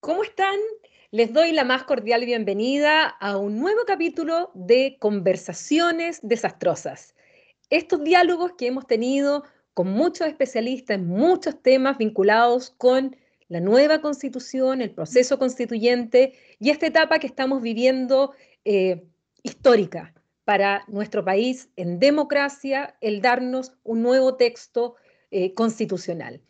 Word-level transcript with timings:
¿Cómo 0.00 0.22
están? 0.22 0.54
Les 1.10 1.32
doy 1.32 1.50
la 1.50 1.64
más 1.64 1.82
cordial 1.82 2.24
bienvenida 2.24 3.08
a 3.08 3.36
un 3.36 3.58
nuevo 3.58 3.80
capítulo 3.84 4.52
de 4.54 4.96
Conversaciones 5.00 6.20
Desastrosas. 6.22 7.16
Estos 7.68 8.04
diálogos 8.04 8.52
que 8.52 8.68
hemos 8.68 8.86
tenido 8.86 9.42
con 9.74 9.90
muchos 9.90 10.28
especialistas 10.28 10.98
en 10.98 11.08
muchos 11.08 11.60
temas 11.60 11.98
vinculados 11.98 12.70
con 12.78 13.16
la 13.48 13.58
nueva 13.58 14.00
constitución, 14.00 14.82
el 14.82 14.92
proceso 14.92 15.36
constituyente 15.36 16.34
y 16.60 16.70
esta 16.70 16.86
etapa 16.86 17.18
que 17.18 17.26
estamos 17.26 17.60
viviendo 17.60 18.34
eh, 18.64 19.02
histórica 19.42 20.14
para 20.44 20.84
nuestro 20.86 21.24
país 21.24 21.70
en 21.74 21.98
democracia, 21.98 22.96
el 23.00 23.20
darnos 23.20 23.72
un 23.82 24.02
nuevo 24.02 24.36
texto 24.36 24.94
eh, 25.32 25.54
constitucional. 25.54 26.40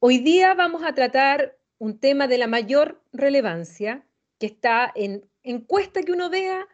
Hoy 0.00 0.18
día 0.18 0.54
vamos 0.54 0.82
a 0.84 0.94
tratar 0.94 1.57
un 1.78 1.98
tema 1.98 2.26
de 2.28 2.38
la 2.38 2.46
mayor 2.46 3.00
relevancia 3.12 4.04
que 4.38 4.46
está 4.46 4.92
en 4.94 5.24
encuesta 5.42 6.02
que 6.02 6.12
uno 6.12 6.30
vea, 6.30 6.66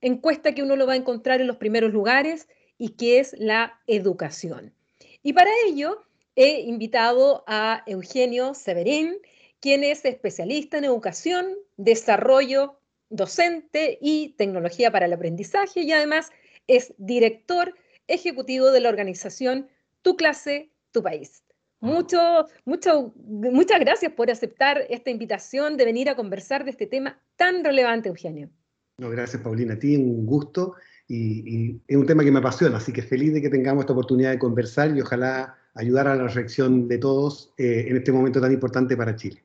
encuesta 0.00 0.54
que 0.54 0.62
uno 0.62 0.76
lo 0.76 0.86
va 0.86 0.94
a 0.94 0.96
encontrar 0.96 1.40
en 1.40 1.46
los 1.46 1.56
primeros 1.56 1.92
lugares 1.92 2.48
y 2.78 2.90
que 2.90 3.18
es 3.18 3.34
la 3.38 3.80
educación. 3.86 4.74
Y 5.22 5.32
para 5.32 5.50
ello 5.66 6.02
he 6.34 6.60
invitado 6.60 7.44
a 7.46 7.82
Eugenio 7.86 8.54
Severín, 8.54 9.18
quien 9.60 9.84
es 9.84 10.04
especialista 10.04 10.78
en 10.78 10.84
educación, 10.84 11.56
desarrollo 11.76 12.78
docente 13.12 13.98
y 14.00 14.30
tecnología 14.30 14.90
para 14.90 15.06
el 15.06 15.12
aprendizaje 15.12 15.82
y 15.82 15.92
además 15.92 16.30
es 16.66 16.94
director 16.96 17.74
ejecutivo 18.08 18.70
de 18.70 18.80
la 18.80 18.88
organización 18.88 19.68
Tu 20.00 20.16
clase, 20.16 20.70
tu 20.90 21.02
país. 21.02 21.44
Mucho, 21.82 22.46
mucho, 22.64 23.12
muchas 23.16 23.80
gracias 23.80 24.12
por 24.12 24.30
aceptar 24.30 24.86
esta 24.88 25.10
invitación 25.10 25.76
de 25.76 25.84
venir 25.84 26.08
a 26.08 26.14
conversar 26.14 26.64
de 26.64 26.70
este 26.70 26.86
tema 26.86 27.20
tan 27.34 27.64
relevante, 27.64 28.08
Eugenio. 28.08 28.50
No, 28.98 29.10
gracias, 29.10 29.42
Paulina. 29.42 29.74
A 29.74 29.78
ti 29.80 29.96
un 29.96 30.24
gusto 30.24 30.76
y, 31.08 31.80
es 31.88 31.96
un 31.96 32.06
tema 32.06 32.22
que 32.22 32.30
me 32.30 32.38
apasiona, 32.38 32.76
así 32.76 32.92
que 32.92 33.02
feliz 33.02 33.34
de 33.34 33.42
que 33.42 33.50
tengamos 33.50 33.82
esta 33.82 33.94
oportunidad 33.94 34.30
de 34.30 34.38
conversar 34.38 34.96
y 34.96 35.00
ojalá 35.00 35.58
ayudar 35.74 36.06
a 36.06 36.14
la 36.14 36.22
reflexión 36.22 36.86
de 36.86 36.98
todos 36.98 37.52
eh, 37.58 37.86
en 37.88 37.96
este 37.96 38.12
momento 38.12 38.40
tan 38.40 38.52
importante 38.52 38.96
para 38.96 39.16
Chile. 39.16 39.42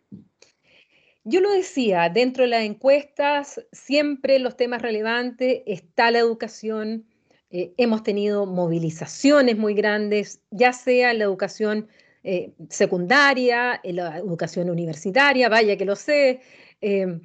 Yo 1.24 1.42
lo 1.42 1.52
decía, 1.52 2.08
dentro 2.14 2.44
de 2.44 2.52
las 2.52 2.64
encuestas, 2.64 3.66
siempre 3.72 4.38
los 4.38 4.56
temas 4.56 4.84
relevantes 4.84 5.64
está 5.66 6.12
la 6.12 6.20
educación. 6.20 7.08
Eh, 7.50 7.74
hemos 7.78 8.04
tenido 8.04 8.46
movilizaciones 8.46 9.58
muy 9.58 9.74
grandes, 9.74 10.40
ya 10.52 10.72
sea 10.72 11.16
la 11.16 11.24
educación 11.24 11.88
eh, 12.24 12.54
secundaria, 12.70 13.80
en 13.84 13.98
la 13.98 14.18
educación 14.18 14.70
universitaria, 14.70 15.50
vaya 15.50 15.78
que 15.78 15.86
lo 15.86 15.96
sé, 15.96 16.42
em, 16.82 17.22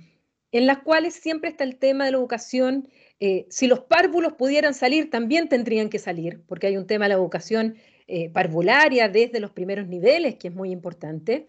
en 0.53 0.67
las 0.67 0.79
cuales 0.79 1.15
siempre 1.15 1.51
está 1.51 1.65
el 1.65 1.77
tema 1.77 2.05
de 2.05 2.13
la 2.13 2.19
educación. 2.19 2.89
Eh, 3.21 3.47
si 3.49 3.67
los 3.67 3.81
párvulos 3.81 4.35
pudieran 4.35 4.75
salir, 4.75 5.11
también 5.11 5.49
tendrían 5.49 5.89
que 5.89 5.99
salir, 5.99 6.43
porque 6.47 6.67
hay 6.69 6.77
un 6.77 6.87
tema 6.87 7.07
de 7.07 7.11
la 7.11 7.15
educación 7.15 7.77
eh, 8.07 8.31
parvularia 8.31 9.09
desde 9.09 9.41
los 9.41 9.51
primeros 9.53 9.89
niveles, 9.89 10.37
que 10.37 10.49
es 10.49 10.55
muy 10.55 10.71
importante. 10.71 11.49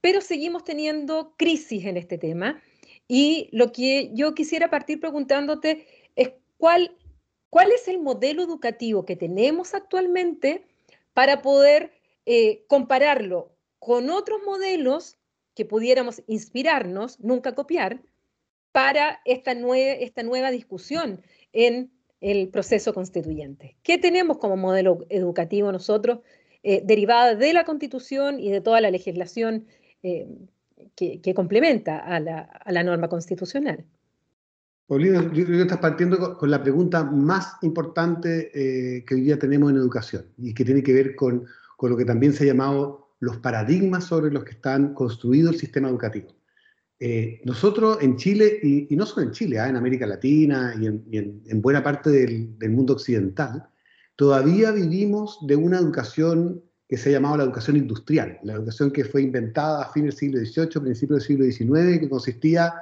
pero 0.00 0.20
seguimos 0.20 0.64
teniendo 0.64 1.34
crisis 1.38 1.86
en 1.86 1.96
este 1.96 2.18
tema. 2.18 2.60
Y 3.08 3.48
lo 3.52 3.72
que 3.72 4.10
yo 4.12 4.34
quisiera 4.34 4.68
partir 4.68 5.00
preguntándote 5.00 5.86
es 6.16 6.32
cuál, 6.58 6.96
cuál 7.48 7.70
es 7.72 7.88
el 7.88 8.00
modelo 8.00 8.42
educativo 8.42 9.04
que 9.06 9.16
tenemos 9.16 9.74
actualmente 9.74 10.66
para 11.14 11.42
poder 11.42 11.92
eh, 12.26 12.64
compararlo 12.66 13.56
con 13.78 14.10
otros 14.10 14.40
modelos 14.44 15.16
que 15.54 15.64
pudiéramos 15.64 16.22
inspirarnos, 16.26 17.20
nunca 17.20 17.54
copiar, 17.54 18.02
para 18.72 19.20
esta, 19.24 19.52
esta 19.52 20.22
nueva 20.24 20.50
discusión 20.50 21.22
en 21.52 21.92
el 22.20 22.48
proceso 22.48 22.92
constituyente. 22.92 23.76
¿Qué 23.82 23.98
tenemos 23.98 24.38
como 24.38 24.56
modelo 24.56 25.06
educativo 25.10 25.70
nosotros, 25.70 26.20
eh, 26.62 26.80
derivada 26.82 27.34
de 27.34 27.52
la 27.52 27.64
Constitución 27.64 28.40
y 28.40 28.50
de 28.50 28.60
toda 28.60 28.80
la 28.80 28.90
legislación 28.90 29.66
eh, 30.02 30.26
que, 30.96 31.34
complementa 31.34 31.98
a 31.98 32.18
la, 32.18 32.82
norma 32.82 33.08
constitucional? 33.08 33.84
Paulina, 34.86 35.22
yo 35.32 35.44
creo 35.44 35.56
que 35.56 35.62
estás 35.62 35.78
partiendo 35.78 36.36
con 36.36 36.50
la 36.50 36.62
pregunta 36.62 37.04
más 37.04 37.56
importante 37.62 38.50
que 39.06 39.14
hoy 39.14 39.22
día 39.22 39.38
tenemos 39.38 39.70
en 39.70 39.76
educación 39.78 40.26
y 40.36 40.52
que 40.52 40.64
tiene 40.64 40.82
que 40.82 40.92
ver 40.92 41.14
con 41.16 41.46
con 41.76 41.90
lo 41.90 41.96
que 41.96 42.04
también 42.04 42.32
se 42.32 42.44
ha 42.44 42.46
llamado 42.46 43.14
los 43.20 43.36
paradigmas 43.38 44.04
sobre 44.04 44.32
los 44.32 44.44
que 44.44 44.52
están 44.52 44.94
construido 44.94 45.50
el 45.50 45.58
sistema 45.58 45.88
educativo. 45.88 46.28
Eh, 47.00 47.40
nosotros 47.44 47.98
en 48.00 48.16
Chile, 48.16 48.58
y, 48.62 48.94
no 48.96 49.04
solo 49.04 49.26
en 49.26 49.32
Chile, 49.32 49.58
ah, 49.58 49.68
en 49.68 49.76
América 49.76 50.06
Latina 50.06 50.74
y, 50.80 50.86
en, 50.86 51.60
buena 51.62 51.82
parte 51.82 52.10
del, 52.10 52.70
mundo 52.70 52.94
occidental, 52.94 53.68
todavía 54.16 54.70
vivimos 54.70 55.38
de 55.46 55.56
una 55.56 55.78
educación 55.78 56.62
que 56.88 56.96
se 56.96 57.10
ha 57.10 57.12
llamado 57.12 57.38
la 57.38 57.44
educación 57.44 57.76
industrial, 57.76 58.38
la 58.42 58.54
educación 58.54 58.90
que 58.90 59.04
fue 59.04 59.22
inventada 59.22 59.82
a 59.82 59.92
fines 59.92 60.16
del 60.16 60.46
siglo 60.46 60.66
XVIII, 60.66 60.82
principios 60.82 61.18
del 61.18 61.26
siglo 61.26 61.44
XIX, 61.44 61.98
que 61.98 62.08
consistía 62.08 62.72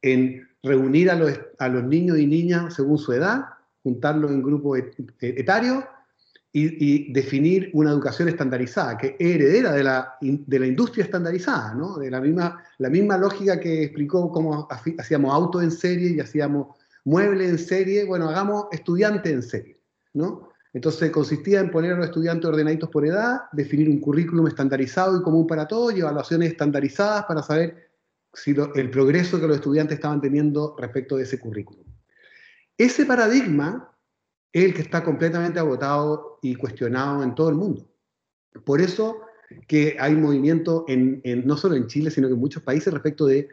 en 0.00 0.47
reunir 0.62 1.10
a 1.10 1.14
los, 1.14 1.84
niños 1.84 2.18
y 2.18 2.26
niñas 2.26 2.74
según 2.74 2.98
su 2.98 3.12
edad, 3.12 3.44
juntarlos 3.82 4.30
en 4.30 4.42
grupos 4.42 4.80
etarios 5.20 5.84
y, 6.52 7.12
definir 7.12 7.70
una 7.72 7.90
educación 7.90 8.28
estandarizada, 8.28 8.98
que 8.98 9.16
es 9.18 9.34
heredera 9.34 9.72
de 9.72 9.84
la, 9.84 10.16
de 10.20 10.58
la 10.58 10.66
industria 10.66 11.04
estandarizada, 11.04 11.74
¿no? 11.74 11.98
de 11.98 12.10
la 12.10 12.20
misma, 12.20 12.62
la 12.78 12.90
misma 12.90 13.16
lógica 13.16 13.60
que 13.60 13.84
explicó 13.84 14.30
cómo 14.32 14.66
hacíamos 14.98 15.32
auto 15.32 15.62
en 15.62 15.70
serie 15.70 16.10
y 16.10 16.20
hacíamos 16.20 16.76
muebles 17.04 17.50
en 17.50 17.58
serie, 17.58 18.04
bueno, 18.04 18.28
hagamos 18.28 18.66
estudiantes 18.72 19.32
en 19.32 19.42
serie. 19.42 19.80
¿no? 20.14 20.48
Entonces 20.72 21.10
consistía 21.10 21.60
en 21.60 21.70
poner 21.70 21.92
a 21.92 21.96
los 21.96 22.06
estudiantes 22.06 22.48
ordenaditos 22.48 22.90
por 22.90 23.06
edad, 23.06 23.42
definir 23.52 23.88
un 23.88 24.00
currículum 24.00 24.48
estandarizado 24.48 25.18
y 25.18 25.22
común 25.22 25.46
para 25.46 25.66
todos 25.66 25.94
y 25.94 26.00
evaluaciones 26.00 26.50
estandarizadas 26.50 27.24
para 27.24 27.42
saber 27.42 27.87
si 28.42 28.54
el 28.74 28.90
progreso 28.90 29.40
que 29.40 29.46
los 29.46 29.56
estudiantes 29.56 29.96
estaban 29.96 30.20
teniendo 30.20 30.76
respecto 30.78 31.16
de 31.16 31.24
ese 31.24 31.38
currículum. 31.38 31.84
Ese 32.76 33.04
paradigma 33.06 33.92
es 34.52 34.64
el 34.64 34.74
que 34.74 34.82
está 34.82 35.02
completamente 35.04 35.58
agotado 35.58 36.38
y 36.42 36.54
cuestionado 36.54 37.22
en 37.22 37.34
todo 37.34 37.48
el 37.48 37.56
mundo. 37.56 37.90
Por 38.64 38.80
eso 38.80 39.20
que 39.66 39.96
hay 39.98 40.14
movimiento 40.14 40.84
en, 40.88 41.22
no 41.46 41.56
solo 41.56 41.74
en 41.74 41.86
Chile, 41.86 42.10
sino 42.10 42.28
que 42.28 42.34
en 42.34 42.40
muchos 42.40 42.62
países 42.62 42.92
respecto 42.92 43.26
de 43.26 43.48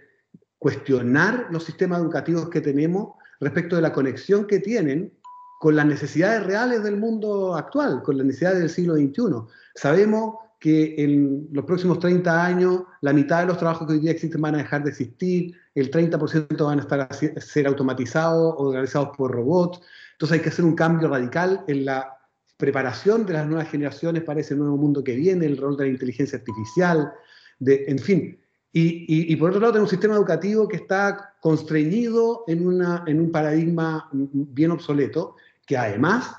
cuestionar 0.57 1.47
los 1.51 1.63
sistemas 1.63 2.01
educativos 2.01 2.49
que 2.49 2.61
tenemos, 2.61 3.13
respecto 3.39 3.75
de 3.75 3.81
la 3.81 3.93
conexión 3.93 4.47
que 4.47 4.59
tienen 4.59 5.13
con 5.59 5.75
las 5.75 5.85
necesidades 5.85 6.45
reales 6.45 6.83
del 6.83 6.97
mundo 6.97 7.55
actual, 7.55 8.01
con 8.03 8.17
las 8.17 8.25
necesidades 8.25 8.59
del 8.59 8.69
siglo 8.69 8.95
XXI. 8.95 9.51
Sabemos 9.75 10.35
que 10.59 10.95
en 10.97 11.47
los 11.51 11.65
próximos 11.65 11.99
30 11.99 12.45
años 12.45 12.83
la 13.01 13.13
mitad 13.13 13.41
de 13.41 13.47
los 13.47 13.57
trabajos 13.57 13.87
que 13.87 13.93
hoy 13.93 13.99
día 13.99 14.11
existen 14.11 14.41
van 14.41 14.55
a 14.55 14.59
dejar 14.59 14.83
de 14.83 14.89
existir, 14.89 15.55
el 15.75 15.91
30% 15.91 16.65
van 16.65 16.79
a 16.79 16.81
estar 16.81 17.01
a 17.01 17.41
ser 17.41 17.67
automatizados 17.67 18.55
o 18.57 18.71
realizados 18.71 19.09
por 19.15 19.31
robots. 19.31 19.81
Entonces 20.13 20.37
hay 20.37 20.43
que 20.43 20.49
hacer 20.49 20.65
un 20.65 20.75
cambio 20.75 21.07
radical 21.07 21.63
en 21.67 21.85
la 21.85 22.17
preparación 22.57 23.25
de 23.25 23.33
las 23.33 23.47
nuevas 23.47 23.69
generaciones 23.69 24.23
para 24.23 24.39
ese 24.39 24.55
nuevo 24.55 24.77
mundo 24.77 25.03
que 25.03 25.15
viene, 25.15 25.45
el 25.45 25.57
rol 25.57 25.75
de 25.75 25.85
la 25.85 25.91
inteligencia 25.91 26.39
artificial, 26.39 27.11
de, 27.59 27.85
en 27.87 27.99
fin. 27.99 28.39
Y, 28.77 29.33
por 29.37 29.51
otro 29.51 29.61
lado 29.61 29.71
tenemos 29.71 29.89
un 29.89 29.97
sistema 29.97 30.15
educativo 30.15 30.67
que 30.67 30.75
está 30.75 31.35
constreñido 31.39 32.43
en, 32.47 32.67
una, 32.67 33.05
en 33.07 33.21
un 33.21 33.31
paradigma 33.31 34.09
bien 34.11 34.71
obsoleto, 34.71 35.37
que 35.65 35.77
además 35.77 36.35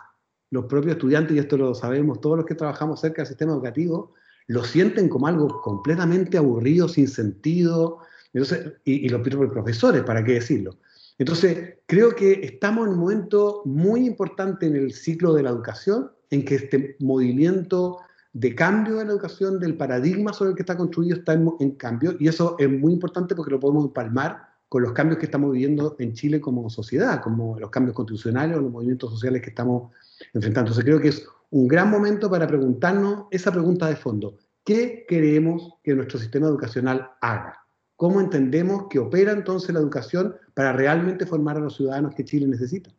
los 0.51 0.67
propios 0.67 0.95
estudiantes, 0.95 1.37
y 1.37 1.39
esto 1.39 1.57
lo 1.57 1.75
sabemos 1.75 2.21
todos 2.21 2.37
los 2.39 2.47
que 2.47 2.55
trabajamos 2.55 3.01
cerca 3.01 3.23
del 3.23 3.29
sistema 3.29 3.53
educativo, 3.53 4.15
lo 4.47 4.65
sienten 4.65 5.09
como 5.09 5.27
algo 5.27 5.61
completamente 5.61 6.39
aburrido, 6.39 6.89
sin 6.89 7.09
sentido, 7.09 7.99
y, 8.33 9.07
y 9.07 9.09
los 9.09 9.23
profesores, 9.23 10.03
¿para 10.03 10.23
qué 10.23 10.35
decirlo? 10.35 10.77
Entonces, 11.19 11.77
creo 11.87 12.15
que 12.15 12.41
estamos 12.43 12.87
en 12.87 12.93
un 12.93 13.01
momento 13.01 13.63
muy 13.65 14.07
importante 14.07 14.67
en 14.67 14.77
el 14.77 14.93
ciclo 14.93 15.33
de 15.33 15.43
la 15.43 15.51
educación, 15.51 16.11
en 16.31 16.45
que 16.45 16.57
este 16.57 16.97
movimiento 17.01 17.99
de 18.33 18.55
cambio 18.55 18.97
de 18.97 19.07
la 19.07 19.13
educación, 19.13 19.59
del 19.59 19.79
paradigma 19.79 20.33
sobre 20.33 20.51
el 20.51 20.57
que 20.57 20.63
está 20.63 20.77
construido, 20.77 21.17
está 21.17 21.33
en, 21.33 21.71
cambio, 21.73 22.17
y 22.19 22.29
eso 22.29 22.57
es 22.59 22.69
muy 22.69 22.93
importante 22.93 23.35
porque 23.35 23.53
lo 23.53 23.61
podemos 23.61 23.87
empalmar 23.87 24.51
con 24.69 24.83
los 24.83 24.93
cambios 24.93 25.19
que 25.19 25.27
estamos 25.27 25.53
viviendo 25.53 25.97
en 25.99 26.13
Chile 26.13 26.41
como 26.41 26.69
sociedad, 26.71 27.23
como 27.23 27.59
los 27.59 27.71
cambios 27.71 27.95
constitucionales 27.95 28.57
o 28.57 28.61
los 28.61 28.73
movimientos 28.73 29.11
sociales 29.11 29.43
que 29.43 29.51
estamos 29.51 29.93
enfrentando. 30.35 30.71
Entonces 30.71 30.85
creo 30.85 31.01
que 31.01 31.09
es 31.09 31.27
un 31.51 31.69
gran 31.69 31.91
momento 31.91 32.29
para 32.29 32.47
preguntarnos 32.47 33.27
esa 33.31 33.53
pregunta 33.53 33.89
de 33.89 33.97
fondo. 33.97 34.37
¿Qué 34.65 35.05
queremos 35.09 35.75
que 35.85 35.95
nuestro 35.95 36.19
sistema 36.19 36.49
educacional 36.49 37.11
haga? 37.21 37.65
¿Cómo 37.95 38.21
entendemos 38.21 38.89
que 38.91 38.99
opera 38.99 39.33
entonces 39.33 39.73
la 39.73 39.81
educación 39.81 40.35
para 40.55 40.73
realmente 40.73 41.25
formar 41.25 41.57
a 41.57 41.61
los 41.61 41.77
ciudadanos 41.77 42.15
que 42.15 42.25
Chile 42.25 42.47
necesita? 42.47 42.91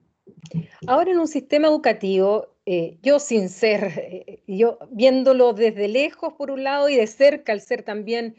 Ahora 0.88 1.12
en 1.12 1.20
un 1.20 1.28
sistema 1.28 1.68
educativo, 1.68 2.48
eh, 2.66 2.98
yo 3.04 3.20
sin 3.20 3.50
ser, 3.50 3.84
eh, 3.98 4.44
yo 4.48 4.80
viéndolo 4.92 5.54
desde 5.54 5.88
lejos 5.88 6.34
por 6.34 6.52
un 6.52 6.64
lado 6.64 6.90
y 6.90 6.96
de 6.96 7.08
cerca 7.08 7.52
al 7.52 7.62
ser 7.62 7.84
también 7.84 8.36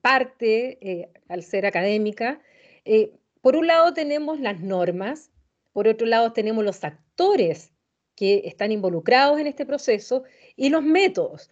parte 0.00 1.10
al 1.28 1.42
ser 1.42 1.66
académica. 1.66 2.40
por 3.40 3.56
un 3.56 3.66
lado 3.66 3.94
tenemos 3.94 4.40
las 4.40 4.60
normas, 4.60 5.30
por 5.72 5.88
otro 5.88 6.06
lado 6.06 6.32
tenemos 6.32 6.64
los 6.64 6.84
actores 6.84 7.72
que 8.14 8.42
están 8.44 8.72
involucrados 8.72 9.40
en 9.40 9.46
este 9.46 9.66
proceso 9.66 10.24
y 10.56 10.68
los 10.68 10.82
métodos. 10.82 11.50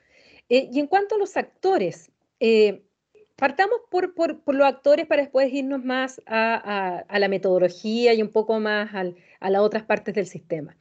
y 0.48 0.78
en 0.78 0.86
cuanto 0.86 1.14
a 1.14 1.18
los 1.18 1.36
actores, 1.36 2.10
partamos 3.36 3.80
por, 3.90 4.14
los 4.54 4.66
actores 4.66 5.06
para 5.06 5.22
después 5.22 5.52
irnos 5.52 5.84
más 5.84 6.20
a, 6.26 7.04
la 7.10 7.28
metodología 7.28 8.14
y 8.14 8.22
un 8.22 8.30
poco 8.30 8.60
más 8.60 8.90
a 8.94 9.50
las 9.50 9.62
otras 9.62 9.82
partes 9.82 10.14
del 10.14 10.26
sistema. 10.26 10.76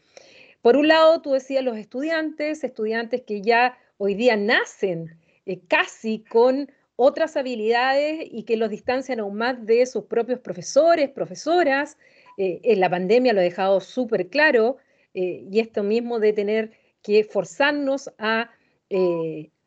Por 0.61 0.77
un 0.77 0.87
lado, 0.87 1.21
tú 1.21 1.31
decías 1.31 1.63
los 1.63 1.77
estudiantes, 1.77 2.63
estudiantes 2.63 3.23
que 3.23 3.41
ya 3.41 3.77
hoy 3.97 4.13
día 4.13 4.35
nacen 4.35 5.17
eh, 5.47 5.59
casi 5.67 6.19
con 6.19 6.71
otras 7.01 7.35
habilidades 7.37 8.27
y 8.31 8.43
que 8.43 8.57
los 8.57 8.69
distancian 8.69 9.19
aún 9.19 9.35
más 9.35 9.65
de 9.65 9.85
sus 9.85 10.05
propios 10.05 10.39
profesores, 10.39 11.09
profesoras. 11.09 11.97
en 12.37 12.59
eh, 12.63 12.75
la 12.75 12.89
pandemia 12.89 13.33
lo 13.33 13.39
ha 13.39 13.43
dejado 13.43 13.79
súper 13.79 14.27
claro 14.27 14.77
eh, 15.13 15.45
y 15.51 15.59
esto 15.59 15.83
mismo 15.83 16.19
de 16.19 16.33
tener 16.33 16.71
que 17.01 17.23
forzarnos 17.23 18.11
a, 18.17 18.51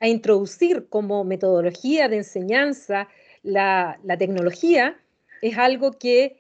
a, 0.01 0.09
introducir 0.09 0.89
como 0.89 1.25
metodología 1.25 2.09
de 2.09 2.19
enseñanza 2.19 3.09
la, 3.43 3.99
la 4.05 4.17
tecnología 4.17 4.97
es 5.43 5.59
algo 5.59 5.93
que 5.93 6.37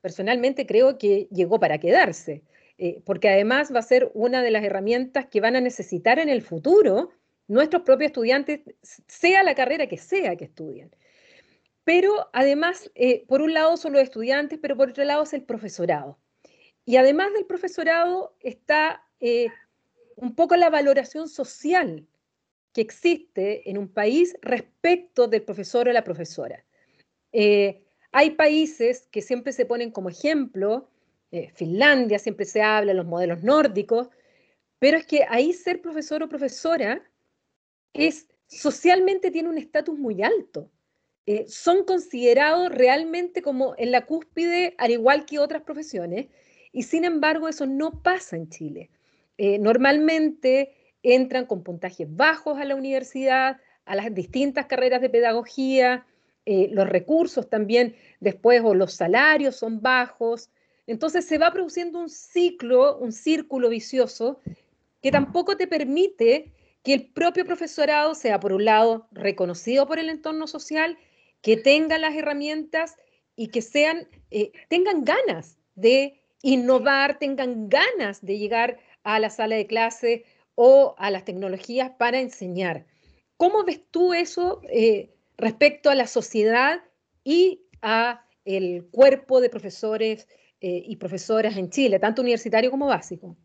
personalmente 0.00 0.66
creo 0.66 0.98
que 0.98 1.26
llegó 1.32 1.58
para 1.58 1.78
quedarse. 1.78 2.42
Eh, 2.78 3.00
porque 3.06 3.30
además 3.30 3.72
va 3.74 3.78
a 3.78 3.82
ser 3.82 4.10
una 4.12 4.42
de 4.42 4.50
las 4.50 4.62
herramientas 4.62 5.26
que 5.26 5.40
van 5.40 5.56
a 5.56 5.62
necesitar 5.62 6.18
en 6.18 6.28
el 6.28 6.42
futuro 6.42 7.10
nuestros 7.48 7.82
propios 7.82 8.08
estudiantes, 8.08 8.60
sea 8.82 9.42
la 9.42 9.54
carrera 9.54 9.86
que 9.86 9.98
sea 9.98 10.36
que 10.36 10.46
estudien. 10.46 10.90
Pero 11.84 12.28
además, 12.32 12.90
eh, 12.94 13.24
por 13.28 13.42
un 13.42 13.54
lado 13.54 13.76
son 13.76 13.92
los 13.92 14.02
estudiantes, 14.02 14.58
pero 14.60 14.76
por 14.76 14.90
otro 14.90 15.04
lado 15.04 15.22
es 15.22 15.32
el 15.32 15.42
profesorado. 15.42 16.18
Y 16.84 16.96
además 16.96 17.32
del 17.32 17.46
profesorado 17.46 18.36
está 18.40 19.04
eh, 19.20 19.48
un 20.16 20.34
poco 20.34 20.56
la 20.56 20.70
valoración 20.70 21.28
social 21.28 22.06
que 22.72 22.80
existe 22.80 23.70
en 23.70 23.78
un 23.78 23.88
país 23.88 24.36
respecto 24.42 25.28
del 25.28 25.42
profesor 25.42 25.88
o 25.88 25.92
la 25.92 26.04
profesora. 26.04 26.64
hay 28.12 28.30
países 28.30 29.08
que 29.10 29.22
siempre 29.22 29.52
se 29.52 29.66
ponen 29.66 29.90
como 29.90 30.08
ejemplo 30.08 30.88
eh, 31.32 31.50
Finlandia, 31.54 32.18
siempre 32.18 32.46
se 32.46 32.62
habla, 32.62 32.94
los 32.94 33.06
modelos 33.06 33.42
nórdicos, 33.42 34.08
pero 34.78 34.96
es 34.96 35.06
que 35.06 35.26
ahí 35.28 35.52
ser 35.52 35.82
profesor 35.82 36.22
o 36.22 36.28
profesora 36.28 37.02
es 37.98 38.28
socialmente 38.46 39.30
tiene 39.30 39.48
un 39.48 39.58
estatus 39.58 39.98
muy 39.98 40.22
alto. 40.22 40.70
Eh, 41.26 41.46
son 41.48 41.84
considerados 41.84 42.70
realmente 42.70 43.42
como 43.42 43.74
en 43.78 43.90
la 43.90 44.06
cúspide, 44.06 44.74
al 44.78 44.92
igual 44.92 45.26
que 45.26 45.40
otras 45.40 45.62
profesiones, 45.62 46.26
y 46.72 46.84
sin 46.84 47.04
embargo 47.04 47.48
eso 47.48 47.66
no 47.66 48.02
pasa 48.02 48.36
en 48.36 48.48
Chile. 48.48 48.90
Eh, 49.38 49.58
normalmente 49.58 50.72
entran 51.02 51.46
con 51.46 51.62
puntajes 51.62 52.06
bajos 52.08 52.58
a 52.58 52.64
la 52.64 52.76
universidad, 52.76 53.58
a 53.84 53.96
las 53.96 54.14
distintas 54.14 54.66
carreras 54.66 55.00
de 55.00 55.10
pedagogía, 55.10 56.06
los 56.48 56.88
recursos 56.88 57.50
también 57.50 57.96
después 58.20 58.62
o 58.64 58.72
los 58.72 58.92
salarios 58.92 59.56
son 59.56 59.80
bajos, 59.80 60.48
entonces 60.86 61.24
se 61.24 61.38
va 61.38 61.52
produciendo 61.52 61.98
un 61.98 62.08
ciclo, 62.08 62.98
un 62.98 63.12
círculo 63.12 63.68
vicioso 63.68 64.38
que 65.02 65.10
tampoco 65.10 65.56
te 65.56 65.66
permite 65.66 66.52
que 66.86 66.94
el 66.94 67.08
propio 67.08 67.44
profesorado 67.44 68.14
sea, 68.14 68.38
por 68.38 68.52
un 68.52 68.64
lado, 68.64 69.08
reconocido 69.10 69.88
por 69.88 69.98
el 69.98 70.08
entorno 70.08 70.46
social, 70.46 70.96
que 71.42 71.56
tenga 71.56 71.98
las 71.98 72.14
herramientas 72.14 72.94
y 73.34 73.48
que 73.48 73.60
sean, 73.60 74.06
eh, 74.30 74.52
tengan 74.68 75.04
ganas 75.04 75.58
de 75.74 76.22
innovar, 76.42 77.18
tengan 77.18 77.68
ganas 77.68 78.24
de 78.24 78.38
llegar 78.38 78.78
a 79.02 79.18
la 79.18 79.30
sala 79.30 79.56
de 79.56 79.66
clase 79.66 80.26
o 80.54 80.94
a 80.98 81.10
las 81.10 81.24
tecnologías 81.24 81.90
para 81.98 82.20
enseñar. 82.20 82.86
¿Cómo 83.36 83.64
ves 83.64 83.80
tú 83.90 84.14
eso 84.14 84.60
eh, 84.70 85.12
respecto 85.36 85.90
a 85.90 85.96
la 85.96 86.06
sociedad 86.06 86.84
y 87.24 87.66
a 87.82 88.24
el 88.44 88.86
cuerpo 88.92 89.40
de 89.40 89.50
profesores 89.50 90.28
eh, 90.60 90.84
y 90.86 90.94
profesoras 90.94 91.56
en 91.56 91.68
Chile, 91.68 91.98
tanto 91.98 92.22
universitario 92.22 92.70
como 92.70 92.86
básico? 92.86 93.36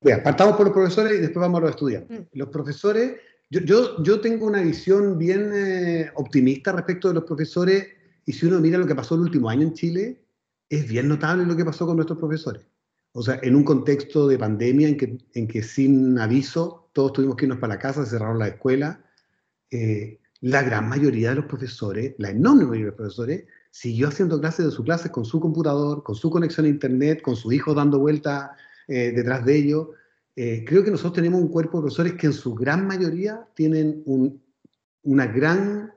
Bien, 0.00 0.22
partamos 0.22 0.56
por 0.56 0.66
los 0.66 0.74
profesores 0.74 1.18
y 1.18 1.20
después 1.20 1.40
vamos 1.40 1.58
a 1.58 1.62
los 1.62 1.70
estudiantes. 1.70 2.20
Mm. 2.20 2.24
Los 2.32 2.48
profesores, 2.48 3.16
yo, 3.50 3.60
yo, 3.60 4.02
yo, 4.02 4.20
tengo 4.20 4.46
una 4.46 4.60
visión 4.60 5.18
bien 5.18 5.50
eh, 5.54 6.10
optimista 6.14 6.72
respecto 6.72 7.08
de 7.08 7.14
los 7.14 7.24
profesores 7.24 7.88
y 8.24 8.32
si 8.32 8.46
uno 8.46 8.60
mira 8.60 8.78
lo 8.78 8.86
que 8.86 8.94
pasó 8.94 9.14
el 9.14 9.22
último 9.22 9.48
año 9.48 9.62
en 9.62 9.74
Chile, 9.74 10.22
es 10.68 10.88
bien 10.88 11.08
notable 11.08 11.44
lo 11.44 11.56
que 11.56 11.64
pasó 11.64 11.86
con 11.86 11.96
nuestros 11.96 12.18
profesores. 12.18 12.62
O 13.12 13.22
sea, 13.22 13.38
en 13.42 13.54
un 13.54 13.64
contexto 13.64 14.26
de 14.26 14.38
pandemia 14.38 14.88
en 14.88 14.96
que, 14.96 15.18
en 15.34 15.46
que 15.46 15.62
sin 15.62 16.18
aviso 16.18 16.88
todos 16.92 17.12
tuvimos 17.12 17.36
que 17.36 17.44
irnos 17.44 17.58
para 17.58 17.74
la 17.74 17.80
casa, 17.80 18.06
cerraron 18.06 18.38
la 18.38 18.48
escuela, 18.48 19.04
eh, 19.70 20.18
la 20.40 20.62
gran 20.62 20.88
mayoría 20.88 21.30
de 21.30 21.36
los 21.36 21.44
profesores, 21.44 22.14
la 22.18 22.30
enorme 22.30 22.64
mayoría 22.64 22.84
de 22.84 22.90
los 22.90 22.96
profesores, 22.96 23.44
siguió 23.70 24.08
haciendo 24.08 24.40
clases 24.40 24.66
de 24.66 24.72
sus 24.72 24.84
clases 24.84 25.10
con 25.10 25.24
su 25.24 25.40
computador, 25.40 26.02
con 26.02 26.14
su 26.14 26.30
conexión 26.30 26.66
a 26.66 26.70
internet, 26.70 27.22
con 27.22 27.36
su 27.36 27.52
hijo 27.52 27.74
dando 27.74 27.98
vueltas 27.98 28.50
eh, 28.88 29.12
detrás 29.14 29.44
de 29.44 29.56
ellos. 29.56 29.88
Eh, 30.34 30.64
creo 30.66 30.82
que 30.82 30.90
nosotros 30.90 31.14
tenemos 31.14 31.40
un 31.40 31.48
cuerpo 31.48 31.78
de 31.78 31.82
profesores 31.82 32.14
que 32.14 32.26
en 32.26 32.32
su 32.32 32.54
gran 32.54 32.86
mayoría 32.86 33.46
tienen 33.54 34.02
una 35.02 35.26
gran 35.26 35.92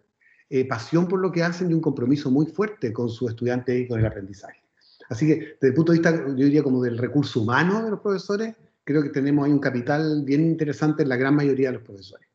eh, 0.50 0.68
pasión 0.68 1.08
por 1.08 1.20
lo 1.20 1.32
que 1.32 1.44
hacen 1.44 1.72
y 1.72 1.74
un 1.74 1.82
compromiso 1.82 2.30
muy 2.30 2.46
fuerte 2.46 2.92
con 2.94 3.10
sus 3.10 3.30
estudiantes 3.30 3.80
y 3.80 3.88
con 3.88 4.00
el 4.00 4.06
aprendizaje. 4.06 4.62
Así 5.10 5.28
que 5.28 5.36
desde 5.36 5.68
el 5.68 5.74
punto 5.74 5.92
de 5.92 6.00
vista, 6.00 6.16
yo 6.28 6.34
diría 6.34 6.64
como 6.64 6.84
del 6.84 6.98
recurso 6.98 7.42
humano 7.42 7.84
de 7.84 7.92
los 7.92 8.00
profesores, 8.00 8.56
creo 8.84 9.02
que 9.04 9.10
tenemos 9.10 9.46
ahí 9.46 9.52
un 9.52 9.60
capital 9.60 10.24
bien 10.24 10.42
interesante 10.42 11.04
en 11.04 11.10
la 11.10 11.18
gran 11.18 11.36
mayoría 11.36 11.70
de 11.70 11.76
los 11.76 11.84
profesores. 11.84 12.28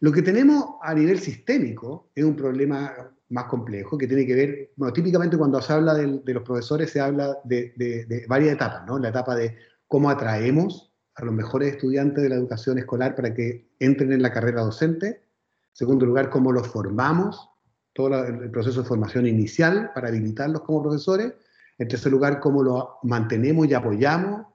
Lo 0.00 0.10
que 0.10 0.22
tenemos 0.22 0.76
a 0.82 0.94
nivel 0.94 1.20
sistémico 1.20 2.10
es 2.14 2.24
un 2.24 2.34
problema 2.34 2.92
más 3.28 3.44
complejo, 3.44 3.96
que 3.96 4.06
tiene 4.06 4.26
que 4.26 4.34
ver, 4.34 4.72
bueno, 4.76 4.92
típicamente 4.92 5.36
cuando 5.36 5.60
se 5.62 5.72
habla 5.72 5.94
de, 5.94 6.20
los 6.24 6.42
profesores 6.42 6.90
se 6.90 7.00
habla 7.00 7.38
de, 7.44 8.24
varias 8.28 8.54
etapas, 8.54 8.86
¿no? 8.86 8.98
La 8.98 9.08
etapa 9.08 9.34
de 9.34 9.56
cómo 9.92 10.08
atraemos 10.08 10.90
a 11.16 11.24
los 11.26 11.34
mejores 11.34 11.74
estudiantes 11.74 12.22
de 12.22 12.30
la 12.30 12.36
educación 12.36 12.78
escolar 12.78 13.14
para 13.14 13.34
que 13.34 13.74
entren 13.78 14.10
en 14.10 14.22
la 14.22 14.32
carrera 14.32 14.62
docente. 14.62 15.06
En 15.06 15.74
segundo 15.74 16.06
lugar, 16.06 16.30
cómo 16.30 16.50
los 16.50 16.66
formamos, 16.66 17.50
todo 17.92 18.24
el 18.24 18.50
proceso 18.50 18.80
de 18.80 18.88
formación 18.88 19.26
inicial 19.26 19.90
para 19.94 20.08
habilitarlos 20.08 20.62
como 20.62 20.82
profesores. 20.82 21.34
En 21.76 21.88
tercer 21.88 22.10
lugar, 22.10 22.40
cómo 22.40 22.62
los 22.62 22.84
mantenemos 23.02 23.68
y 23.68 23.74
apoyamos 23.74 24.46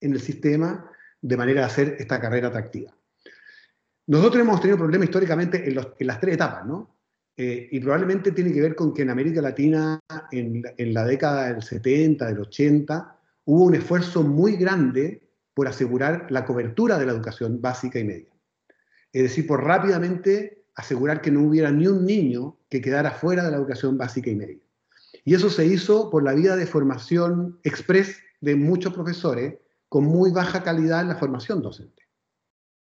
en 0.00 0.12
el 0.12 0.20
sistema 0.20 0.88
de 1.20 1.36
manera 1.36 1.62
de 1.62 1.66
hacer 1.66 1.96
esta 1.98 2.20
carrera 2.20 2.46
atractiva. 2.46 2.96
Nosotros 4.06 4.40
hemos 4.40 4.60
tenido 4.60 4.78
problemas 4.78 5.06
históricamente 5.06 5.68
en, 5.68 5.80
en 5.98 6.06
las 6.06 6.20
tres 6.20 6.34
etapas, 6.34 6.64
¿no? 6.64 6.96
Eh, 7.36 7.68
y 7.70 7.80
probablemente 7.80 8.32
tiene 8.32 8.52
que 8.52 8.62
ver 8.62 8.74
con 8.74 8.94
que 8.94 9.02
en 9.02 9.10
América 9.10 9.42
Latina, 9.42 10.00
en, 10.30 10.62
la 10.94 11.04
década 11.04 11.52
del 11.52 11.62
70, 11.62 12.24
del 12.26 12.38
80, 12.38 13.15
hubo 13.46 13.64
un 13.64 13.74
esfuerzo 13.74 14.22
muy 14.22 14.56
grande 14.56 15.26
por 15.54 15.66
asegurar 15.66 16.26
la 16.30 16.44
cobertura 16.44 16.98
de 16.98 17.06
la 17.06 17.12
educación 17.12 17.62
básica 17.62 17.98
y 17.98 18.04
media. 18.04 18.30
Es 19.12 19.22
decir, 19.22 19.46
por 19.46 19.64
rápidamente 19.64 20.66
asegurar 20.74 21.22
que 21.22 21.30
no 21.30 21.42
hubiera 21.42 21.70
ni 21.70 21.86
un 21.86 22.04
niño 22.04 22.58
que 22.68 22.82
quedara 22.82 23.12
fuera 23.12 23.42
de 23.44 23.50
la 23.50 23.56
educación 23.56 23.96
básica 23.96 24.28
y 24.28 24.36
media. 24.36 24.60
Y 25.24 25.34
eso 25.34 25.48
se 25.48 25.64
hizo 25.64 26.10
por 26.10 26.22
la 26.22 26.34
vía 26.34 26.54
de 26.54 26.66
formación 26.66 27.58
express 27.62 28.20
de 28.42 28.54
muchos 28.54 28.92
profesores 28.92 29.54
con 29.88 30.04
muy 30.04 30.30
baja 30.30 30.62
calidad 30.62 31.00
en 31.00 31.08
la 31.08 31.16
formación 31.16 31.62
docente. 31.62 32.02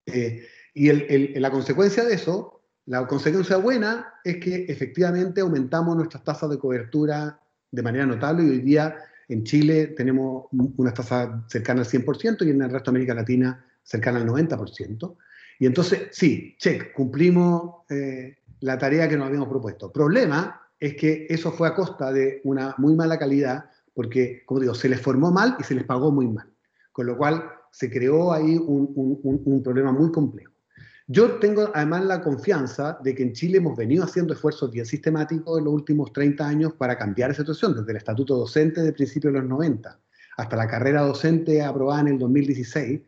Eh, 0.06 0.46
y 0.72 0.90
la 1.38 1.50
consecuencia 1.50 2.04
de 2.04 2.14
eso 2.14 2.54
la 2.86 3.06
consecuencia 3.06 3.56
buena 3.56 4.14
es 4.22 4.36
que 4.36 4.66
efectivamente 4.68 5.40
aumentamos 5.40 5.96
nuestras 5.96 6.22
tasas 6.22 6.50
de 6.50 6.58
cobertura 6.58 7.40
de 7.70 7.82
manera 7.82 8.04
notable 8.04 8.44
y 8.44 8.50
hoy 8.50 8.60
día 8.60 8.96
en 9.28 9.44
Chile 9.44 9.88
tenemos 9.96 10.46
una 10.52 10.92
tasa 10.92 11.44
cercana 11.48 11.80
al 11.80 11.86
100% 11.86 12.46
y 12.46 12.50
en 12.50 12.62
el 12.62 12.70
resto 12.70 12.90
de 12.90 12.96
América 12.96 13.14
Latina 13.14 13.64
cercana 13.82 14.18
al 14.18 14.26
90%. 14.26 15.16
Y 15.58 15.66
entonces, 15.66 16.08
sí, 16.12 16.56
check, 16.58 16.92
cumplimos 16.92 17.82
eh, 17.90 18.36
la 18.60 18.78
tarea 18.78 19.08
que 19.08 19.16
nos 19.16 19.26
habíamos 19.26 19.48
propuesto. 19.48 19.92
Problema 19.92 20.60
es 20.78 20.94
que 20.96 21.26
eso 21.28 21.52
fue 21.52 21.68
a 21.68 21.74
costa 21.74 22.12
de 22.12 22.40
una 22.44 22.74
muy 22.78 22.94
mala 22.94 23.18
calidad 23.18 23.66
porque, 23.94 24.42
como 24.44 24.60
digo, 24.60 24.74
se 24.74 24.88
les 24.88 25.00
formó 25.00 25.30
mal 25.30 25.56
y 25.58 25.64
se 25.64 25.74
les 25.74 25.84
pagó 25.84 26.10
muy 26.10 26.26
mal. 26.26 26.50
Con 26.92 27.06
lo 27.06 27.16
cual 27.16 27.44
se 27.70 27.90
creó 27.90 28.32
ahí 28.32 28.56
un 28.56 29.62
problema 29.62 29.92
muy 29.92 30.10
complejo. 30.10 30.53
Yo 31.06 31.38
tengo 31.38 31.70
además 31.74 32.04
la 32.04 32.22
confianza 32.22 32.98
de 33.02 33.14
que 33.14 33.22
en 33.22 33.32
Chile 33.32 33.58
hemos 33.58 33.76
venido 33.76 34.04
haciendo 34.04 34.32
esfuerzos 34.32 34.70
bien 34.70 34.86
sistemáticos 34.86 35.58
en 35.58 35.64
los 35.64 35.74
últimos 35.74 36.12
30 36.12 36.46
años 36.46 36.72
para 36.72 36.96
cambiar 36.96 37.30
esa 37.30 37.42
situación, 37.42 37.74
desde 37.74 37.90
el 37.90 37.98
estatuto 37.98 38.36
docente 38.36 38.80
de 38.80 38.92
principios 38.92 39.34
de 39.34 39.40
los 39.40 39.48
90 39.48 40.00
hasta 40.36 40.56
la 40.56 40.66
carrera 40.66 41.02
docente 41.02 41.62
aprobada 41.62 42.00
en 42.00 42.08
el 42.08 42.18
2016. 42.18 43.00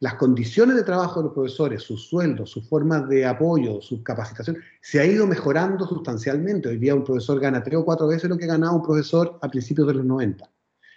las 0.00 0.14
condiciones 0.14 0.74
de 0.74 0.82
trabajo 0.82 1.20
de 1.20 1.26
los 1.26 1.32
profesores, 1.32 1.80
sus 1.80 2.08
sueldos, 2.08 2.50
sus 2.50 2.68
formas 2.68 3.08
de 3.08 3.24
apoyo, 3.24 3.80
su 3.80 4.02
capacitación, 4.02 4.58
se 4.80 4.98
ha 4.98 5.06
ido 5.06 5.28
mejorando 5.28 5.86
sustancialmente. 5.86 6.70
Hoy 6.70 6.78
día 6.78 6.96
un 6.96 7.04
profesor 7.04 7.38
gana 7.38 7.62
tres 7.62 7.76
o 7.76 7.84
cuatro 7.84 8.08
veces 8.08 8.28
lo 8.28 8.36
que 8.36 8.46
ganaba 8.46 8.74
un 8.74 8.82
profesor 8.82 9.38
a 9.40 9.48
principios 9.48 9.86
de 9.86 9.94
los 9.94 10.04
90. 10.04 10.50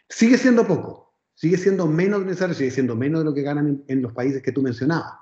Sigue 0.09 0.39
siendo 0.39 0.65
poco, 0.65 1.13
sigue 1.35 1.55
siendo 1.55 1.85
menos 1.85 2.25
necesario, 2.25 2.55
sigue 2.55 2.71
siendo 2.71 2.95
menos 2.95 3.21
de 3.21 3.25
lo 3.25 3.33
que 3.35 3.43
ganan 3.43 3.83
en, 3.87 4.01
los 4.01 4.11
países 4.11 4.41
que 4.41 4.51
tú 4.51 4.63
mencionabas. 4.63 5.13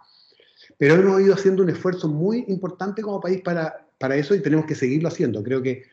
Pero 0.77 0.95
hemos 0.95 1.21
ido 1.21 1.33
haciendo 1.33 1.63
un 1.63 1.69
esfuerzo 1.69 2.07
muy 2.07 2.45
importante 2.47 3.01
como 3.01 3.21
país 3.21 3.41
para, 3.41 3.87
para 3.97 4.15
eso 4.15 4.35
y 4.35 4.41
tenemos 4.41 4.65
que 4.65 4.75
seguirlo 4.75 5.07
haciendo. 5.07 5.43
Creo 5.43 5.61
que 5.61 5.83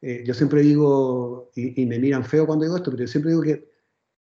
eh, 0.00 0.22
yo 0.24 0.34
siempre 0.34 0.62
digo, 0.62 1.50
y, 1.54 1.84
me 1.86 1.98
miran 1.98 2.24
feo 2.24 2.46
cuando 2.46 2.64
digo 2.64 2.76
esto, 2.76 2.90
pero 2.90 3.04
yo 3.04 3.08
siempre 3.08 3.32
digo 3.32 3.42
que 3.42 3.68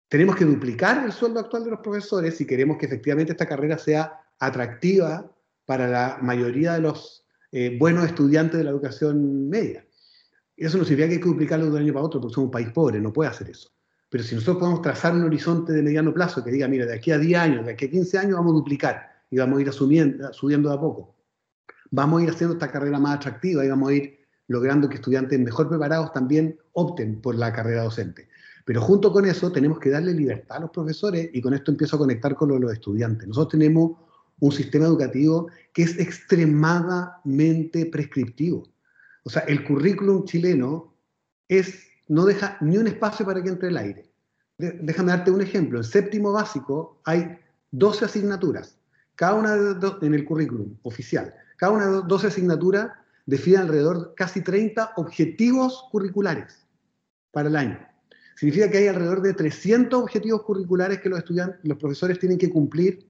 tenemos 0.08 0.36
que 0.36 0.44
duplicar 0.44 1.04
el 1.04 1.12
sueldo 1.12 1.40
actual 1.40 1.64
de 1.64 1.70
los 1.70 1.80
profesores 1.80 2.36
si 2.36 2.46
queremos 2.46 2.78
que 2.78 2.86
efectivamente 2.86 3.32
esta 3.32 3.46
carrera 3.46 3.76
sea 3.76 4.20
atractiva 4.38 5.30
para 5.66 5.86
la 5.86 6.18
mayoría 6.22 6.72
de 6.74 6.80
los 6.80 7.26
eh, 7.52 7.76
buenos 7.78 8.06
estudiantes 8.06 8.56
de 8.56 8.64
la 8.64 8.70
educación 8.70 9.48
media. 9.48 9.86
Eso 10.56 10.78
no 10.78 10.84
significa 10.84 11.08
que 11.08 11.14
hay 11.14 11.20
que 11.20 11.28
duplicarlo 11.28 11.66
de 11.66 11.72
un 11.72 11.78
año 11.78 11.92
para 11.92 12.06
otro 12.06 12.20
porque 12.20 12.34
somos 12.34 12.46
un 12.46 12.52
país 12.52 12.70
pobre, 12.70 13.00
no 13.00 13.12
puede 13.12 13.30
hacer 13.30 13.50
eso. 13.50 13.70
Pero 14.08 14.24
si 14.24 14.34
nosotros 14.34 14.56
podemos 14.56 14.80
trazar 14.80 15.12
un 15.14 15.22
horizonte 15.24 15.74
de 15.74 15.82
mediano 15.82 16.14
plazo 16.14 16.42
que 16.42 16.50
diga, 16.50 16.66
mira, 16.66 16.86
de 16.86 16.94
aquí 16.94 17.12
a 17.12 17.18
10 17.18 17.38
años, 17.38 17.66
de 17.66 17.72
aquí 17.72 17.84
a 17.84 17.90
15 17.90 18.18
años 18.18 18.32
vamos 18.32 18.52
a 18.52 18.56
duplicar 18.56 19.17
y 19.30 19.38
vamos 19.38 19.58
a 19.58 19.62
ir 19.62 19.68
asumiendo, 19.68 20.32
subiendo 20.32 20.68
de 20.68 20.76
a 20.76 20.80
poco. 20.80 21.16
Vamos 21.90 22.20
a 22.20 22.24
ir 22.24 22.30
haciendo 22.30 22.54
esta 22.54 22.70
carrera 22.70 22.98
más 22.98 23.16
atractiva 23.16 23.64
y 23.64 23.68
vamos 23.68 23.90
a 23.90 23.94
ir 23.94 24.18
logrando 24.48 24.88
que 24.88 24.96
estudiantes 24.96 25.38
mejor 25.38 25.68
preparados 25.68 26.12
también 26.12 26.58
opten 26.72 27.20
por 27.20 27.34
la 27.34 27.52
carrera 27.52 27.84
docente. 27.84 28.28
Pero 28.64 28.80
junto 28.82 29.12
con 29.12 29.24
eso 29.24 29.50
tenemos 29.50 29.78
que 29.78 29.90
darle 29.90 30.12
libertad 30.12 30.58
a 30.58 30.60
los 30.60 30.70
profesores 30.70 31.30
y 31.32 31.40
con 31.40 31.54
esto 31.54 31.70
empiezo 31.70 31.96
a 31.96 32.00
conectar 32.00 32.34
con 32.34 32.60
los 32.60 32.72
estudiantes. 32.72 33.26
Nosotros 33.26 33.52
tenemos 33.52 33.92
un 34.40 34.52
sistema 34.52 34.86
educativo 34.86 35.48
que 35.72 35.82
es 35.82 35.98
extremadamente 35.98 37.86
prescriptivo. 37.86 38.68
O 39.24 39.30
sea, 39.30 39.42
el 39.42 39.64
currículum 39.64 40.24
chileno 40.24 40.94
es, 41.48 41.86
no 42.08 42.24
deja 42.24 42.56
ni 42.60 42.76
un 42.76 42.86
espacio 42.86 43.26
para 43.26 43.42
que 43.42 43.48
entre 43.48 43.68
el 43.68 43.76
aire. 43.76 44.10
déjame 44.58 45.10
darte 45.10 45.30
un 45.30 45.40
ejemplo. 45.40 45.78
En 45.78 45.84
séptimo 45.84 46.32
básico 46.32 47.00
hay 47.04 47.38
12 47.70 48.04
asignaturas, 48.06 48.77
cada 49.18 49.34
una 49.34 49.56
de, 49.56 50.06
en 50.06 50.14
el 50.14 50.24
currículum 50.24 50.76
oficial. 50.82 51.34
Cada 51.56 51.72
una 51.72 51.86
de 51.86 52.02
12 52.06 52.28
asignaturas 52.28 52.92
define 53.26 53.56
alrededor 53.56 54.10
de 54.10 54.14
casi 54.14 54.42
30 54.42 54.92
objetivos 54.94 55.88
curriculares 55.90 56.64
para 57.32 57.48
el 57.48 57.56
año. 57.56 57.80
Significa 58.36 58.70
que 58.70 58.78
hay 58.78 58.86
alrededor 58.86 59.20
de 59.20 59.34
300 59.34 60.00
objetivos 60.04 60.42
curriculares 60.42 61.00
que 61.00 61.08
los 61.08 61.18
estudiantes, 61.18 61.58
los 61.64 61.78
profesores 61.78 62.20
tienen 62.20 62.38
que 62.38 62.48
cumplir 62.48 63.08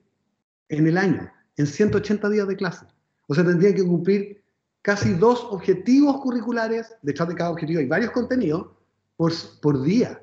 en 0.70 0.86
el 0.86 0.96
año, 0.96 1.30
en 1.58 1.66
180 1.66 2.30
días 2.30 2.48
de 2.48 2.56
clase. 2.56 2.86
O 3.26 3.34
sea, 3.34 3.44
tendrían 3.44 3.74
que 3.74 3.84
cumplir 3.84 4.42
casi 4.80 5.12
dos 5.12 5.46
objetivos 5.50 6.22
curriculares, 6.22 6.90
detrás 7.02 7.28
de 7.28 7.34
cada 7.34 7.50
objetivo 7.50 7.80
hay 7.80 7.86
varios 7.86 8.12
contenidos, 8.12 8.68
por, 9.14 9.30
por 9.60 9.82
día. 9.82 10.22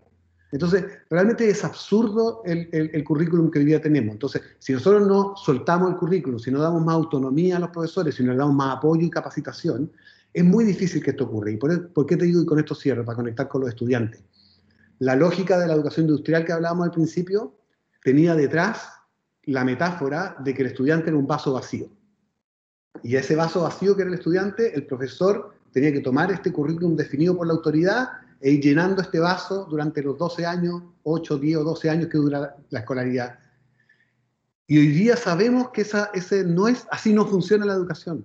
Entonces, 0.56 0.86
realmente 1.10 1.50
es 1.50 1.66
absurdo 1.66 2.42
el, 2.46 2.70
el, 2.72 3.04
currículum 3.04 3.52
que 3.52 3.60
hoy 3.60 3.66
día 3.66 3.82
tenemos. 3.82 4.14
Entonces, 4.14 4.42
si 4.58 4.72
nosotros 4.72 5.06
no 5.06 5.36
soltamos 5.36 5.90
el 5.90 5.98
currículum, 5.98 6.40
si 6.40 6.50
no 6.50 6.62
damos 6.62 6.82
más 6.82 6.96
autonomía 6.96 7.58
a 7.58 7.60
los 7.60 7.72
profesores, 7.72 8.16
si 8.16 8.24
no 8.24 8.30
les 8.30 8.38
damos 8.38 8.56
más 8.56 8.78
apoyo 8.78 9.06
y 9.06 9.10
capacitación, 9.10 9.92
es 10.32 10.46
muy 10.46 10.64
difícil 10.64 11.04
que 11.04 11.10
esto 11.10 11.26
ocurra. 11.26 11.52
¿Y 11.52 11.58
por, 11.58 11.92
por 11.92 12.06
qué 12.06 12.16
te 12.16 12.24
digo 12.24 12.42
y 12.42 12.46
con 12.46 12.58
esto 12.58 12.74
cierro, 12.74 13.04
para 13.04 13.18
conectar 13.18 13.50
con 13.50 13.62
los 13.64 13.70
estudiantes? 13.70 14.24
La 15.00 15.18
lógica 15.18 15.60
de 15.60 15.68
la 15.68 15.74
educación 15.74 16.06
industrial 16.06 16.46
que 16.46 16.54
hablábamos 16.54 16.86
al 16.86 16.92
principio 16.92 17.54
tenía 18.02 18.34
detrás 18.34 18.94
la 19.44 19.66
metáfora 19.66 20.38
de 20.40 20.54
que 20.54 20.62
el 20.62 20.70
estudiante 20.70 21.10
era 21.10 21.18
un 21.18 21.28
vaso 21.28 21.52
vacío. 21.52 21.90
Y 23.04 23.18
ese 23.18 23.36
vaso 23.36 23.64
vacío 23.64 23.94
que 23.94 24.04
era 24.04 24.10
el 24.10 24.18
estudiante, 24.18 24.74
el 24.74 24.86
profesor 24.86 25.54
tenía 25.74 25.92
que 25.92 26.00
tomar 26.00 26.32
este 26.32 26.54
currículum 26.54 26.96
definido 26.96 27.36
por 27.36 27.46
la 27.46 27.52
autoridad 27.52 28.08
e 28.46 28.52
ir 28.52 28.62
llenando 28.62 29.02
este 29.02 29.18
vaso 29.18 29.66
durante 29.68 30.04
los 30.04 30.20
12 30.20 30.46
años, 30.46 30.84
8, 31.02 31.40
10 31.40 31.58
o 31.58 31.64
12 31.64 31.90
años 31.90 32.10
que 32.10 32.20
dura 32.20 32.56
la 32.70 32.80
escolaridad. 32.80 33.40
Y 34.68 34.78
hoy 34.78 34.90
día 34.90 35.18
sabemos 35.18 35.72
que 35.72 35.82
esa, 35.82 36.12
ese 36.14 36.44
no 36.44 36.68
es, 36.68 36.86
así 36.92 37.12
no 37.12 37.26
funciona 37.26 37.66
la 37.66 37.74
educación. 37.74 38.24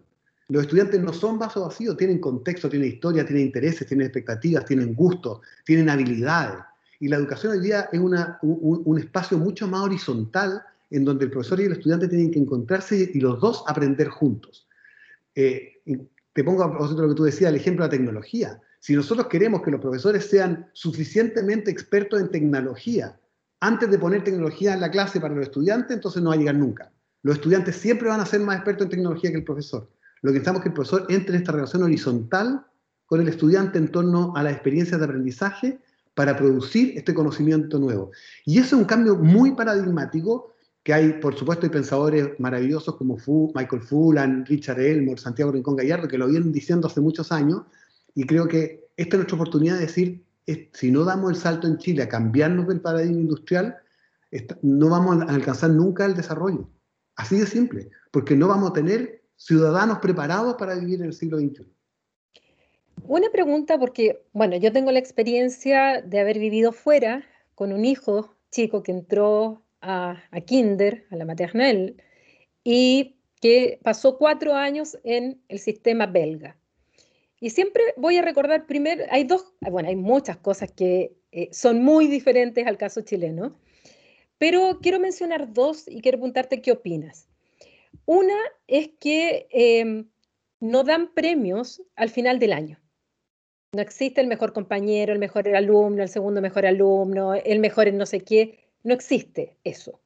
Los 0.49 0.65
estudiantes 0.65 1.01
no 1.01 1.15
son 1.15 1.39
vasos 1.39 1.67
vacíos, 1.67 1.97
tienen 1.97 2.19
contexto, 2.19 2.69
tienen 2.69 2.91
historia, 2.91 3.25
tienen 3.25 3.47
intereses, 3.47 3.89
tienen 3.89 4.09
expectativas, 4.09 4.67
tienen 4.67 4.93
gustos, 4.95 5.41
tienen 5.65 5.89
habilidades. 5.89 6.59
Y 6.99 7.09
la 7.09 7.17
educación 7.17 7.55
hoy 7.55 7.61
día 7.61 7.89
es 7.91 7.99
un, 7.99 8.99
espacio 8.99 9.39
mucho 9.39 9.69
más 9.69 9.81
horizontal 9.81 10.63
en 10.91 11.03
donde 11.03 11.25
el 11.25 11.31
profesor 11.31 11.61
y 11.61 11.65
el 11.65 11.73
estudiante 11.73 12.09
tienen 12.09 12.31
que 12.31 12.41
encontrarse 12.41 13.11
y 13.15 13.21
los 13.21 13.41
dos 13.41 13.65
aprender 13.67 14.09
juntos. 14.09 14.69
Eh, 15.35 15.81
te 16.35 16.45
pongo 16.45 16.63
a 16.63 16.69
lo 16.69 17.09
que 17.09 17.15
tú 17.15 17.25
decías, 17.25 17.49
el 17.49 17.57
ejemplo 17.57 17.87
de 17.87 17.89
la 17.89 17.97
tecnología. 17.97 18.61
Si 18.81 18.97
nosotros 18.97 19.29
queremos 19.29 19.63
que 19.63 19.71
los 19.71 19.81
profesores 19.81 20.27
sean 20.27 20.69
suficientemente 20.73 21.71
expertos 21.71 22.21
en 22.21 22.31
tecnología 22.31 23.21
antes 23.61 23.91
de 23.91 23.99
poner 23.99 24.25
tecnología 24.25 24.73
en 24.73 24.81
la 24.81 24.91
clase 24.91 25.21
para 25.21 25.35
los 25.35 25.45
estudiantes, 25.45 25.95
entonces 25.95 26.23
no 26.23 26.31
va 26.31 26.35
a 26.35 26.39
llegar 26.39 26.55
nunca. 26.55 26.91
Los 27.23 27.37
estudiantes 27.37 27.77
siempre 27.77 28.09
van 28.09 28.21
a 28.21 28.27
ser 28.27 28.41
más 28.41 28.57
expertos 28.57 28.87
en 28.87 28.91
tecnología 28.91 29.31
que 29.31 29.37
el 29.37 29.45
profesor. 29.45 29.91
Lo 30.23 30.31
que 30.31 30.39
necesitamos 30.39 30.61
es 30.61 30.63
que 30.63 30.69
el 30.71 30.75
profesor 30.75 31.07
entre 31.11 31.35
en 31.35 31.43
esta 31.43 31.53
relación 31.53 31.83
horizontal 31.83 32.67
con 33.05 33.21
el 33.21 33.29
estudiante 33.29 33.79
en 33.79 33.89
torno 33.89 34.33
a 34.35 34.43
las 34.43 34.55
experiencias 34.55 34.99
de 34.99 35.05
aprendizaje 35.05 35.79
para 36.15 36.37
producir 36.37 36.97
este 36.97 37.13
conocimiento 37.13 37.79
nuevo. 37.79 38.13
Y 38.47 38.59
eso 38.59 38.77
es 38.77 38.81
un 38.81 38.85
cambio 38.85 39.17
muy 39.17 39.53
paradigmático 39.53 40.55
que 40.83 40.95
hay, 40.95 41.13
por 41.15 41.37
supuesto, 41.37 41.67
hay 41.67 41.71
pensadores 41.71 42.41
maravillosos 42.41 42.97
como 42.97 43.19
Michael 43.55 43.83
Fullan, 43.83 44.47
Richard 44.47 44.81
Elmore, 44.81 45.21
Santiago 45.21 45.53
Rincón 45.53 45.77
Gallardo, 45.77 46.09
que 46.09 46.17
lo 46.17 46.29
vienen 46.29 46.53
diciendo 46.53 46.87
hace 46.87 47.03
muchos 47.03 47.31
años, 47.31 47.63
y 48.15 48.27
creo 48.27 48.49
que 48.49 48.89
esta 48.97 49.17
es 49.17 49.19
nuestra 49.19 49.37
oportunidad 49.37 49.75
de 49.75 49.87
decir, 49.87 50.25
si 50.73 50.91
no 50.91 51.05
damos 51.05 51.31
el 51.31 51.37
salto 51.37 51.67
en 51.67 51.79
Chile 51.79 52.03
a 52.03 52.09
cambiarnos 52.09 52.67
del 52.67 52.81
paradigma 52.81 53.21
industrial, 53.21 53.77
no 54.63 54.89
vamos 54.89 55.23
a 55.23 55.33
alcanzar 55.33 55.71
nunca 55.71 56.05
el 56.05 56.15
desarrollo. 56.15 56.69
Así 57.17 57.39
de 57.39 57.47
simple, 57.47 57.91
porque 58.11 58.37
no 58.37 58.49
vamos 58.49 58.71
a 58.71 58.73
tener 58.73 59.21
ciudadanos 59.41 59.99
preparados 59.99 60.55
para 60.57 60.75
vivir 60.75 61.01
en 61.01 61.07
el 61.07 61.13
siglo 61.13 61.39
XXI? 61.39 61.67
Una 63.05 63.31
pregunta 63.31 63.79
porque, 63.79 64.23
bueno, 64.33 64.57
yo 64.57 64.73
tengo 64.73 64.93
la 64.93 64.99
experiencia 64.99 66.03
de 66.03 66.21
haber 66.21 66.39
vivido 66.39 66.73
fuera 66.73 67.25
con 67.55 67.73
un 67.73 67.85
hijo 67.85 68.37
chico 68.51 68.83
que 68.83 68.93
entró 68.93 69.65
a, 69.81 70.23
a 70.31 70.41
kinder, 70.41 71.07
a 71.11 71.17
la 71.17 71.25
maternal, 71.25 71.97
y 72.63 73.17
que 73.41 73.81
pasó 73.83 74.19
cuatro 74.19 74.55
años 74.55 74.99
en 75.03 75.43
el 75.49 75.59
sistema 75.59 76.07
belga. 76.07 76.60
Y 77.41 77.51
siempre 77.51 77.83
voy 77.97 78.19
a 78.19 78.23
recordar 78.23 78.67
primero, 78.67 79.05
hay 79.11 79.25
dos, 79.25 79.55
bueno, 79.63 79.89
hay 79.89 79.97
muchas 79.97 80.37
cosas 80.37 80.71
que 80.71 81.17
eh, 81.33 81.49
son 81.53 81.83
muy 81.83 82.07
diferentes 82.07 82.67
al 82.67 82.77
caso 82.77 83.01
chileno, 83.01 83.57
pero 84.37 84.79
quiero 84.83 85.01
mencionar 85.01 85.53
dos 85.53 85.89
y 85.89 86.03
quiero 86.03 86.19
preguntarte 86.19 86.61
qué 86.61 86.73
opinas. 86.73 87.29
Una 88.05 88.37
es 88.67 88.91
que 89.01 89.49
em, 89.51 90.09
no 90.61 90.85
dan 90.85 91.13
premios 91.15 91.83
al 91.97 92.11
final 92.11 92.39
del 92.39 92.53
año. 92.53 92.79
No 93.73 93.81
existe 93.81 94.21
el 94.21 94.27
mejor 94.27 94.53
compañero, 94.53 95.13
el 95.13 95.19
mejor 95.19 95.49
alumno, 95.55 96.03
el 96.03 96.09
segundo 96.09 96.41
mejor 96.41 96.67
alumno, 96.67 97.35
el 97.35 97.59
mejor 97.61 97.93
no 97.93 98.05
sé 98.05 98.21
qué. 98.21 98.59
No 98.83 98.95
existe 98.95 99.57
eso. 99.65 100.01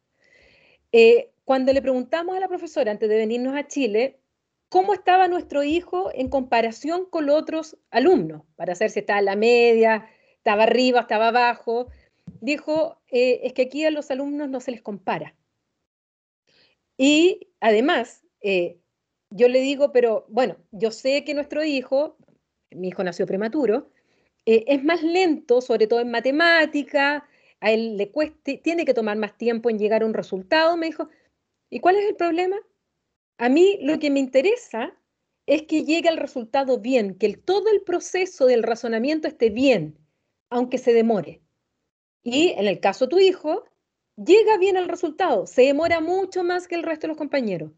Eh, 0.93 1.31
cuando 1.45 1.73
le 1.73 1.83
preguntamos 1.83 2.37
a 2.37 2.41
la 2.41 2.49
profesora 2.49 2.91
antes 2.91 3.09
de 3.09 3.17
venirnos 3.17 3.57
a 3.57 3.67
Chile, 3.67 4.21
cómo 4.68 4.94
estaba 4.94 5.28
nuestro 5.28 5.62
hijo 5.62 6.11
en 6.14 6.28
comparación 6.28 7.06
con 7.06 7.30
otros 7.30 7.76
alumnos, 7.90 8.42
para 8.56 8.75
saber 8.75 8.90
si 8.90 9.00
estaba 9.00 9.21
en 9.21 9.25
la 9.26 9.37
media, 9.37 10.09
estaba 10.37 10.64
arriba, 10.64 11.00
estaba 11.00 11.28
abajo, 11.28 11.88
dijo, 12.40 13.00
eh, 13.09 13.40
es 13.44 13.52
que 13.52 13.62
aquí 13.62 13.85
a 13.85 13.90
los 13.90 14.11
alumnos 14.11 14.49
no 14.49 14.61
se 14.61 14.73
les 14.73 14.83
compara. 14.83 15.35
Y 16.97 17.49
además, 17.61 18.25
eh, 18.40 18.78
yo 19.30 19.49
le 19.49 19.61
digo, 19.61 19.92
pero 19.92 20.26
bueno, 20.28 20.56
yo 20.71 20.90
sé 20.90 21.25
que 21.25 21.35
nuestro 21.35 21.64
hijo, 21.64 22.16
mi 22.71 22.88
hijo 22.88 23.02
nació 23.02 23.26
prematuro, 23.26 23.90
eh, 24.47 24.64
es 24.68 24.85
más 24.85 25.02
lento, 25.02 25.61
sobre 25.61 25.87
todo 25.87 26.00
en 26.00 26.11
matemática, 26.11 27.26
a 27.61 27.73
él 27.73 27.97
le 27.97 28.11
cueste, 28.11 28.59
tiene 28.59 28.85
que 28.85 28.94
tomar 28.94 29.16
más 29.16 29.37
tiempo 29.38 29.71
en 29.71 29.78
llegar 29.78 30.02
a 30.02 30.06
un 30.06 30.14
resultado, 30.14 30.76
me 30.76 30.87
dijo. 30.87 31.09
¿Y 31.71 31.80
cuál 31.80 31.97
es 31.97 32.04
el 32.06 32.14
problema? 32.14 32.56
A 33.38 33.49
mí 33.49 33.79
lo 33.83 33.99
que 33.99 34.11
me 34.11 34.21
interesa 34.21 34.95
es 35.47 35.62
que 35.62 35.85
llegue 35.85 36.09
al 36.09 36.17
resultado 36.17 36.79
bien, 36.79 37.17
que 37.19 37.37
todo 37.37 37.71
el 37.71 37.83
proceso 37.83 38.47
del 38.47 38.62
razonamiento 38.62 39.29
esté 39.29 39.50
bien, 39.50 39.99
aunque 40.50 40.79
se 40.79 40.93
demore. 40.93 41.43
Y 42.23 42.50
en 42.50 42.67
el 42.67 42.81
caso 42.81 43.07
de 43.07 43.11
tu 43.11 43.19
hijo, 43.19 43.64
llega 44.17 44.57
bien 44.59 44.76
al 44.76 44.88
resultado, 44.88 45.47
se 45.47 45.62
demora 45.62 46.00
mucho 46.00 46.45
más 46.45 46.67
que 46.69 46.76
el 46.76 46.83
resto 46.83 47.03
de 47.03 47.09
los 47.09 47.19
compañeros. 47.19 47.73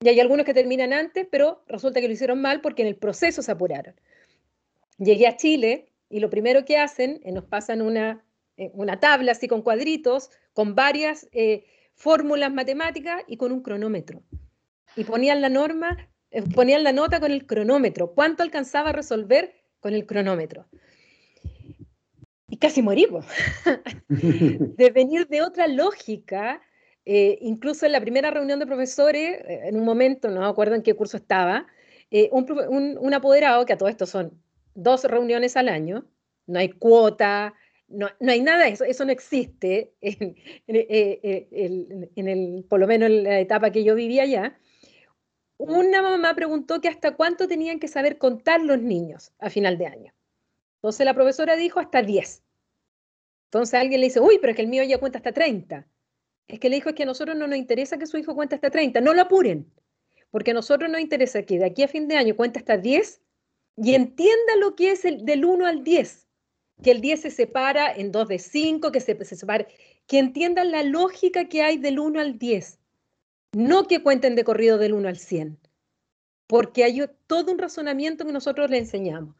Y 0.00 0.08
hay 0.08 0.20
algunos 0.20 0.44
que 0.44 0.54
terminan 0.54 0.92
antes, 0.92 1.26
pero 1.30 1.62
resulta 1.68 2.00
que 2.00 2.08
lo 2.08 2.14
hicieron 2.14 2.40
mal 2.40 2.60
porque 2.60 2.82
en 2.82 2.88
el 2.88 2.96
proceso 2.96 3.42
se 3.42 3.52
apuraron. 3.52 3.94
Llegué 4.98 5.26
a 5.26 5.36
Chile 5.36 5.92
y 6.08 6.20
lo 6.20 6.30
primero 6.30 6.64
que 6.64 6.78
hacen 6.78 7.20
es 7.24 7.32
nos 7.32 7.44
pasan 7.44 7.80
una, 7.82 8.24
eh, 8.56 8.70
una 8.74 9.00
tabla 9.00 9.32
así 9.32 9.48
con 9.48 9.62
cuadritos, 9.62 10.30
con 10.52 10.74
varias, 10.74 11.28
eh, 11.32 11.64
fórmulas 11.94 12.52
matemáticas 12.52 13.22
y 13.28 13.36
con 13.36 13.52
un 13.52 13.62
cronómetro. 13.62 14.22
Y 14.96 15.04
ponían 15.04 15.40
la 15.40 15.48
norma, 15.48 15.96
eh, 16.30 16.42
ponían 16.42 16.84
la 16.84 16.92
nota 16.92 17.20
con 17.20 17.32
el 17.32 17.46
cronómetro. 17.46 18.14
¿Cuánto 18.14 18.42
alcanzaba 18.42 18.90
a 18.90 18.92
resolver 18.92 19.54
con 19.80 19.94
el 19.94 20.06
cronómetro? 20.06 20.66
Y 22.48 22.58
casi 22.58 22.82
morimos. 22.82 23.26
de 24.08 24.90
venir 24.90 25.26
de 25.28 25.42
otra 25.42 25.66
lógica, 25.66 26.60
eh, 27.04 27.38
incluso 27.40 27.86
en 27.86 27.92
la 27.92 28.00
primera 28.00 28.30
reunión 28.30 28.58
de 28.58 28.66
profesores, 28.66 29.40
eh, 29.40 29.62
en 29.64 29.76
un 29.76 29.84
momento, 29.84 30.30
no 30.30 30.40
me 30.40 30.46
acuerdo 30.46 30.74
en 30.74 30.82
qué 30.82 30.94
curso 30.94 31.16
estaba, 31.16 31.66
un, 32.30 32.96
un, 33.00 33.14
apoderado, 33.14 33.66
que 33.66 33.72
a 33.72 33.76
todo 33.76 33.88
esto 33.88 34.06
son 34.06 34.40
dos 34.74 35.02
reuniones 35.02 35.56
al 35.56 35.68
año, 35.68 36.06
no 36.46 36.60
hay 36.60 36.68
cuota, 36.70 37.54
no, 37.88 38.08
hay 38.20 38.40
nada 38.40 38.64
de 38.64 38.70
eso, 38.70 38.84
eso 38.84 39.04
no 39.04 39.12
existe, 39.12 39.94
en, 40.00 40.36
eh, 40.66 41.20
eh, 41.22 41.48
el, 41.52 42.64
por 42.68 42.80
lo 42.80 42.86
menos 42.86 43.08
en 43.08 43.24
la 43.24 43.40
etapa 43.40 43.70
que 43.70 43.84
yo 43.84 43.94
vivía 43.94 44.22
allá. 44.22 44.58
Una 45.56 46.02
mamá 46.02 46.34
preguntó 46.34 46.80
que 46.80 46.88
hasta 46.88 47.14
cuánto 47.14 47.46
tenían 47.46 47.78
que 47.78 47.88
saber 47.88 48.18
contar 48.18 48.62
los 48.62 48.80
niños 48.80 49.32
a 49.38 49.50
final 49.50 49.78
de 49.78 49.86
año. 49.86 50.14
Entonces 50.76 51.04
la 51.06 51.14
profesora 51.14 51.56
dijo 51.56 51.80
hasta 51.80 52.02
10. 52.02 52.42
Entonces 53.46 53.74
alguien 53.74 54.00
le 54.00 54.08
dice, 54.08 54.20
uy, 54.20 54.38
pero 54.40 54.50
es 54.50 54.56
que 54.56 54.62
el 54.62 54.68
mío 54.68 54.82
ya 54.82 54.98
cuenta 54.98 55.18
hasta 55.18 55.32
30. 55.32 55.86
Es 56.48 56.60
que 56.60 56.68
le 56.68 56.76
dijo, 56.76 56.90
es 56.90 56.94
que 56.94 57.04
a 57.04 57.06
nosotros 57.06 57.36
no 57.36 57.46
nos 57.46 57.56
interesa 57.56 57.98
que 57.98 58.06
su 58.06 58.18
hijo 58.18 58.34
cuente 58.34 58.54
hasta 58.54 58.70
30, 58.70 59.00
no 59.00 59.14
lo 59.14 59.22
apuren, 59.22 59.72
porque 60.30 60.50
a 60.50 60.54
nosotros 60.54 60.90
nos 60.90 61.00
interesa 61.00 61.42
que 61.42 61.58
de 61.58 61.64
aquí 61.64 61.82
a 61.82 61.88
fin 61.88 62.08
de 62.08 62.16
año 62.16 62.36
cuente 62.36 62.58
hasta 62.58 62.76
10 62.76 63.22
y 63.76 63.94
entienda 63.94 64.56
lo 64.60 64.74
que 64.74 64.90
es 64.90 65.04
el 65.04 65.24
del 65.24 65.44
1 65.44 65.66
al 65.66 65.84
10 65.84 66.24
que 66.82 66.90
el 66.90 67.00
10 67.00 67.20
se 67.22 67.30
separa 67.30 67.92
en 67.92 68.12
2 68.12 68.28
de 68.28 68.38
5, 68.38 68.92
que 68.92 69.00
se, 69.00 69.24
se 69.24 69.36
separe, 69.36 69.68
que 70.06 70.18
entiendan 70.18 70.70
la 70.70 70.82
lógica 70.82 71.48
que 71.48 71.62
hay 71.62 71.78
del 71.78 71.98
1 71.98 72.20
al 72.20 72.38
10, 72.38 72.78
no 73.54 73.86
que 73.86 74.02
cuenten 74.02 74.34
de 74.34 74.44
corrido 74.44 74.78
del 74.78 74.94
1 74.94 75.08
al 75.08 75.18
100, 75.18 75.58
porque 76.46 76.84
hay 76.84 77.02
todo 77.26 77.52
un 77.52 77.58
razonamiento 77.58 78.24
que 78.24 78.32
nosotros 78.32 78.70
le 78.70 78.78
enseñamos. 78.78 79.34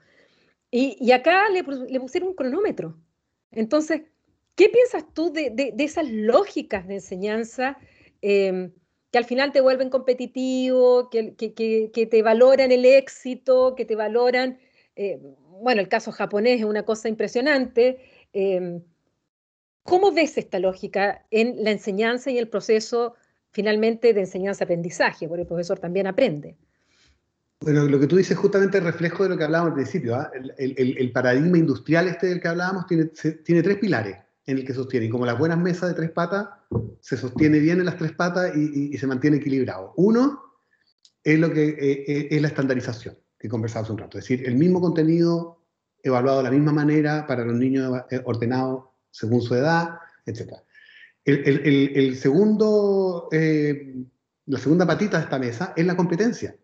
Y, 0.71 1.13
acá 1.13 1.49
le, 1.51 1.63
pusieron 1.63 2.31
un 2.31 2.35
cronómetro. 2.35 2.99
Entonces, 3.53 4.03
¿qué 4.57 4.69
piensas 4.69 5.05
tú 5.15 5.33
de, 5.33 5.73
esas 5.79 6.11
lógicas 6.11 6.89
de 6.89 6.95
enseñanza 6.95 7.79
em, 8.23 8.73
que 9.13 9.19
al 9.19 9.25
final 9.25 9.53
te 9.53 9.61
vuelven 9.61 9.89
competitivo, 9.89 11.11
que, 11.11 11.37
que, 11.37 12.07
te 12.11 12.23
valoran 12.23 12.73
el 12.73 12.85
éxito, 12.85 13.77
que 13.77 13.85
te 13.85 13.95
valoran... 13.95 14.59
Eh, 14.97 15.21
bueno, 15.61 15.81
el 15.81 15.89
caso 15.89 16.11
japonés 16.11 16.59
es 16.59 16.65
una 16.65 16.85
cosa 16.85 17.09
impresionante. 17.09 18.01
Em, 18.33 18.83
¿Cómo 19.85 20.11
ves 20.11 20.39
esta 20.39 20.59
lógica 20.59 21.25
en 21.31 21.63
la 21.63 21.71
enseñanza 21.71 22.33
y 22.33 22.39
el 22.39 22.49
proceso 22.49 23.15
finalmente 23.55 24.13
de 24.13 24.21
enseñanza-aprendizaje? 24.21 25.27
Porque 25.29 25.43
el 25.43 25.49
profesor 25.49 25.79
también 25.79 26.07
aprende. 26.07 26.57
Bueno, 27.61 27.85
lo 27.85 27.99
que 27.99 28.07
tú 28.07 28.17
dices 28.17 28.37
justamente 28.37 28.77
es 28.79 28.85
reflejo 28.85 29.23
de 29.23 29.31
lo 29.31 29.39
que 29.39 29.45
hablábamos 29.45 29.71
al 29.71 29.77
principio. 29.77 30.17
¿ah? 30.17 30.31
El, 30.59 31.13
paradigma 31.13 31.57
industrial 31.57 32.09
este 32.09 32.27
del 32.27 32.41
que 32.41 32.49
hablábamos 32.49 32.87
tiene, 32.87 33.63
tres 33.63 33.79
pilares 33.79 34.19
en 34.45 34.59
el 34.59 34.67
que 34.67 34.75
sostiene. 34.75 35.09
Como 35.09 35.25
las 35.25 35.39
buenas 35.39 35.59
mesas 35.59 35.89
de 35.89 35.95
tres 35.95 36.11
patas, 36.11 36.49
se 37.01 37.17
sostiene 37.17 37.61
bien 37.61 37.79
en 37.79 37.87
las 37.87 37.97
tres 37.97 38.13
patas 38.13 38.55
y, 38.55 38.99
se 38.99 39.07
mantiene 39.07 39.39
equilibrado. 39.39 39.95
Uno 39.97 40.43
es 41.23 41.39
lo 41.39 41.51
que 41.53 41.69
eh, 41.69 42.05
eh, 42.07 42.29
es 42.33 42.43
la 42.43 42.49
estandarización 42.49 43.17
que 43.39 43.49
conversaba 43.49 43.89
un 43.91 43.99
rato. 43.99 44.19
Es 44.19 44.25
decir, 44.25 44.47
el 44.47 44.57
mismo 44.57 44.81
contenido 44.81 45.65
evaluado 46.03 46.39
de 46.39 46.45
la 46.45 46.51
misma 46.51 46.73
manera 46.73 47.27
para 47.27 47.45
los 47.45 47.55
niños 47.55 48.03
eh, 48.11 48.21
ordenados 48.25 48.85
según 49.11 49.41
su 49.41 49.55
edad, 49.55 49.99
etc. 50.27 50.53
El, 51.25 52.17
segundo, 52.17 53.29
eh, 53.33 53.95
la 54.47 54.59
segunda 54.59 54.87
patita 54.87 55.17
de 55.17 55.25
esta 55.25 55.39
mesa 55.39 55.73
es 55.75 55.87
la 55.87 55.97
competencia. 55.97 56.55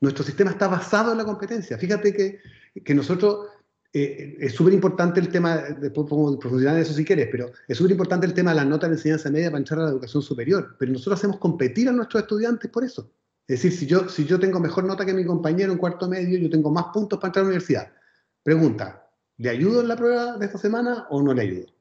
Nuestro 0.00 0.24
sistema 0.24 0.50
está 0.50 0.68
basado 0.68 1.12
en 1.12 1.18
la 1.18 1.24
competencia. 1.24 1.78
Fíjate 1.78 2.12
que, 2.12 2.38
que 2.84 2.94
nosotros, 2.94 3.48
eh, 3.92 4.36
es 4.38 4.52
súper 4.52 4.74
importante 4.74 5.20
el 5.20 5.28
tema, 5.28 5.56
después 5.56 6.06
podemos 6.08 6.36
profundizar 6.36 6.76
en 6.76 6.82
eso 6.82 6.92
si 6.92 7.04
quieres, 7.04 7.28
pero 7.30 7.50
es 7.66 7.78
súper 7.78 7.92
importante 7.92 8.26
el 8.26 8.34
tema 8.34 8.50
de 8.50 8.56
la 8.56 8.64
nota 8.64 8.88
de 8.88 8.94
enseñanza 8.94 9.30
media 9.30 9.50
para 9.50 9.58
entrar 9.58 9.80
a 9.80 9.84
la 9.84 9.90
educación 9.90 10.22
superior. 10.22 10.76
Pero 10.78 10.92
nosotros 10.92 11.18
hacemos 11.18 11.38
competir 11.38 11.88
a 11.88 11.92
nuestros 11.92 12.22
estudiantes 12.22 12.70
por 12.70 12.84
eso. 12.84 13.10
Es 13.48 13.62
decir, 13.62 13.72
si 13.72 13.86
yo, 13.86 14.08
si 14.08 14.26
yo 14.26 14.38
tengo 14.38 14.60
mejor 14.60 14.84
nota 14.84 15.06
que 15.06 15.14
mi 15.14 15.24
compañero 15.24 15.72
en 15.72 15.78
cuarto 15.78 16.08
medio, 16.08 16.38
yo 16.38 16.50
tengo 16.50 16.70
más 16.70 16.86
puntos 16.92 17.18
para 17.18 17.30
entrar 17.30 17.42
a 17.42 17.44
la 17.44 17.48
universidad. 17.48 17.92
Pregunta, 18.42 19.10
¿le 19.38 19.48
ayudo 19.48 19.80
en 19.80 19.88
la 19.88 19.96
prueba 19.96 20.36
de 20.36 20.46
esta 20.46 20.58
semana 20.58 21.06
o 21.10 21.22
no 21.22 21.32
le 21.32 21.42
ayudo? 21.42 21.79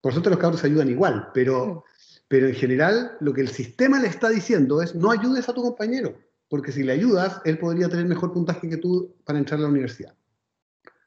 Por 0.00 0.12
suerte 0.12 0.30
los 0.30 0.38
cabros 0.38 0.64
ayudan 0.64 0.88
igual, 0.88 1.28
pero, 1.34 1.84
pero 2.28 2.46
en 2.46 2.54
general 2.54 3.16
lo 3.20 3.32
que 3.32 3.40
el 3.40 3.48
sistema 3.48 4.00
le 4.00 4.08
está 4.08 4.28
diciendo 4.28 4.82
es 4.82 4.94
no 4.94 5.10
ayudes 5.10 5.48
a 5.48 5.54
tu 5.54 5.62
compañero, 5.62 6.16
porque 6.48 6.72
si 6.72 6.82
le 6.82 6.92
ayudas, 6.92 7.40
él 7.44 7.58
podría 7.58 7.88
tener 7.88 8.06
mejor 8.06 8.32
puntaje 8.32 8.68
que 8.68 8.76
tú 8.76 9.16
para 9.24 9.38
entrar 9.38 9.58
a 9.60 9.64
la 9.64 9.68
universidad. 9.68 10.14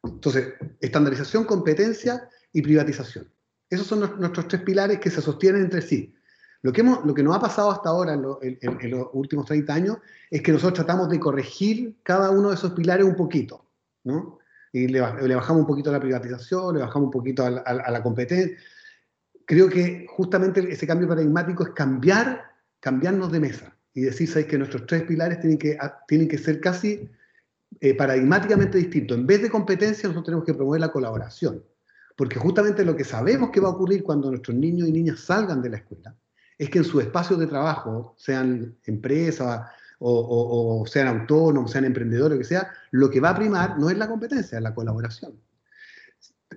Entonces, 0.04 0.54
estandarización, 0.80 1.46
competencia 1.46 2.28
y 2.52 2.62
privatización. 2.62 3.32
Esos 3.70 3.88
son 3.88 4.00
nuestros 4.20 4.48
tres 4.48 4.62
pilares 4.64 5.00
que 5.00 5.10
se 5.10 5.22
sostienen 5.22 5.64
entre 5.64 5.82
sí. 5.82 6.14
Lo 6.64 6.72
que, 6.72 6.82
hemos, 6.82 7.04
lo 7.06 7.14
que 7.14 7.24
nos 7.24 7.36
ha 7.36 7.40
pasado 7.40 7.72
hasta 7.72 7.90
ahora 7.90 8.14
en, 8.14 8.22
los 8.92 9.08
últimos 9.14 9.46
30 9.46 9.74
años 9.74 9.98
es 10.30 10.42
que 10.42 10.52
nosotros 10.52 10.86
tratamos 10.86 11.10
de 11.10 11.20
corregir 11.20 11.98
cada 12.04 12.30
uno 12.30 12.50
de 12.50 12.56
esos 12.56 12.74
pilares 12.74 13.06
un 13.06 13.16
poquito, 13.16 13.66
¿no? 14.04 14.38
Y 14.72 14.88
le, 14.88 15.02
bajamos 15.02 15.62
un 15.62 15.68
poquito 15.68 15.90
a 15.90 15.94
la 15.94 16.00
privatización, 16.00 16.76
le 16.76 16.82
bajamos 16.82 17.08
un 17.08 17.12
poquito 17.12 17.44
a 17.44 17.50
la, 17.50 18.04
competencia. 18.04 18.56
Creo 19.52 19.68
que 19.68 20.06
justamente 20.08 20.66
ese 20.72 20.88
cambio 20.88 21.10
paradigmático 21.10 21.64
es 21.66 21.72
cambiar, 21.72 22.42
cambiarnos 22.80 23.34
de 23.34 23.42
mesa 23.42 23.76
y 23.94 24.00
decir, 24.00 24.48
que 24.48 24.58
nuestros 24.58 24.86
tres 24.86 25.04
pilares 25.04 25.42
tienen 25.42 25.60
que, 25.60 25.78
tienen 26.08 26.30
que 26.30 26.38
ser 26.38 26.62
casi 26.62 27.10
eh, 27.82 27.94
paradigmáticamente 27.94 28.78
distintos. 28.78 29.18
En 29.18 29.28
vez 29.28 29.42
de 29.42 29.50
competencia, 29.50 30.08
nosotros 30.08 30.24
tenemos 30.24 30.46
que 30.46 30.54
promover 30.54 30.80
la 30.80 30.90
colaboración. 30.90 31.62
Porque 32.16 32.40
justamente 32.40 32.86
lo 32.86 32.96
que 32.96 33.04
sabemos 33.04 33.50
que 33.50 33.60
va 33.60 33.68
a 33.68 33.72
ocurrir 33.72 34.04
cuando 34.04 34.30
nuestros 34.30 34.56
niños 34.56 34.88
y 34.88 34.94
niñas 34.94 35.20
salgan 35.20 35.62
de 35.62 35.72
la 35.72 35.78
escuela 35.80 36.16
es 36.58 36.70
que 36.70 36.78
en 36.78 36.86
sus 36.86 37.04
espacios 37.04 37.38
de 37.38 37.48
trabajo, 37.48 38.16
sean 38.18 38.78
empresas 38.86 39.68
o, 40.00 40.86
sean 40.88 41.10
autónomos, 41.10 41.72
sean 41.72 41.84
emprendedores, 41.84 42.38
lo 42.38 42.40
que 42.42 42.48
sea, 42.48 42.72
lo 42.92 43.10
que 43.10 43.20
va 43.20 43.32
a 43.32 43.36
primar 43.36 43.78
no 43.78 43.90
es 43.90 43.98
la 43.98 44.08
competencia, 44.08 44.60
es 44.60 44.64
la 44.64 44.74
colaboración. 44.74 45.34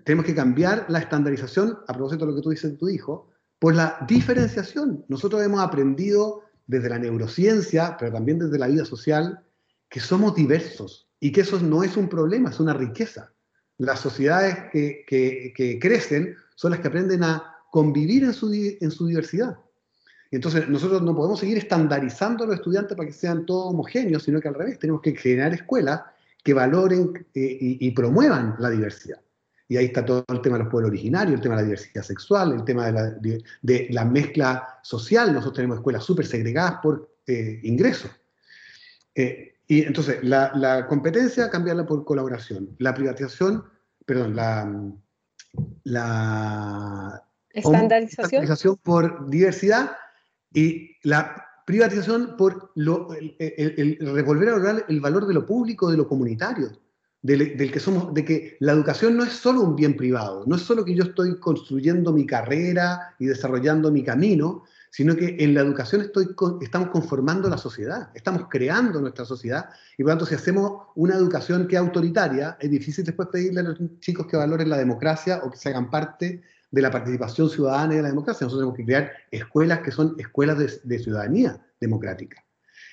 Tenemos 0.05 0.27
que 0.27 0.35
cambiar 0.35 0.87
la 0.88 1.01
estandarización, 1.01 1.79
a 1.88 1.93
propósito 1.93 2.27
de 2.27 2.33
lo 2.33 2.37
que 2.37 2.43
tú 2.43 2.51
dices 2.51 2.73
de 2.73 2.77
tu 2.77 2.88
hijo, 2.88 3.31
por 3.59 3.75
la 3.75 3.99
diferenciación. 4.07 5.05
Nosotros 5.09 5.43
hemos 5.43 5.61
aprendido 5.61 6.43
desde 6.67 6.90
la 6.90 6.99
neurociencia, 6.99 7.97
pero 7.99 8.12
también 8.12 8.38
desde 8.38 8.59
la 8.59 8.67
vida 8.67 8.85
social, 8.85 9.40
que 9.88 10.01
somos 10.01 10.35
diversos 10.35 11.09
y 11.21 11.33
que 11.33 11.43
eso 11.43 11.59
no 11.61 11.83
es 11.83 11.97
un 11.97 12.09
problema, 12.09 12.51
es 12.51 12.61
una 12.61 12.75
riqueza. 12.75 13.33
Las 13.79 14.01
sociedades 14.01 14.71
que, 14.73 15.05
que, 15.07 15.79
crecen 15.81 16.37
son 16.55 16.73
las 16.73 16.81
que 16.81 16.88
aprenden 16.88 17.25
a 17.25 17.57
convivir 17.71 18.25
en 18.25 18.33
su, 18.33 18.53
en 18.53 18.90
su 18.90 19.07
diversidad. 19.07 19.59
Entonces, 20.31 20.69
nosotros 20.69 21.03
no 21.03 21.14
podemos 21.14 21.40
seguir 21.40 21.59
estandarizando 21.59 22.45
a 22.45 22.47
los 22.49 22.57
estudiantes 22.57 22.97
para 22.97 23.07
que 23.07 23.14
sean 23.14 23.47
todos 23.47 23.73
homogéneos, 23.73 24.25
sino 24.25 24.40
que 24.40 24.49
al 24.49 24.55
revés, 24.55 24.79
tenemos 24.79 25.01
que 25.01 25.14
generar 25.17 25.55
escuelas 25.55 26.03
que 26.43 26.55
valoren 26.55 27.27
eh, 27.35 27.59
y, 27.61 27.90
promuevan 27.93 28.57
la 28.59 28.69
diversidad. 28.69 29.21
Y 29.74 29.76
ahí 29.76 29.87
está 29.87 30.04
todo 30.04 30.24
el 30.28 30.40
tema 30.40 30.56
de 30.56 30.62
los 30.62 30.70
pueblos 30.70 30.90
originarios, 30.90 31.34
el 31.34 31.40
tema 31.40 31.56
de 31.56 31.62
la 31.62 31.66
diversidad 31.66 32.04
sexual, 32.04 32.52
el 32.52 32.64
tema 32.64 32.92
de 32.92 33.42
la, 33.90 34.04
mezcla 34.04 34.78
social. 34.84 35.32
Nosotros 35.32 35.56
tenemos 35.56 35.78
escuelas 35.78 36.04
súper 36.04 36.26
segregadas 36.26 36.76
por 36.80 37.10
eh, 37.26 37.58
ingresos. 37.64 38.12
Eh, 39.16 39.56
y 39.66 39.82
entonces, 39.82 40.22
la, 40.22 40.87
competencia, 40.88 41.50
cambiarla 41.50 41.84
por 41.84 42.04
colaboración. 42.04 42.76
La 42.78 42.94
privatización, 42.94 43.64
perdón, 44.06 44.37
la, 44.37 44.92
la 45.82 47.24
estandarización 47.50 48.76
por 48.76 49.28
diversidad, 49.28 49.96
y 50.52 50.92
la 51.02 51.44
privatización 51.66 52.37
por 52.37 52.70
lo, 52.76 53.08
el, 53.12 53.98
revolver 53.98 54.50
a 54.50 54.84
el 54.88 55.00
valor 55.00 55.26
de 55.26 55.34
lo 55.34 55.44
público, 55.44 55.90
de 55.90 55.96
lo 55.96 56.06
comunitario, 56.06 56.70
del, 57.24 57.72
que 57.72 57.80
somos, 57.80 58.12
de 58.12 58.22
que 58.22 58.58
la 58.60 58.72
educación 58.72 59.16
no 59.16 59.24
es 59.24 59.32
solo 59.32 59.62
un 59.62 59.74
bien 59.74 59.96
privado, 59.96 60.44
no 60.46 60.56
es 60.56 60.62
solo 60.62 60.84
que 60.84 60.94
yo 60.94 61.04
estoy 61.04 61.40
construyendo 61.40 62.12
mi 62.12 62.26
carrera 62.26 63.14
y 63.18 63.24
desarrollando 63.24 63.90
mi 63.90 64.04
camino, 64.04 64.64
sino 64.90 65.16
que 65.16 65.37
en 65.38 65.54
la 65.54 65.62
educación 65.62 66.12
estamos 66.60 66.90
conformando 66.90 67.48
la 67.48 67.56
sociedad, 67.56 68.10
estamos 68.14 68.46
creando 68.50 69.00
nuestra 69.00 69.24
sociedad, 69.24 69.70
y 69.96 70.02
por 70.02 70.10
lo 70.10 70.18
tanto 70.18 70.26
si 70.26 70.34
hacemos 70.34 70.82
una 70.96 71.14
educación 71.14 71.66
que 71.66 71.76
es 71.76 71.80
autoritaria, 71.80 72.58
es 72.60 72.70
difícil 72.70 73.06
después 73.06 73.28
pedirle 73.32 73.60
a 73.60 73.64
los 73.64 73.78
chicos 74.00 74.26
que 74.26 74.37
valoren 74.37 74.68
la 74.68 74.76
democracia 74.76 75.40
o 75.44 75.50
que 75.50 75.56
se 75.56 75.70
hagan 75.70 75.90
parte 75.90 76.42
de 76.70 76.82
la 76.82 76.90
participación 76.90 77.48
ciudadana 77.48 77.94
y 77.94 77.96
de 77.96 78.02
la 78.02 78.10
democracia. 78.10 78.44
Nosotros 78.44 78.60
tenemos 78.60 78.76
que 78.76 78.84
crear 78.84 79.12
escuelas 79.30 79.78
que 79.78 79.92
son 79.92 80.14
escuelas 80.18 80.58
de, 80.84 80.98
ciudadanía 80.98 81.58
democrática. 81.80 82.44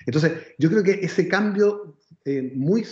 Entonces, 0.05 0.31
yo 0.57 0.69
creo 0.69 0.83
que 0.83 0.99
ese 1.03 1.27
cambio 1.27 1.97
eh, 2.23 2.53
muy 2.55 2.85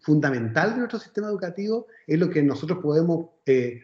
fundamental 0.00 0.72
de 0.72 0.78
nuestro 0.78 0.98
sistema 0.98 1.28
educativo 1.28 1.86
es 2.06 2.18
lo 2.18 2.30
que 2.30 2.42
nosotros 2.42 2.78
podemos 2.80 3.26
eh, 3.46 3.80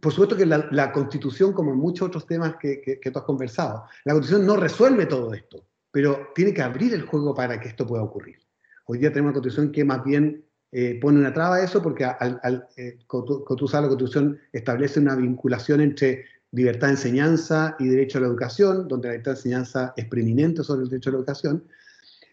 por 0.00 0.12
supuesto 0.12 0.36
que 0.36 0.44
la, 0.44 0.92
constitución, 0.92 1.52
como 1.52 1.72
en 1.72 1.78
muchos 1.78 2.08
otros 2.08 2.26
temas 2.26 2.56
que, 2.60 2.82
que, 2.82 3.10
tú 3.10 3.18
has 3.18 3.24
conversado, 3.24 3.84
la 4.04 4.12
constitución 4.12 4.46
no 4.46 4.56
resuelve 4.56 5.06
todo 5.06 5.32
esto, 5.32 5.64
pero 5.90 6.28
tiene 6.34 6.52
que 6.52 6.62
abrir 6.62 6.92
el 6.92 7.02
juego 7.02 7.34
para 7.34 7.58
que 7.58 7.68
esto 7.68 7.86
pueda 7.86 8.02
ocurrir. 8.02 8.36
Hoy 8.84 8.98
día 8.98 9.10
tenemos 9.10 9.30
una 9.30 9.40
constitución 9.40 9.72
que 9.72 9.84
más 9.84 10.04
bien 10.04 10.44
eh, 10.72 10.98
pone 11.00 11.18
una 11.18 11.32
traba 11.32 11.56
a 11.56 11.64
eso, 11.64 11.82
porque 11.82 12.04
al, 12.04 12.68
eh, 12.76 12.98
como, 13.06 13.42
la 13.48 13.88
constitución 13.88 14.38
establece 14.52 15.00
una 15.00 15.16
vinculación 15.16 15.80
entre 15.80 16.26
libertad 16.52 16.88
de 16.88 16.94
enseñanza 16.94 17.76
y 17.78 17.88
derecho 17.88 18.18
a 18.18 18.22
la 18.22 18.26
educación, 18.26 18.86
donde 18.86 19.08
la 19.08 19.12
libertad 19.12 19.32
de 19.32 19.38
enseñanza 19.38 19.94
es 19.96 20.04
preeminente 20.06 20.62
sobre 20.62 20.82
el 20.82 20.90
derecho 20.90 21.08
a 21.08 21.12
la 21.12 21.18
educación, 21.20 21.64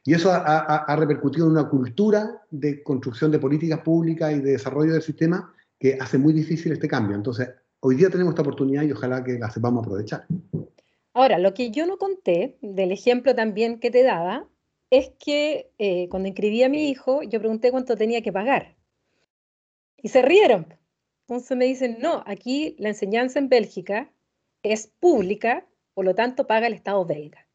y 0.08 0.14
eso 0.14 0.32
ha, 0.32 0.96
repercutido 0.96 1.48
en 1.48 1.52
una 1.52 1.68
cultura 1.68 2.42
de 2.50 2.82
construcción 2.82 3.30
de 3.30 3.40
políticas 3.40 3.82
públicas 3.82 4.32
y 4.32 4.40
de 4.40 4.52
desarrollo 4.52 4.94
del 4.94 5.02
sistema 5.02 5.54
que 5.78 5.98
hace 6.00 6.18
muy 6.18 6.32
difícil 6.32 6.72
este 6.72 6.88
cambio. 6.88 7.14
Entonces, 7.14 7.50
hoy 7.82 7.98
día 7.98 8.10
tenemos 8.10 8.32
esta 8.32 8.42
oportunidad 8.42 8.84
y 8.84 8.94
ojalá 8.94 9.22
que 9.22 9.38
la 9.38 9.52
sepamos 9.52 9.84
aprovechar. 9.84 10.26
Ahora, 11.14 11.38
lo 11.40 11.54
que 11.54 11.72
yo 11.72 11.86
no 11.86 11.98
conté 11.98 12.58
del 12.62 12.94
ejemplo 12.94 13.36
también 13.36 13.82
que 13.82 13.92
te 13.92 14.02
daba 14.02 14.48
es 14.92 15.12
que 15.20 15.74
eh, 15.78 16.08
cuando 16.08 16.30
inscribí 16.30 16.64
a 16.64 16.70
mi 16.70 16.90
hijo, 16.90 17.22
yo 17.24 17.40
pregunté 17.40 17.72
cuánto 17.72 17.98
tenía 17.98 18.22
que 18.22 18.32
pagar. 18.32 18.78
Y 19.98 20.08
se 20.08 20.22
rieron. 20.22 20.74
Entonces 21.28 21.58
me 21.58 21.66
dicen, 21.66 21.98
no, 22.00 22.24
aquí 22.26 22.78
la 22.80 22.88
enseñanza 22.88 23.40
en 23.40 23.50
Bélgica 23.50 24.10
es 24.64 24.88
pública, 24.88 25.68
por 25.94 26.06
lo 26.06 26.16
tanto 26.16 26.48
paga 26.48 26.68
el 26.68 26.76
Estado 26.76 27.04
belga. 27.04 27.46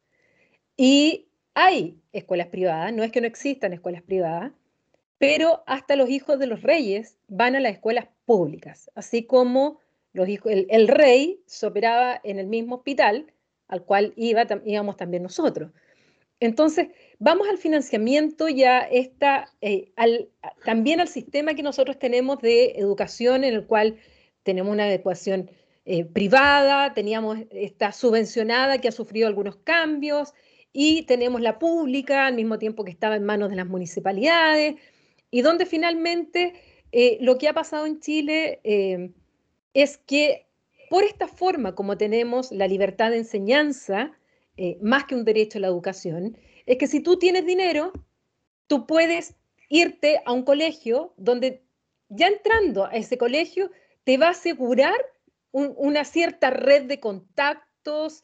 Y 0.77 1.29
hay 1.53 1.99
escuelas 2.11 2.47
privadas, 2.47 2.93
no 2.93 3.03
es 3.03 3.11
que 3.11 3.21
no 3.21 3.27
existan 3.27 3.73
escuelas 3.73 4.01
privadas, 4.01 4.51
pero 5.17 5.63
hasta 5.67 5.95
los 5.95 6.09
hijos 6.09 6.39
de 6.39 6.47
los 6.47 6.63
reyes 6.63 7.17
van 7.27 7.55
a 7.55 7.59
las 7.59 7.73
escuelas 7.73 8.07
públicas, 8.25 8.91
así 8.95 9.23
como 9.23 9.79
los 10.13 10.27
hijos, 10.27 10.51
el, 10.51 10.87
rey 10.87 11.41
se 11.45 11.65
operaba 11.65 12.19
en 12.23 12.39
el 12.39 12.47
mismo 12.47 12.75
hospital 12.75 13.27
al 13.67 13.83
cual 13.83 14.13
iba, 14.15 14.45
íbamos 14.65 14.97
también 14.97 15.23
nosotros. 15.23 15.71
Entonces, 16.39 16.89
vamos 17.19 17.47
al 17.47 17.57
financiamiento 17.57 18.49
ya 18.49 18.79
está 18.79 19.49
eh, 19.61 19.91
también 20.65 20.99
al 20.99 21.07
sistema 21.07 21.53
que 21.53 21.63
nosotros 21.63 21.97
tenemos 21.97 22.41
de 22.41 22.73
educación 22.75 23.43
en 23.43 23.53
el 23.53 23.65
cual 23.65 23.97
tenemos 24.43 24.71
una 24.71 24.91
educación 24.91 25.49
eh, 25.85 26.05
privada, 26.05 26.93
teníamos 26.93 27.39
esta 27.51 27.91
subvencionada 27.91 28.79
que 28.79 28.89
ha 28.89 28.91
sufrido 28.91 29.27
algunos 29.27 29.55
cambios 29.55 30.33
y 30.73 31.03
tenemos 31.03 31.39
la 31.39 31.59
pública 31.59 32.25
al 32.25 32.33
mismo 32.33 32.57
tiempo 32.57 32.83
que 32.83 32.91
estaba 32.91 33.15
en 33.15 33.23
manos 33.23 33.51
de 33.51 33.55
las 33.55 33.67
municipalidades 33.67 34.75
y 35.29 35.41
donde 35.41 35.67
finalmente 35.67 36.53
eh, 36.91 37.17
lo 37.21 37.37
que 37.37 37.47
ha 37.47 37.53
pasado 37.53 37.85
en 37.85 37.99
Chile 37.99 38.59
eh, 38.63 39.11
es 39.73 39.97
que 39.97 40.47
por 40.89 41.03
esta 41.03 41.27
forma 41.27 41.75
como 41.75 41.97
tenemos 41.97 42.51
la 42.51 42.67
libertad 42.67 43.11
de 43.11 43.17
enseñanza, 43.17 44.11
eh, 44.57 44.77
más 44.81 45.05
que 45.05 45.15
un 45.15 45.25
derecho 45.25 45.59
a 45.59 45.61
la 45.61 45.67
educación, 45.67 46.37
es 46.65 46.77
que 46.77 46.87
si 46.87 46.99
tú 46.99 47.17
tienes 47.17 47.45
dinero, 47.45 47.93
tú 48.67 48.85
puedes 48.85 49.35
irte 49.69 50.21
a 50.25 50.33
un 50.33 50.43
colegio 50.43 51.13
donde 51.17 51.63
ya 52.09 52.27
entrando 52.27 52.85
a 52.85 52.91
ese 52.91 53.17
colegio 53.17 53.71
te 54.03 54.17
va 54.17 54.27
a 54.27 54.31
asegurar 54.31 54.93
una 55.51 56.03
cierta 56.03 56.49
red 56.49 56.83
de 56.83 56.99
contactos, 56.99 58.23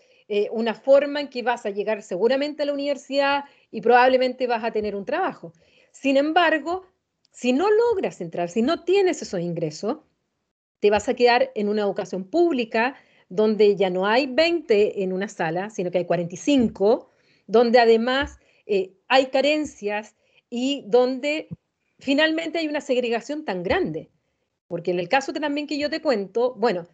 una 0.52 0.76
forma 0.76 1.22
en 1.22 1.28
que 1.28 1.42
vas 1.42 1.66
a 1.66 1.72
llegar 1.72 2.04
seguramente 2.04 2.62
a 2.62 2.66
la 2.68 2.74
universidad 2.74 3.46
y 3.72 3.82
probablemente 3.82 4.46
vas 4.46 4.64
a 4.64 4.72
tener 4.72 4.96
un 4.96 5.04
trabajo. 5.04 5.54
Sin 5.92 6.18
embargo, 6.18 6.86
si 7.32 7.54
no 7.54 7.68
logras 7.70 8.22
entrar, 8.22 8.50
si 8.50 8.62
no 8.62 8.84
tienes 8.84 9.22
esos 9.22 9.40
ingresos, 9.40 9.98
te 10.80 10.90
vas 10.90 11.10
a 11.10 11.14
quedar 11.14 11.52
en 11.56 11.70
una 11.70 11.82
educación 11.82 12.26
pública 12.26 12.96
donde 13.30 13.76
ya 13.76 13.90
no 13.90 14.08
hay 14.08 14.28
20 14.28 15.04
en 15.04 15.14
una 15.14 15.28
sala, 15.28 15.70
sino 15.70 15.92
que 15.92 16.00
hay 16.00 16.06
45, 16.06 17.10
donde 17.48 17.80
además 17.80 18.40
eh, 18.66 18.94
hay 19.08 19.28
carencias 19.28 20.16
y 20.50 20.84
donde 20.88 21.48
finalmente 22.00 22.60
hay 22.60 22.68
una 22.68 22.82
segregación 22.82 23.46
tan 23.46 23.62
grande. 23.64 24.10
Porque 24.68 24.92
en 24.92 25.00
el 25.00 25.10
caso 25.10 25.34
que 25.34 25.40
también 25.40 25.68
que 25.68 25.78
yo 25.78 25.90
te 25.90 26.02
cuento, 26.02 26.56
bueno, 26.56 26.88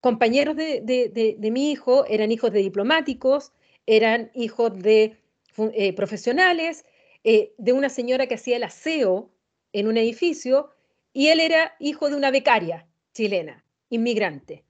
compañeros 0.00 0.56
de, 0.56 1.36
mi 1.38 1.70
hijo 1.70 2.04
eran 2.06 2.32
hijos 2.32 2.52
de 2.52 2.60
diplomáticos, 2.60 3.52
eran 3.86 4.30
hijos 4.34 4.78
de 4.78 5.16
eh, 5.56 5.92
profesionales, 5.94 6.84
eh, 7.24 7.52
de 7.58 7.72
una 7.72 7.88
señora 7.88 8.26
que 8.26 8.34
hacía 8.34 8.56
el 8.56 8.64
aseo 8.64 9.30
en 9.72 9.88
un 9.88 9.96
edificio 9.96 10.70
y 11.12 11.28
él 11.28 11.40
era 11.40 11.74
hijo 11.78 12.08
de 12.08 12.16
una 12.16 12.30
becaria 12.30 12.86
chilena, 13.12 13.64
inmigrante. 13.90 14.64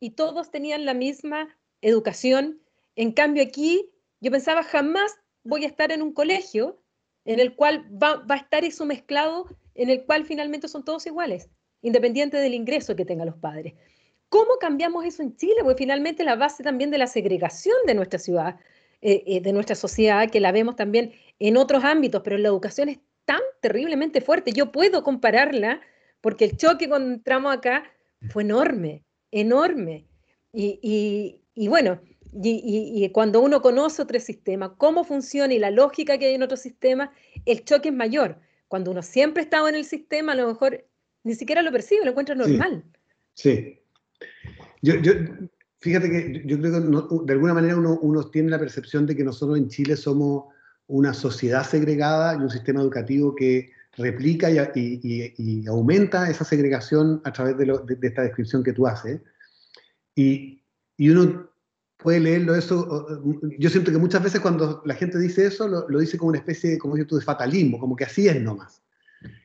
Y 0.00 0.10
todos 0.10 0.50
tenían 0.50 0.84
la 0.84 0.94
misma 0.94 1.56
educación. 1.82 2.60
En 2.96 3.12
cambio 3.12 3.42
aquí 3.42 3.90
yo 4.20 4.30
pensaba, 4.30 4.62
jamás 4.62 5.12
voy 5.44 5.64
a 5.64 5.68
estar 5.68 5.92
en 5.92 6.02
un 6.02 6.12
colegio 6.12 6.80
en 7.24 7.40
el 7.40 7.54
cual 7.54 7.86
va, 8.02 8.24
a 8.28 8.36
estar 8.36 8.64
eso 8.64 8.84
mezclado, 8.84 9.46
en 9.74 9.90
el 9.90 10.04
cual 10.04 10.24
finalmente 10.24 10.68
son 10.68 10.84
todos 10.84 11.06
iguales, 11.06 11.48
independiente 11.82 12.38
del 12.38 12.54
ingreso 12.54 12.96
que 12.96 13.04
tengan 13.04 13.26
los 13.26 13.36
padres. 13.36 13.74
¿Cómo 14.34 14.58
cambiamos 14.58 15.04
eso 15.04 15.22
en 15.22 15.36
Chile? 15.36 15.58
Porque 15.62 15.84
finalmente 15.84 16.24
la 16.24 16.34
base 16.34 16.64
también 16.64 16.90
de 16.90 16.98
la 16.98 17.06
segregación 17.06 17.76
de 17.86 17.94
nuestra 17.94 18.18
ciudad, 18.18 18.58
eh, 19.00 19.22
eh, 19.28 19.40
de 19.40 19.52
nuestra 19.52 19.76
sociedad, 19.76 20.28
que 20.28 20.40
la 20.40 20.50
vemos 20.50 20.74
también 20.74 21.12
en 21.38 21.56
otros 21.56 21.84
ámbitos, 21.84 22.20
pero 22.24 22.34
en 22.34 22.42
la 22.42 22.48
educación 22.48 22.88
es 22.88 22.98
tan 23.26 23.38
terriblemente 23.60 24.20
fuerte. 24.20 24.52
Yo 24.52 24.72
puedo 24.72 25.04
compararla 25.04 25.80
porque 26.20 26.46
el 26.46 26.56
choque 26.56 26.88
cuando 26.88 27.14
entramos 27.14 27.54
acá 27.54 27.84
fue 28.28 28.42
enorme, 28.42 29.04
enorme. 29.30 30.08
Y, 30.52 31.38
bueno, 31.68 32.00
y, 32.42 33.08
cuando 33.10 33.40
uno 33.40 33.62
conoce 33.62 34.02
otro 34.02 34.18
sistema, 34.18 34.74
cómo 34.76 35.04
funciona 35.04 35.54
y 35.54 35.60
la 35.60 35.70
lógica 35.70 36.18
que 36.18 36.26
hay 36.26 36.34
en 36.34 36.42
otro 36.42 36.56
sistema, 36.56 37.12
el 37.46 37.64
choque 37.64 37.90
es 37.90 37.94
mayor. 37.94 38.40
Cuando 38.66 38.90
uno 38.90 39.02
siempre 39.04 39.44
estaba 39.44 39.68
en 39.68 39.76
el 39.76 39.84
sistema, 39.84 40.32
a 40.32 40.34
lo 40.34 40.48
mejor 40.48 40.84
ni 41.22 41.36
siquiera 41.36 41.62
lo 41.62 41.70
percibe, 41.70 42.04
lo 42.04 42.10
encuentra 42.10 42.34
normal. 42.34 42.82
Sí. 43.34 43.78
Yo, 44.84 44.92
fíjate 45.80 46.10
que 46.10 46.42
yo 46.44 46.58
creo 46.58 46.72
que 46.72 47.24
de 47.24 47.32
alguna 47.32 47.54
manera 47.54 47.74
uno, 47.74 47.98
uno 48.02 48.22
tiene 48.24 48.50
la 48.50 48.58
percepción 48.58 49.06
de 49.06 49.16
que 49.16 49.24
nosotros 49.24 49.56
en 49.56 49.68
Chile 49.68 49.96
somos 49.96 50.44
una 50.86 51.14
sociedad 51.14 51.66
segregada 51.66 52.34
y 52.34 52.42
un 52.42 52.50
sistema 52.50 52.82
educativo 52.82 53.34
que 53.34 53.72
replica 53.96 54.50
y, 54.50 55.66
aumenta 55.66 56.28
esa 56.28 56.44
segregación 56.44 57.22
a 57.24 57.32
través 57.32 57.56
de, 57.56 57.98
esta 58.02 58.22
descripción 58.22 58.62
que 58.62 58.74
tú 58.74 58.86
haces. 58.86 59.22
Y, 60.14 60.60
uno 60.98 61.48
puede 61.96 62.20
leerlo 62.20 62.54
eso, 62.54 63.08
yo 63.58 63.70
siento 63.70 63.90
que 63.90 63.96
muchas 63.96 64.22
veces 64.22 64.42
cuando 64.42 64.82
la 64.84 64.94
gente 64.94 65.18
dice 65.18 65.46
eso, 65.46 65.66
lo, 65.66 65.98
dice 65.98 66.18
como 66.18 66.28
una 66.28 66.38
especie, 66.38 66.76
como 66.76 66.98
yo 66.98 67.06
tú, 67.06 67.16
de 67.16 67.24
fatalismo, 67.24 67.78
como 67.78 67.96
que 67.96 68.04
así 68.04 68.28
es 68.28 68.38
nomás. 68.38 68.82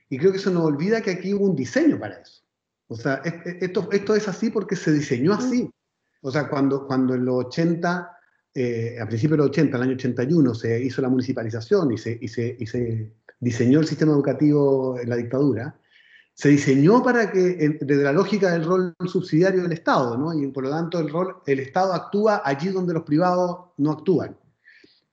Y 0.09 0.17
creo 0.17 0.33
que 0.33 0.37
eso 0.37 0.51
nos 0.51 0.65
olvida 0.65 1.01
que 1.01 1.11
aquí 1.11 1.33
hubo 1.33 1.45
un 1.45 1.55
diseño 1.55 1.97
para 1.97 2.15
eso. 2.15 2.43
O 2.89 2.95
sea, 2.95 3.21
esto, 3.23 3.87
esto 3.91 4.15
es 4.15 4.27
así 4.27 4.49
porque 4.49 4.75
se 4.75 4.91
diseñó 4.91 5.33
así. 5.33 5.69
O 6.21 6.31
sea, 6.31 6.49
cuando, 6.49 6.85
cuando 6.85 7.15
en 7.15 7.23
los 7.23 7.45
80 7.45 8.19
eh, 8.53 8.97
a 8.99 9.07
principios 9.07 9.37
de 9.37 9.43
los 9.43 9.47
80, 9.51 9.77
el 9.77 9.83
año 9.83 9.93
81, 9.93 10.55
se 10.55 10.83
hizo 10.83 11.01
la 11.01 11.09
municipalización 11.09 11.91
y 11.93 11.97
se, 11.97 12.17
y 12.19 12.27
se, 12.27 12.57
y 12.59 12.65
se 12.65 13.13
diseñó 13.39 13.79
el 13.79 13.87
sistema 13.87 14.11
educativo 14.11 14.99
en 14.99 15.09
la 15.09 15.15
dictadura, 15.15 15.79
se 16.33 16.49
diseñó 16.49 17.03
para 17.03 17.31
que, 17.31 17.77
desde 17.79 18.03
la 18.03 18.11
lógica 18.11 18.51
del 18.51 18.65
rol 18.65 18.95
subsidiario 19.05 19.61
del 19.61 19.73
Estado, 19.73 20.17
¿no? 20.17 20.33
y 20.33 20.47
por 20.47 20.63
lo 20.63 20.71
tanto 20.71 20.99
el, 20.99 21.09
rol, 21.09 21.35
el 21.45 21.59
Estado 21.59 21.93
actúa 21.93 22.41
allí 22.43 22.69
donde 22.69 22.93
los 22.93 23.03
privados 23.03 23.67
no 23.77 23.91
actúan. 23.91 24.35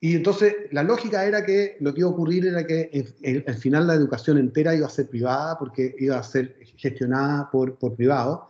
Y 0.00 0.16
entonces 0.16 0.54
la 0.72 0.82
lógica 0.82 1.24
era 1.24 1.44
que 1.44 1.76
lo 1.80 1.94
que 1.94 2.00
iba 2.00 2.08
a 2.08 2.12
ocurrir 2.12 2.46
era 2.46 2.66
que 2.66 3.44
al 3.46 3.54
final 3.54 3.86
la 3.86 3.94
educación 3.94 4.38
entera 4.38 4.74
iba 4.74 4.86
a 4.86 4.90
ser 4.90 5.08
privada 5.08 5.58
porque 5.58 5.94
iba 5.98 6.18
a 6.18 6.22
ser 6.22 6.58
gestionada 6.76 7.50
por, 7.50 7.78
por 7.78 7.96
privados 7.96 8.40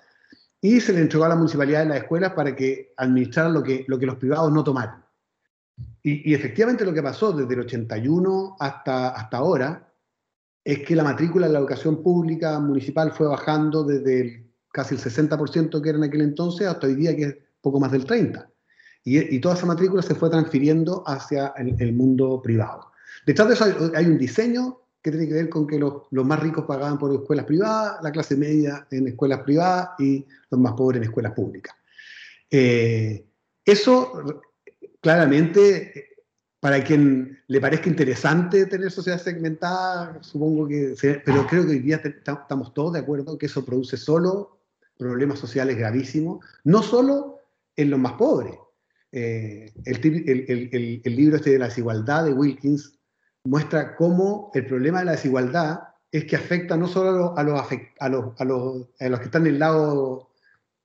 y 0.60 0.80
se 0.80 0.92
le 0.92 1.00
entregó 1.00 1.24
a 1.24 1.28
la 1.28 1.36
municipalidad 1.36 1.80
de 1.80 1.90
las 1.90 1.98
escuelas 1.98 2.32
para 2.32 2.56
que 2.56 2.92
administraran 2.96 3.54
lo 3.54 3.62
que, 3.62 3.84
lo 3.86 3.98
que 3.98 4.06
los 4.06 4.16
privados 4.16 4.52
no 4.52 4.64
tomaron. 4.64 5.04
Y, 6.02 6.34
efectivamente 6.34 6.84
lo 6.84 6.94
que 6.94 7.02
pasó 7.02 7.32
desde 7.32 7.54
el 7.54 7.60
81 7.60 8.56
hasta, 8.58 9.10
hasta 9.10 9.36
ahora 9.36 9.92
es 10.64 10.80
que 10.80 10.96
la 10.96 11.04
matrícula 11.04 11.46
de 11.46 11.52
la 11.52 11.58
educación 11.58 12.02
pública 12.02 12.58
municipal 12.58 13.12
fue 13.12 13.28
bajando 13.28 13.84
desde 13.84 14.50
casi 14.72 14.94
el 14.94 15.00
60% 15.00 15.80
que 15.80 15.88
era 15.88 15.98
en 15.98 16.04
aquel 16.04 16.22
entonces 16.22 16.66
hasta 16.66 16.86
hoy 16.86 16.94
día 16.94 17.14
que 17.14 17.22
es 17.22 17.36
poco 17.60 17.78
más 17.78 17.92
del 17.92 18.06
30%. 18.06 18.46
Y, 19.08 19.38
toda 19.38 19.54
esa 19.54 19.66
matrícula 19.66 20.02
se 20.02 20.16
fue 20.16 20.28
transfiriendo 20.28 21.04
hacia 21.06 21.54
el, 21.58 21.92
mundo 21.92 22.42
privado. 22.42 22.90
Detrás 23.24 23.46
de 23.46 23.54
eso 23.54 23.92
hay, 23.94 24.04
un 24.04 24.18
diseño 24.18 24.80
que 25.00 25.12
tiene 25.12 25.28
que 25.28 25.34
ver 25.34 25.48
con 25.48 25.64
que 25.64 25.78
los, 25.78 26.02
más 26.10 26.40
ricos 26.40 26.64
pagaban 26.64 26.98
por 26.98 27.14
escuelas 27.14 27.46
privadas, 27.46 28.02
la 28.02 28.10
clase 28.10 28.36
media 28.36 28.84
en 28.90 29.06
escuelas 29.06 29.42
privadas 29.42 29.90
y 30.00 30.26
los 30.50 30.60
más 30.60 30.72
pobres 30.72 30.98
en 30.98 31.04
escuelas 31.04 31.34
públicas. 31.34 31.76
Eh, 32.50 33.24
eso 33.64 34.42
claramente, 35.00 36.08
para 36.58 36.82
quien 36.82 37.38
le 37.46 37.60
parezca 37.60 37.88
interesante 37.88 38.66
tener 38.66 38.90
sociedad 38.90 39.22
segmentada, 39.22 40.18
supongo 40.20 40.66
que, 40.66 40.96
pero 41.24 41.46
creo 41.46 41.64
que 41.64 41.74
hoy 41.74 41.78
día 41.78 42.02
estamos 42.04 42.74
todos 42.74 42.94
de 42.94 42.98
acuerdo 42.98 43.38
que 43.38 43.46
eso 43.46 43.64
produce 43.64 43.96
solo 43.96 44.58
problemas 44.98 45.38
sociales 45.38 45.78
gravísimos, 45.78 46.44
no 46.64 46.82
solo 46.82 47.38
en 47.76 47.90
los 47.90 48.00
más 48.00 48.14
pobres. 48.14 48.56
Eh, 49.18 49.72
el, 49.86 51.16
libro 51.16 51.36
este 51.36 51.52
de 51.52 51.58
la 51.58 51.68
desigualdad 51.68 52.26
de 52.26 52.34
Wilkins 52.34 52.98
muestra 53.44 53.96
cómo 53.96 54.50
el 54.52 54.66
problema 54.66 54.98
de 54.98 55.06
la 55.06 55.12
desigualdad 55.12 55.78
es 56.12 56.26
que 56.26 56.36
afecta 56.36 56.76
no 56.76 56.86
solo 56.86 57.34
a 57.34 57.42
los 57.42 57.66
que 57.66 59.24
están 59.24 59.46
en 59.46 59.54
el 59.54 59.58
lado 59.58 60.28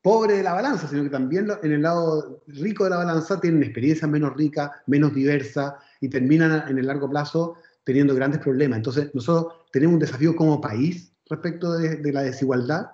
pobre 0.01 0.37
de 0.37 0.43
la 0.43 0.53
balanza, 0.53 0.87
sino 0.87 1.03
que 1.03 1.09
también 1.09 1.49
en 1.61 1.73
el 1.73 1.81
lado 1.81 2.41
rico 2.47 2.85
de 2.85 2.91
la 2.91 2.97
balanza 2.99 3.41
tienen 3.41 3.63
experiencias 3.63 4.09
menos 4.09 4.33
ricas, 4.37 4.71
menos 4.87 5.13
diversas 5.13 5.73
y 5.99 6.07
terminan 6.07 6.69
en 6.69 6.77
el 6.77 6.87
largo 6.87 7.09
plazo 7.09 7.57
teniendo 7.83 8.15
grandes 8.15 8.39
problemas. 8.39 8.77
Entonces, 8.77 9.13
nosotros 9.13 9.55
tenemos 9.73 9.95
un 9.95 9.99
desafío 9.99 10.37
como 10.37 10.61
país 10.61 11.11
respecto 11.29 11.73
de, 11.73 12.13
la 12.13 12.21
desigualdad, 12.21 12.91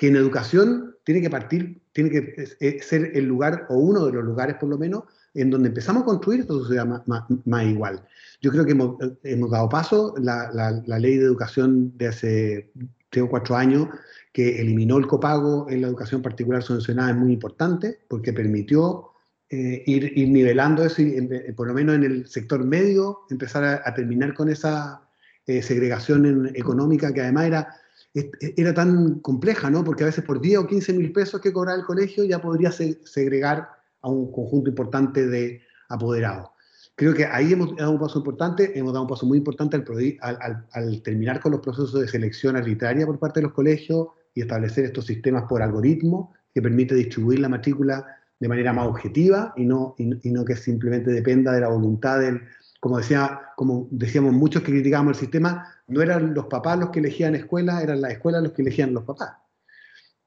que 0.00 0.08
en 0.08 0.16
educación 0.16 0.96
tiene 1.04 1.20
que 1.20 1.28
partir, 1.28 1.82
tiene 1.92 2.08
que 2.08 2.80
ser 2.80 3.10
el 3.14 3.26
lugar, 3.26 3.66
o 3.68 3.76
uno 3.76 4.06
de 4.06 4.12
los 4.12 4.24
lugares 4.24 4.56
por 4.58 4.70
lo 4.70 4.78
menos, 4.78 5.04
en 5.34 5.50
donde 5.50 5.68
empezamos 5.68 6.04
a 6.04 6.06
construir 6.06 6.40
esta 6.40 6.54
sociedad 6.54 6.86
más, 6.86 7.66
igual. 7.66 8.02
Yo 8.40 8.50
creo 8.50 8.64
que 8.64 8.72
hemos, 8.72 9.50
dado 9.50 9.68
paso, 9.68 10.14
la, 10.16 10.50
la, 10.54 10.98
ley 10.98 11.18
de 11.18 11.26
educación 11.26 11.98
de 11.98 12.08
hace 12.08 12.72
tres 13.10 13.24
o 13.24 13.28
cuatro 13.28 13.56
años 13.56 13.88
que 14.32 14.62
eliminó 14.62 14.96
el 14.96 15.06
copago 15.06 15.68
en 15.68 15.82
la 15.82 15.88
educación 15.88 16.22
particular 16.22 16.62
subvencionada 16.62 17.10
es 17.10 17.16
muy 17.18 17.34
importante 17.34 17.98
porque 18.08 18.32
permitió 18.32 19.10
eh, 19.50 19.82
ir, 19.84 20.30
nivelando 20.30 20.82
eso 20.82 21.02
y 21.02 21.28
por 21.54 21.68
lo 21.68 21.74
menos 21.74 21.96
en 21.96 22.04
el 22.04 22.26
sector 22.26 22.64
medio 22.64 23.18
empezar 23.28 23.82
a, 23.84 23.94
terminar 23.94 24.32
con 24.32 24.48
esa 24.48 25.02
eh, 25.44 25.60
segregación 25.60 26.52
económica 26.54 27.12
que 27.12 27.20
además 27.20 27.44
era, 27.44 27.76
era 28.12 28.74
tan 28.74 29.20
compleja, 29.20 29.70
¿no? 29.70 29.84
porque 29.84 30.02
a 30.02 30.06
veces 30.06 30.24
por 30.24 30.40
10 30.40 30.58
o 30.58 30.66
15 30.66 30.92
mil 30.94 31.12
pesos 31.12 31.40
que 31.40 31.52
cobraba 31.52 31.78
el 31.78 31.84
colegio 31.84 32.24
ya 32.24 32.42
podría 32.42 32.72
segregar 32.72 33.68
a 34.02 34.08
un 34.08 34.32
conjunto 34.32 34.70
importante 34.70 35.26
de 35.26 35.60
apoderados. 35.88 36.50
Creo 36.96 37.14
que 37.14 37.24
ahí 37.24 37.52
hemos 37.52 37.74
dado 37.76 37.92
un 37.92 37.98
paso 37.98 38.18
importante, 38.18 38.78
hemos 38.78 38.92
dado 38.92 39.04
un 39.04 39.08
paso 39.08 39.26
muy 39.26 39.38
importante 39.38 39.76
al, 40.20 40.64
al, 40.72 41.02
terminar 41.02 41.40
con 41.40 41.52
los 41.52 41.60
procesos 41.60 42.00
de 42.00 42.08
selección 42.08 42.56
arbitraria 42.56 43.06
por 43.06 43.18
parte 43.18 43.40
de 43.40 43.44
los 43.44 43.52
colegios 43.52 44.08
y 44.34 44.42
establecer 44.42 44.84
estos 44.84 45.06
sistemas 45.06 45.44
por 45.48 45.62
algoritmo 45.62 46.34
que 46.52 46.60
permite 46.60 46.94
distribuir 46.94 47.40
la 47.40 47.48
matrícula 47.48 48.04
de 48.38 48.48
manera 48.48 48.72
más 48.72 48.86
objetiva 48.86 49.52
y 49.56 49.64
no, 49.64 49.94
y, 49.98 50.30
no 50.30 50.44
que 50.44 50.56
simplemente 50.56 51.10
dependa 51.10 51.52
de 51.52 51.60
la 51.60 51.68
voluntad 51.68 52.20
del, 52.20 52.42
como, 52.80 52.98
decía, 52.98 53.40
como 53.56 53.88
decíamos 53.90 54.32
muchos 54.32 54.62
que 54.62 54.72
criticábamos 54.72 55.16
el 55.16 55.20
sistema, 55.20 55.68
no 55.86 56.00
eran 56.00 56.34
los 56.34 56.46
papás 56.46 56.78
los 56.78 56.90
que 56.90 57.00
elegían 57.00 57.34
escuela, 57.34 57.82
eran 57.82 58.00
las 58.00 58.12
escuelas 58.12 58.42
los 58.42 58.52
que 58.52 58.62
elegían 58.62 58.94
los 58.94 59.04
papás. 59.04 59.32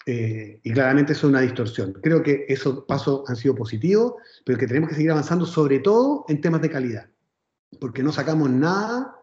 Eh, 0.06 0.60
y 0.64 0.72
claramente 0.72 1.14
eso 1.14 1.28
es 1.28 1.32
una 1.32 1.42
distorsión. 1.42 1.94
Creo 1.94 2.22
que 2.22 2.46
esos 2.48 2.84
pasos 2.86 3.24
han 3.28 3.36
sido 3.36 3.56
positivos, 3.56 4.16
pero 4.46 4.60
que 4.60 4.68
tenemos 4.68 4.90
que 4.90 4.96
seguir 4.96 5.12
avanzando 5.12 5.46
sobre 5.46 5.80
todo 5.80 6.26
en 6.28 6.42
temas 6.42 6.62
de 6.62 6.70
calidad, 6.70 7.08
porque 7.80 8.04
no 8.04 8.12
sacamos 8.12 8.50
nada 8.50 9.16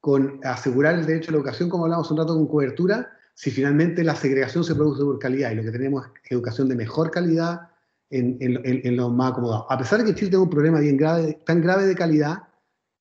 con 0.00 0.40
asegurar 0.44 0.96
el 0.96 1.06
derecho 1.06 1.30
a 1.30 1.32
la 1.32 1.38
educación, 1.38 1.70
como 1.70 1.84
hablamos 1.84 2.10
un 2.10 2.18
rato 2.18 2.34
con 2.34 2.46
cobertura, 2.46 3.10
si 3.32 3.50
finalmente 3.50 4.04
la 4.04 4.14
segregación 4.14 4.62
se 4.62 4.74
produce 4.74 5.02
por 5.02 5.18
calidad 5.18 5.52
y 5.52 5.54
lo 5.54 5.62
que 5.62 5.70
tenemos 5.70 6.06
es 6.06 6.32
educación 6.32 6.68
de 6.68 6.76
mejor 6.76 7.10
calidad 7.10 7.68
en, 8.10 8.36
en, 8.40 8.96
los 8.96 9.12
más 9.12 9.32
acomodados. 9.32 9.66
A 9.70 9.78
pesar 9.78 9.98
de 10.00 10.04
que 10.04 10.14
Chile 10.14 10.30
tiene 10.30 10.44
un 10.44 10.50
problema 10.50 10.78
bien 10.78 10.96
grave, 10.96 11.40
tan 11.44 11.60
grave 11.60 11.86
de 11.86 11.94
calidad, 11.94 12.44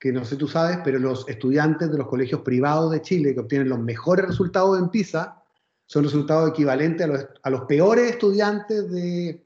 que 0.03 0.11
no 0.11 0.25
sé 0.25 0.35
tú 0.35 0.49
sabes, 0.49 0.79
pero 0.83 0.99
los 0.99 1.25
estudiantes 1.29 1.89
de 1.89 1.97
los 1.97 2.09
colegios 2.09 2.41
privados 2.41 2.91
de 2.91 3.01
Chile 3.01 3.33
que 3.33 3.39
obtienen 3.39 3.69
los 3.69 3.79
mejores 3.79 4.27
resultados 4.27 4.77
en 4.77 4.89
PISA, 4.89 5.41
son 5.85 6.03
resultados 6.03 6.49
equivalentes 6.49 7.05
a 7.05 7.07
los, 7.07 7.25
a 7.41 7.49
los 7.49 7.61
peores 7.61 8.11
estudiantes 8.11 8.91
de, 8.91 9.41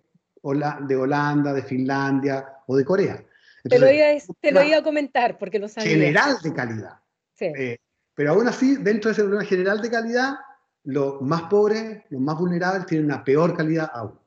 de 0.88 0.96
Holanda, 0.96 1.54
de 1.54 1.62
Finlandia 1.62 2.44
o 2.66 2.76
de 2.76 2.84
Corea. 2.84 3.24
te, 3.70 3.78
lo 3.78 3.92
iba, 3.92 4.06
te 4.42 4.52
lo 4.52 4.64
iba 4.64 4.78
a 4.78 4.84
comentar 4.84 5.38
porque 5.38 5.60
no 5.60 5.68
sabía. 5.68 5.92
General 5.92 6.38
de 6.42 6.52
calidad. 6.52 7.00
Sí. 7.36 7.46
Eh, 7.56 7.78
pero 8.16 8.32
aún 8.32 8.48
así, 8.48 8.78
dentro 8.78 9.10
de 9.10 9.14
ese 9.14 9.22
problema 9.22 9.46
general 9.46 9.80
de 9.80 9.92
calidad, 9.92 10.38
los 10.86 11.22
más 11.22 11.44
pobres, 11.44 12.02
los 12.10 12.20
más 12.20 12.36
vulnerables 12.36 12.88
tienen 12.88 13.06
una 13.06 13.24
peor 13.24 13.56
calidad 13.56 13.92
aún. 13.94 14.20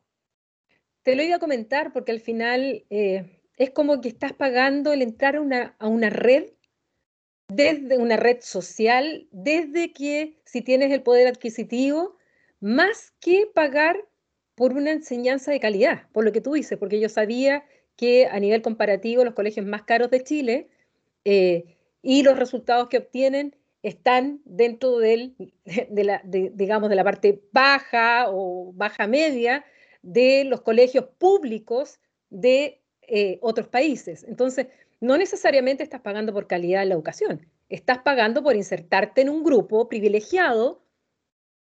Te 1.03 1.17
lo 1.17 1.25
iba 1.25 1.35
a 1.35 1.41
comentar 1.41 1.93
porque 1.93 2.13
al 2.13 2.21
final 2.21 2.85
eh, 2.89 3.40
es 3.61 3.71
como 3.73 4.01
que 4.01 4.09
estás 4.09 4.33
pagando 4.33 4.95
el 4.95 5.03
entrar 5.03 5.37
a 5.37 5.41
una, 5.43 5.77
a 5.79 5.87
una 5.87 6.09
red 6.09 6.47
desde 7.49 7.99
una 7.99 8.17
red 8.17 8.39
social, 8.41 9.29
desde 9.33 9.93
que 9.93 10.41
si 10.47 10.63
tienes 10.63 10.91
el 10.93 11.03
poder 11.03 11.27
adquisitivo, 11.27 12.17
más 12.61 13.13
que 13.21 13.47
pagar 13.55 14.09
por 14.55 14.73
una 14.73 14.93
enseñanza 14.93 15.51
de 15.51 15.61
calidad, 15.61 16.09
por 16.13 16.25
lo 16.25 16.33
que 16.33 16.41
tú 16.41 16.55
dices, 16.55 16.79
porque 16.79 17.01
yo 17.01 17.11
sabía 17.11 17.67
que 17.97 18.27
a 18.29 18.41
nivel 18.41 18.63
comparativo 18.63 19.25
los 19.25 19.35
colegios 19.35 19.67
más 19.67 19.83
caros 19.83 20.11
de 20.11 20.25
Chile 20.25 20.71
eh, 21.27 21.77
y 22.01 22.23
los 22.23 22.39
resultados 22.39 22.89
que 22.89 22.97
obtienen 22.97 23.55
están 23.83 24.41
dentro 24.47 24.97
del, 24.97 25.37
de 25.91 26.05
la, 26.05 26.23
digamos, 26.25 26.89
de 26.89 26.97
la 26.97 27.05
parte 27.05 27.43
baja 27.53 28.25
o 28.31 28.73
baja 28.73 29.07
media 29.07 29.67
de 30.01 30.45
los 30.45 30.63
colegios 30.63 31.05
públicos 31.19 32.01
de 32.31 32.80
eh, 33.13 33.39
otros 33.43 33.67
países. 33.67 34.25
Entonces, 34.25 34.69
no 35.01 35.19
necesariamente 35.19 35.83
estás 35.83 36.01
pagando 36.01 36.33
por 36.33 36.47
calidad 36.47 36.83
en 36.83 36.91
la 36.91 36.95
educación, 36.95 37.47
estás 37.69 37.99
pagando 37.99 38.43
por 38.43 38.55
insertarte 38.55 39.23
en 39.23 39.31
un 39.31 39.43
grupo 39.43 39.89
privilegiado 39.89 40.85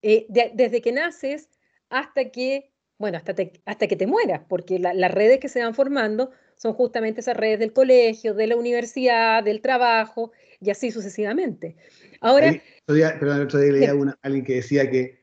eh, 0.03 0.27
desde 0.29 0.81
que 0.81 0.93
naces 0.93 1.49
hasta 1.89 2.31
que, 2.31 2.71
bueno, 2.99 3.19
hasta, 3.19 3.35
hasta 3.65 3.87
que 3.89 3.97
te 3.97 4.07
mueras, 4.07 4.43
porque 4.49 4.79
las 4.79 5.11
redes 5.11 5.41
que 5.41 5.49
se 5.49 5.61
van 5.61 5.75
formando 5.75 6.31
son 6.57 6.75
justamente 6.75 7.21
esas 7.21 7.37
redes 7.37 7.59
del 7.59 7.73
colegio, 7.73 8.35
de 8.35 8.47
la 8.47 8.57
universidad, 8.57 9.43
del 9.43 9.61
trabajo 9.61 10.31
y 10.61 10.71
así 10.71 10.93
sucesivamente. 10.93 11.75
Ahora... 12.21 12.55
perdón, 12.87 13.37
el 13.37 13.43
otro 13.43 13.59
día 13.59 13.73
leía 13.73 13.91
a 13.91 14.19
alguien 14.23 14.45
que 14.45 14.55
decía 14.55 14.89
que 14.89 15.22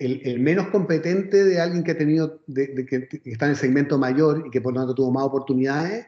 el, 0.00 0.40
menos 0.40 0.68
competente 0.68 1.44
de 1.44 1.60
alguien 1.60 1.84
que 1.84 1.92
ha 1.92 1.98
tenido, 1.98 2.40
que 2.46 3.08
está 3.26 3.44
en 3.44 3.50
el 3.52 3.56
segmento 3.56 3.98
mayor 3.98 4.44
y 4.46 4.50
que 4.50 4.60
por 4.60 4.72
lo 4.72 4.80
tanto 4.80 4.94
tuvo 4.94 5.12
más 5.12 5.24
oportunidades, 5.24 6.06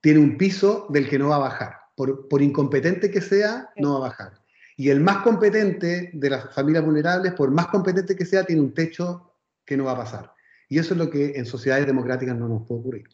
tiene 0.00 0.20
un 0.20 0.38
piso 0.38 0.86
del 0.88 1.08
que 1.08 1.18
no 1.18 1.28
va 1.28 1.36
a 1.36 1.40
bajar. 1.40 1.76
Por, 1.94 2.26
por 2.28 2.42
incompetente 2.42 3.10
que 3.10 3.20
sea, 3.20 3.70
no 3.76 3.92
va 3.92 3.96
a 3.98 4.08
bajar. 4.08 4.32
Y 4.76 4.88
el 4.88 5.00
más 5.00 5.18
competente 5.18 6.10
de 6.12 6.30
las 6.30 6.52
familias 6.54 6.84
vulnerables, 6.84 7.34
por 7.34 7.50
más 7.50 7.68
competente 7.68 8.16
que 8.16 8.24
sea, 8.24 8.44
tiene 8.44 8.62
un 8.62 8.74
techo 8.74 9.30
que 9.64 9.76
no 9.76 9.84
va 9.84 9.92
a 9.92 9.98
pasar. 9.98 10.32
Y 10.68 10.78
eso 10.78 10.94
es 10.94 10.98
lo 10.98 11.10
que 11.10 11.34
en 11.36 11.46
sociedades 11.46 11.86
democráticas 11.86 12.36
no 12.36 12.48
nos 12.48 12.66
puede 12.66 12.80
ocurrir. 12.80 13.08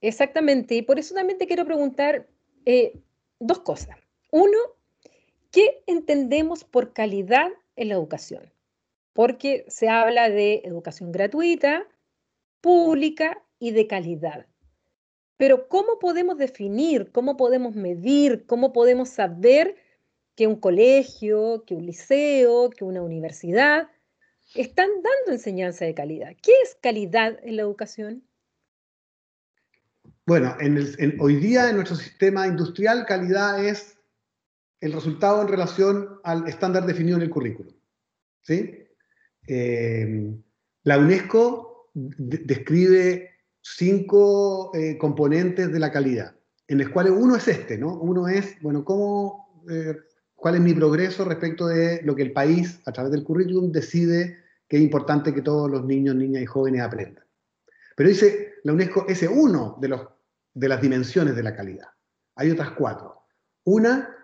Exactamente. 0.00 0.74
Y 0.74 0.82
por 0.82 0.98
eso 0.98 1.14
también 1.14 1.38
te 1.38 1.46
quiero 1.46 1.64
preguntar 1.64 2.26
eh, 2.66 3.00
dos 3.38 3.60
cosas. 3.60 3.96
Uno, 4.32 4.58
¿qué 5.50 5.82
entendemos 5.86 6.64
por 6.64 6.92
calidad 6.92 7.48
en 7.76 7.88
la 7.88 7.94
educación? 7.94 8.52
Porque 9.12 9.64
se 9.68 9.88
habla 9.88 10.30
de 10.30 10.62
educación 10.64 11.12
gratuita, 11.12 11.86
pública 12.60 13.42
y 13.58 13.72
de 13.72 13.86
calidad. 13.86 14.46
Pero 15.36 15.68
¿cómo 15.68 15.98
podemos 15.98 16.38
definir, 16.38 17.10
cómo 17.12 17.36
podemos 17.36 17.74
medir, 17.74 18.44
cómo 18.46 18.72
podemos 18.72 19.08
saber 19.08 19.76
que 20.36 20.46
un 20.46 20.56
colegio, 20.56 21.64
que 21.66 21.74
un 21.74 21.86
liceo, 21.86 22.70
que 22.70 22.84
una 22.84 23.02
universidad 23.02 23.88
están 24.54 24.88
dando 24.88 25.32
enseñanza 25.32 25.84
de 25.84 25.94
calidad? 25.94 26.36
¿Qué 26.42 26.52
es 26.62 26.76
calidad 26.80 27.38
en 27.42 27.56
la 27.56 27.62
educación? 27.62 28.22
Bueno, 30.26 30.54
hoy 31.18 31.36
día 31.36 31.70
en 31.70 31.76
nuestro 31.76 31.96
sistema 31.96 32.46
industrial, 32.46 33.04
calidad 33.06 33.64
es 33.64 33.98
el 34.80 34.92
resultado 34.92 35.42
en 35.42 35.48
relación 35.48 36.20
al 36.22 36.46
estándar 36.46 36.86
definido 36.86 37.16
en 37.16 37.22
el 37.22 37.30
currículum. 37.30 37.74
¿sí? 38.42 38.79
Eh, 39.46 40.34
la 40.84 40.98
UNESCO 40.98 41.90
describe 41.94 43.30
cinco 43.62 44.70
eh, 44.74 44.96
componentes 44.98 45.72
de 45.72 45.78
la 45.78 45.92
calidad, 45.92 46.34
en 46.68 46.78
los 46.78 46.88
cuales 46.88 47.12
uno 47.16 47.36
es 47.36 47.48
este, 47.48 47.76
¿no? 47.76 47.94
Uno 47.94 48.28
es, 48.28 48.60
bueno, 48.62 48.84
cómo, 48.84 49.64
eh, 49.70 49.96
cuál 50.34 50.54
es 50.56 50.60
mi 50.60 50.72
progreso 50.74 51.24
respecto 51.24 51.66
de 51.66 52.00
lo 52.02 52.14
que 52.14 52.22
el 52.22 52.32
país, 52.32 52.80
a 52.86 52.92
través 52.92 53.12
del 53.12 53.24
currículum, 53.24 53.72
decide 53.72 54.38
que 54.68 54.76
es 54.76 54.82
importante 54.82 55.34
que 55.34 55.42
todos 55.42 55.70
los 55.70 55.84
niños, 55.84 56.14
niñas 56.14 56.42
y 56.42 56.46
jóvenes 56.46 56.82
aprendan. 56.82 57.24
Pero 57.96 58.08
dice 58.08 58.54
la 58.64 58.72
UNESCO, 58.72 59.06
ese 59.08 59.28
uno 59.28 59.76
de, 59.80 59.88
los, 59.88 60.06
de 60.54 60.68
las 60.68 60.80
dimensiones 60.80 61.34
de 61.34 61.42
la 61.42 61.54
calidad. 61.54 61.88
Hay 62.36 62.50
otras 62.50 62.70
cuatro. 62.70 63.24
Una 63.64 64.16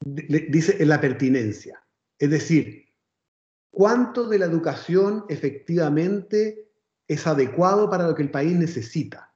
dice 0.00 0.76
en 0.82 0.88
la 0.88 1.00
pertinencia, 1.00 1.84
es 2.18 2.30
decir, 2.30 2.86
cuánto 3.70 4.28
de 4.28 4.38
la 4.38 4.46
educación 4.46 5.24
efectivamente 5.28 6.70
es 7.08 7.26
adecuado 7.26 7.90
para 7.90 8.06
lo 8.06 8.14
que 8.14 8.22
el 8.22 8.30
país 8.30 8.56
necesita. 8.56 9.32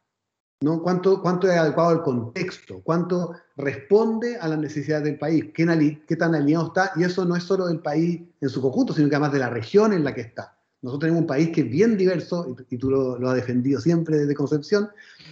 ¿no? 0.60 0.82
¿Cuánto, 0.82 1.20
¿Cuánto 1.20 1.50
es 1.50 1.58
adecuado 1.58 1.90
al 1.90 2.02
contexto? 2.02 2.80
¿Cuánto 2.82 3.34
responde 3.56 4.38
a 4.38 4.48
las 4.48 4.58
necesidades 4.58 5.04
del 5.04 5.18
país? 5.18 5.46
¿Qué, 5.52 6.02
¿Qué 6.06 6.16
tan 6.16 6.34
alineado 6.34 6.68
está? 6.68 6.92
Y 6.96 7.04
eso 7.04 7.24
no 7.24 7.36
es 7.36 7.42
solo 7.42 7.66
del 7.66 7.80
país 7.80 8.22
en 8.40 8.48
su 8.48 8.62
conjunto, 8.62 8.92
sino 8.94 9.08
que 9.08 9.16
además 9.16 9.32
de 9.32 9.40
la 9.40 9.50
región 9.50 9.92
en 9.92 10.04
la 10.04 10.14
que 10.14 10.22
está. 10.22 10.56
Nosotros 10.80 11.00
tenemos 11.00 11.22
un 11.22 11.26
país 11.26 11.50
que 11.50 11.62
es 11.62 11.70
bien 11.70 11.96
diverso, 11.96 12.54
y, 12.68 12.76
tú 12.76 12.90
lo, 12.90 13.18
lo, 13.18 13.30
has 13.30 13.36
defendido 13.36 13.80
siempre 13.80 14.18
desde 14.18 14.34
Concepción, 14.34 14.90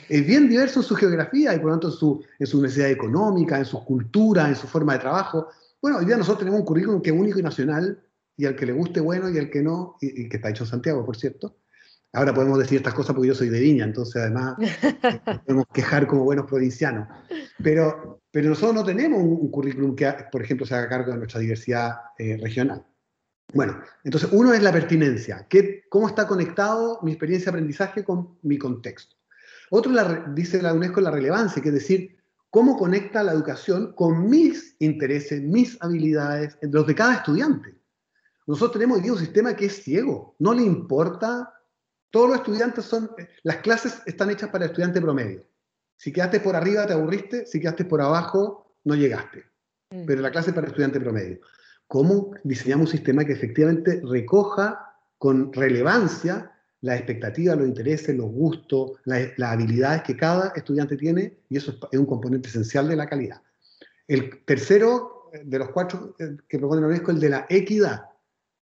es 0.08 0.26
bien 0.26 0.48
diverso 0.48 0.80
en 0.80 0.86
su 0.86 0.94
geografía 0.94 1.54
y 1.54 1.58
por 1.58 1.66
lo 1.66 1.72
tanto 1.72 1.88
en 1.88 1.94
su, 1.94 2.24
en 2.38 2.46
su 2.46 2.62
necesidad 2.62 2.90
económica, 2.90 3.58
en 3.58 3.66
su 3.66 3.84
cultura, 3.84 4.48
en 4.48 4.56
su 4.56 4.66
forma 4.66 4.94
de 4.94 5.00
trabajo. 5.00 5.48
Bueno, 5.80 5.98
hoy 5.98 6.06
día 6.06 6.16
nosotros 6.16 6.38
tenemos 6.38 6.60
un 6.60 6.66
currículum 6.66 7.02
que 7.02 7.10
es 7.10 7.16
único 7.16 7.38
y 7.38 7.42
nacional, 7.42 8.02
y 8.42 8.46
al 8.46 8.56
que 8.56 8.66
le 8.66 8.72
guste 8.72 8.98
bueno 8.98 9.30
y 9.30 9.38
al 9.38 9.48
que 9.48 9.62
no, 9.62 9.96
y, 10.00 10.28
que 10.28 10.38
está 10.38 10.50
hecho 10.50 10.64
en 10.64 10.70
Santiago, 10.70 11.06
por 11.06 11.16
cierto. 11.16 11.58
Ahora 12.12 12.34
podemos 12.34 12.58
decir 12.58 12.78
estas 12.78 12.92
cosas 12.92 13.14
porque 13.14 13.28
yo 13.28 13.36
soy 13.36 13.50
de 13.50 13.60
Viña, 13.60 13.84
entonces 13.84 14.20
además 14.20 14.56
podemos 15.46 15.66
quejar 15.72 16.08
como 16.08 16.24
buenos 16.24 16.46
provincianos. 16.46 17.06
Pero, 17.62 18.20
pero 18.32 18.48
nosotros 18.48 18.74
no 18.74 18.84
tenemos 18.84 19.22
un, 19.22 19.48
currículum 19.48 19.94
que, 19.94 20.12
por 20.32 20.42
ejemplo, 20.42 20.66
se 20.66 20.74
haga 20.74 20.88
cargo 20.88 21.12
de 21.12 21.18
nuestra 21.18 21.38
diversidad 21.38 21.92
eh, 22.18 22.36
regional. 22.42 22.84
Bueno, 23.54 23.80
entonces 24.02 24.28
uno 24.32 24.52
es 24.52 24.60
la 24.60 24.72
pertinencia, 24.72 25.46
que, 25.48 25.84
cómo 25.88 26.08
está 26.08 26.26
conectado 26.26 26.98
mi 27.04 27.12
experiencia 27.12 27.52
de 27.52 27.58
aprendizaje 27.58 28.02
con 28.02 28.38
mi 28.42 28.58
contexto. 28.58 29.14
Otro 29.70 29.92
dice 30.34 30.60
la 30.60 30.74
UNESCO 30.74 31.00
la 31.00 31.12
relevancia, 31.12 31.62
que 31.62 31.68
es 31.68 31.74
decir, 31.74 32.16
cómo 32.50 32.76
conecta 32.76 33.22
la 33.22 33.32
educación 33.32 33.92
con 33.94 34.28
mis 34.28 34.74
intereses, 34.80 35.40
mis 35.42 35.80
habilidades, 35.80 36.58
los 36.60 36.88
de 36.88 36.94
cada 36.96 37.14
estudiante. 37.14 37.81
Nosotros 38.46 38.72
tenemos 38.72 39.00
hoy 39.00 39.10
un 39.10 39.18
sistema 39.18 39.54
que 39.54 39.66
es 39.66 39.82
ciego, 39.82 40.34
no 40.38 40.52
le 40.52 40.62
importa, 40.62 41.52
todos 42.10 42.28
los 42.28 42.38
estudiantes 42.38 42.84
son, 42.84 43.10
las 43.42 43.58
clases 43.58 44.02
están 44.06 44.30
hechas 44.30 44.50
para 44.50 44.64
el 44.64 44.70
estudiante 44.70 45.00
promedio. 45.00 45.46
Si 45.96 46.12
quedaste 46.12 46.40
por 46.40 46.56
arriba 46.56 46.86
te 46.86 46.92
aburriste, 46.92 47.46
si 47.46 47.60
quedaste 47.60 47.84
por 47.84 48.02
abajo 48.02 48.76
no 48.84 48.94
llegaste. 48.94 49.44
Mm. 49.90 50.04
Pero 50.06 50.20
la 50.20 50.30
clase 50.30 50.50
es 50.50 50.54
para 50.54 50.66
el 50.66 50.72
estudiante 50.72 51.00
promedio. 51.00 51.40
¿Cómo 51.86 52.34
diseñamos 52.42 52.86
un 52.86 52.92
sistema 52.92 53.24
que 53.24 53.32
efectivamente 53.32 54.02
recoja 54.04 54.94
con 55.18 55.52
relevancia 55.52 56.50
las 56.80 56.96
expectativas, 56.96 57.56
los 57.56 57.68
intereses, 57.68 58.16
los 58.16 58.30
gustos, 58.30 58.92
las, 59.04 59.30
habilidades 59.40 60.02
que 60.02 60.16
cada 60.16 60.48
estudiante 60.56 60.96
tiene? 60.96 61.38
Y 61.48 61.58
eso 61.58 61.78
es 61.90 61.98
un 61.98 62.06
componente 62.06 62.48
esencial 62.48 62.88
de 62.88 62.96
la 62.96 63.06
calidad. 63.06 63.40
El 64.08 64.44
tercero 64.44 65.30
de 65.44 65.58
los 65.58 65.70
cuatro 65.70 66.16
que 66.48 66.58
propone 66.58 66.80
la 66.80 66.88
UNESCO 66.88 67.12
es 67.12 67.14
el 67.14 67.20
de 67.20 67.28
la 67.28 67.46
equidad 67.48 68.11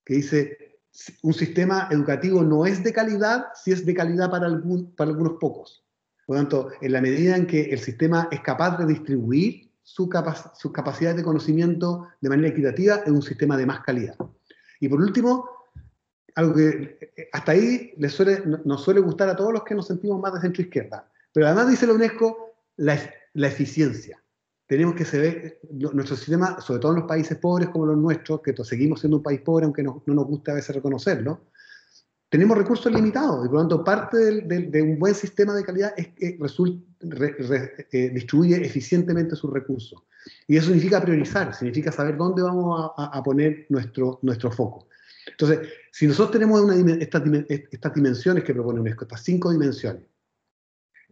que 0.06 0.16
dice, 0.16 0.78
un 1.24 1.34
sistema 1.34 1.90
educativo 1.92 2.44
no 2.44 2.66
es 2.66 2.84
de 2.84 2.94
calidad 2.94 3.48
si 3.56 3.72
es 3.72 3.86
de 3.86 3.94
calidad 3.94 4.30
para, 4.30 4.48
para 4.96 5.10
algunos 5.10 5.34
pocos. 5.40 5.84
Por 6.26 6.38
lo 6.38 6.42
tanto, 6.42 6.72
en 6.82 6.92
la 6.92 7.02
medida 7.02 7.36
en 7.36 7.46
que 7.46 7.64
el 7.64 7.80
sistema 7.80 8.28
es 8.32 8.40
capaz 8.42 8.78
de 8.78 8.86
distribuir 8.86 9.72
su 9.84 10.10
sus 10.56 10.72
capacidades 10.72 11.18
de 11.18 11.24
conocimiento 11.24 12.08
de 12.22 12.30
manera 12.30 12.50
equitativa, 12.50 12.96
es 13.06 13.12
un 13.12 13.22
sistema 13.22 13.56
de 13.56 13.66
más 13.68 13.82
calidad. 13.82 14.16
Y 14.80 14.90
por 14.90 15.00
último, 15.00 15.48
algo 16.34 16.56
que 16.56 16.98
eh, 17.16 17.30
hasta 17.32 17.52
ahí 17.52 17.94
les 17.98 18.12
suele, 18.12 18.42
nos 18.66 18.84
suele 18.84 19.00
gustar 19.00 19.30
a 19.30 19.36
todos 19.36 19.54
los 19.54 19.64
que 19.64 19.76
nos 19.76 19.88
sentimos 19.88 20.20
más 20.20 20.34
de 20.34 20.42
centro 20.42 20.64
izquierda, 20.64 21.08
pero 21.32 21.46
además 21.46 21.70
dice 21.70 21.86
la 21.86 21.94
UNESCO 21.94 22.56
la, 22.78 23.00
la 23.34 23.48
eficiencia 23.48 24.22
tenemos 24.68 24.96
que 24.96 25.06
saber, 25.06 25.60
nuestro 25.72 26.16
sistema, 26.16 26.60
sobre 26.60 26.80
todo 26.80 26.94
en 26.94 27.00
los 27.00 27.08
países 27.08 27.38
pobres 27.38 27.70
como 27.70 27.86
los 27.86 27.98
nuestros, 27.98 28.42
que 28.42 28.54
seguimos 28.64 29.00
siendo 29.00 29.18
un 29.18 29.24
país 29.24 29.42
pobre, 29.42 29.66
aunque 29.66 29.84
no, 29.84 30.02
nos 30.06 30.26
guste 30.26 30.52
a 30.52 30.56
veces 30.56 30.76
reconocerlo, 30.76 31.42
tenemos 32.30 32.58
recursos 32.58 32.92
limitados 32.92 33.46
y 33.46 33.48
por 33.48 33.56
lo 33.56 33.60
tanto 33.62 33.84
parte 33.84 34.18
de 34.42 34.82
un 34.82 34.98
buen 34.98 35.14
sistema 35.14 35.54
de 35.54 35.64
calidad 35.64 35.94
es 35.96 36.10
que 36.10 36.38
eh, 37.92 38.10
distribuye 38.10 38.66
eficientemente 38.66 39.36
sus 39.36 39.54
recursos. 39.54 40.02
Y 40.48 40.58
eso 40.58 40.68
significa 40.68 41.02
priorizar, 41.02 41.54
significa 41.54 41.92
saber 41.92 42.18
dónde 42.18 42.42
vamos 42.42 42.92
a, 42.98 43.24
poner 43.24 43.68
nuestro, 43.70 44.20
nuestro 44.24 44.52
foco. 44.52 44.88
Entonces, 45.28 45.70
si 45.92 46.08
nosotros 46.08 46.32
tenemos 46.32 46.62
una, 46.62 46.96
estas, 46.96 47.22
estas, 47.48 47.94
dimensiones 47.94 48.44
que 48.44 48.54
propone 48.54 48.80
UNESCO, 48.80 49.06
estas 49.06 49.24
cinco 49.24 49.52
dimensiones, 49.52 50.04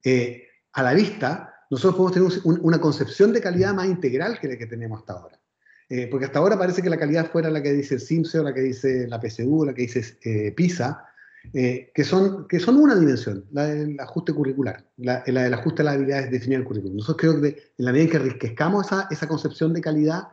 eh, 0.03 0.47
a 0.73 0.83
la 0.83 0.93
vista, 0.93 1.52
nosotros 1.73 1.95
podemos 1.95 2.43
tener 2.43 2.59
una 2.61 2.79
concepción 2.79 3.33
de 3.33 3.41
calidad 3.41 3.73
más 3.73 3.87
integral 3.87 4.39
que 4.39 4.47
la 4.47 4.57
que 4.57 4.67
tenemos 4.67 4.99
hasta 4.99 5.13
ahora. 5.13 5.39
Eh, 5.89 6.07
porque 6.09 6.25
hasta 6.25 6.39
ahora 6.39 6.57
parece 6.57 6.81
que 6.81 6.89
la 6.89 6.97
calidad 6.97 7.31
fuera 7.31 7.49
la 7.49 7.61
que 7.63 7.73
dice 7.73 7.99
CIMSE 7.99 8.39
o 8.39 8.43
la 8.43 8.53
que 8.53 8.61
dice 8.61 9.07
la 9.07 9.19
PSU, 9.19 9.65
la 9.65 9.73
que 9.73 9.81
dice 9.81 10.17
eh, 10.23 10.51
PISA, 10.51 11.03
eh, 11.51 11.91
que, 11.93 12.03
son, 12.03 12.47
que 12.47 12.59
son 12.59 12.77
una 12.77 12.95
dimensión, 12.95 13.45
la 13.51 13.65
del 13.65 13.99
ajuste 13.99 14.33
curricular, 14.33 14.85
la, 14.97 15.23
la 15.25 15.43
del 15.43 15.53
ajuste 15.53 15.81
a 15.81 15.85
las 15.85 15.95
habilidades 15.95 16.31
definidas 16.31 16.61
el 16.61 16.67
currículum. 16.67 16.97
Nosotros 16.97 17.17
creo 17.19 17.41
que 17.41 17.73
en 17.77 17.85
la 17.85 17.91
medida 17.91 18.05
en 18.05 18.11
que 18.11 18.17
enriquezcamos 18.17 18.85
esa, 18.85 19.07
esa 19.09 19.27
concepción 19.27 19.73
de 19.73 19.81
calidad, 19.81 20.27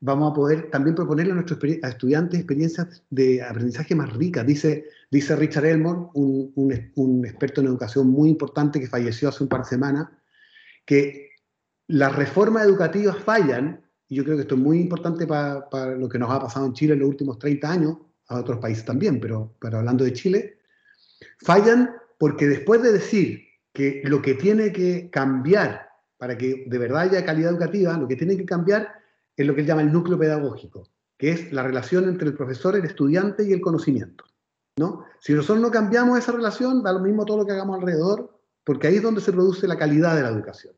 vamos 0.00 0.32
a 0.32 0.34
poder 0.34 0.70
también 0.70 0.94
proponerle 0.94 1.32
a 1.32 1.34
nuestros 1.34 1.62
estudiantes 1.62 2.40
experiencias 2.40 3.02
de 3.10 3.42
aprendizaje 3.42 3.94
más 3.94 4.12
ricas. 4.14 4.46
Dice, 4.46 4.86
dice 5.10 5.36
Richard 5.36 5.66
Elmore, 5.66 6.10
un, 6.14 6.50
un, 6.54 6.92
un 6.96 7.26
experto 7.26 7.60
en 7.60 7.66
educación 7.66 8.08
muy 8.08 8.30
importante 8.30 8.80
que 8.80 8.86
falleció 8.86 9.28
hace 9.28 9.42
un 9.42 9.48
par 9.48 9.62
de 9.64 9.68
semanas, 9.68 10.08
que 10.88 11.32
las 11.86 12.16
reformas 12.16 12.64
educativas 12.64 13.18
fallan, 13.18 13.84
y 14.08 14.14
yo 14.16 14.24
creo 14.24 14.36
que 14.36 14.42
esto 14.42 14.54
es 14.54 14.60
muy 14.62 14.80
importante 14.80 15.26
para, 15.26 15.94
lo 15.94 16.08
que 16.08 16.18
nos 16.18 16.30
ha 16.30 16.40
pasado 16.40 16.64
en 16.64 16.72
Chile 16.72 16.94
en 16.94 17.00
los 17.00 17.10
últimos 17.10 17.38
30 17.38 17.70
años, 17.70 17.98
a 18.28 18.40
otros 18.40 18.58
países 18.58 18.86
también, 18.86 19.20
pero, 19.20 19.54
pero 19.60 19.78
hablando 19.78 20.02
de 20.04 20.14
Chile, 20.14 20.60
fallan 21.40 21.94
porque 22.18 22.46
después 22.46 22.82
de 22.82 22.92
decir 22.92 23.42
que 23.70 24.00
lo 24.04 24.22
que 24.22 24.32
tiene 24.32 24.72
que 24.72 25.10
cambiar 25.10 25.90
para 26.16 26.38
que 26.38 26.64
de 26.66 26.78
verdad 26.78 27.02
haya 27.02 27.24
calidad 27.26 27.52
educativa, 27.52 27.98
lo 27.98 28.08
que 28.08 28.16
tiene 28.16 28.38
que 28.38 28.46
cambiar 28.46 28.90
es 29.36 29.46
lo 29.46 29.54
que 29.54 29.60
él 29.60 29.66
llama 29.66 29.82
el 29.82 29.92
núcleo 29.92 30.18
pedagógico, 30.18 30.88
que 31.18 31.32
es 31.32 31.52
la 31.52 31.64
relación 31.64 32.08
entre 32.08 32.28
el 32.28 32.34
profesor, 32.34 32.76
el 32.76 32.86
estudiante 32.86 33.44
y 33.44 33.52
el 33.52 33.60
conocimiento. 33.60 34.24
¿no? 34.78 35.04
Si 35.20 35.34
nosotros 35.34 35.60
no 35.60 35.70
cambiamos 35.70 36.18
esa 36.18 36.32
relación, 36.32 36.82
da 36.82 36.94
lo 36.94 37.00
mismo 37.00 37.26
todo 37.26 37.36
lo 37.36 37.46
que 37.46 37.52
hagamos 37.52 37.78
alrededor, 37.78 38.37
porque 38.68 38.86
ahí 38.86 38.96
es 38.96 39.02
donde 39.02 39.22
se 39.22 39.32
produce 39.32 39.66
la 39.66 39.78
calidad 39.78 40.14
de 40.14 40.20
la 40.20 40.28
educación. 40.28 40.74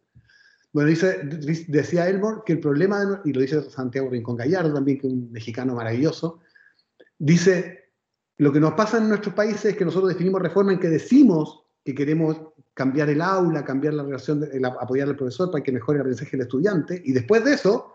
Bueno, 0.73 0.91
dice, 0.91 1.23
decía 1.67 2.09
Elmore 2.09 2.43
que 2.47 2.53
el 2.53 2.61
problema, 2.61 3.21
y 3.25 3.33
lo 3.33 3.41
dice 3.41 3.69
Santiago 3.69 4.09
Rincón 4.09 4.37
Gallardo 4.37 4.73
también, 4.73 4.97
que 5.01 5.09
es 5.09 5.13
un 5.13 5.33
mexicano 5.33 5.75
maravilloso, 5.75 6.39
dice, 7.19 7.91
lo 8.37 8.53
que 8.53 8.61
nos 8.61 8.75
pasa 8.75 8.99
en 8.99 9.09
nuestros 9.09 9.35
países 9.35 9.65
es 9.65 9.77
que 9.77 9.85
nosotros 9.85 10.11
definimos 10.13 10.41
reforma 10.41 10.73
en 10.73 10.79
que 10.79 10.89
decimos 10.89 11.65
que 11.85 11.93
queremos 11.93 12.41
cambiar 12.75 13.11
el 13.11 13.21
aula, 13.21 13.65
cambiar 13.65 13.95
la 13.95 14.05
relación, 14.05 14.49
apoyar 14.81 15.09
al 15.09 15.17
profesor 15.17 15.51
para 15.51 15.65
que 15.65 15.73
mejore 15.73 15.97
el 15.97 16.03
aprendizaje 16.03 16.37
del 16.37 16.43
estudiante, 16.43 17.03
y 17.05 17.11
después 17.11 17.43
de 17.43 17.55
eso 17.55 17.95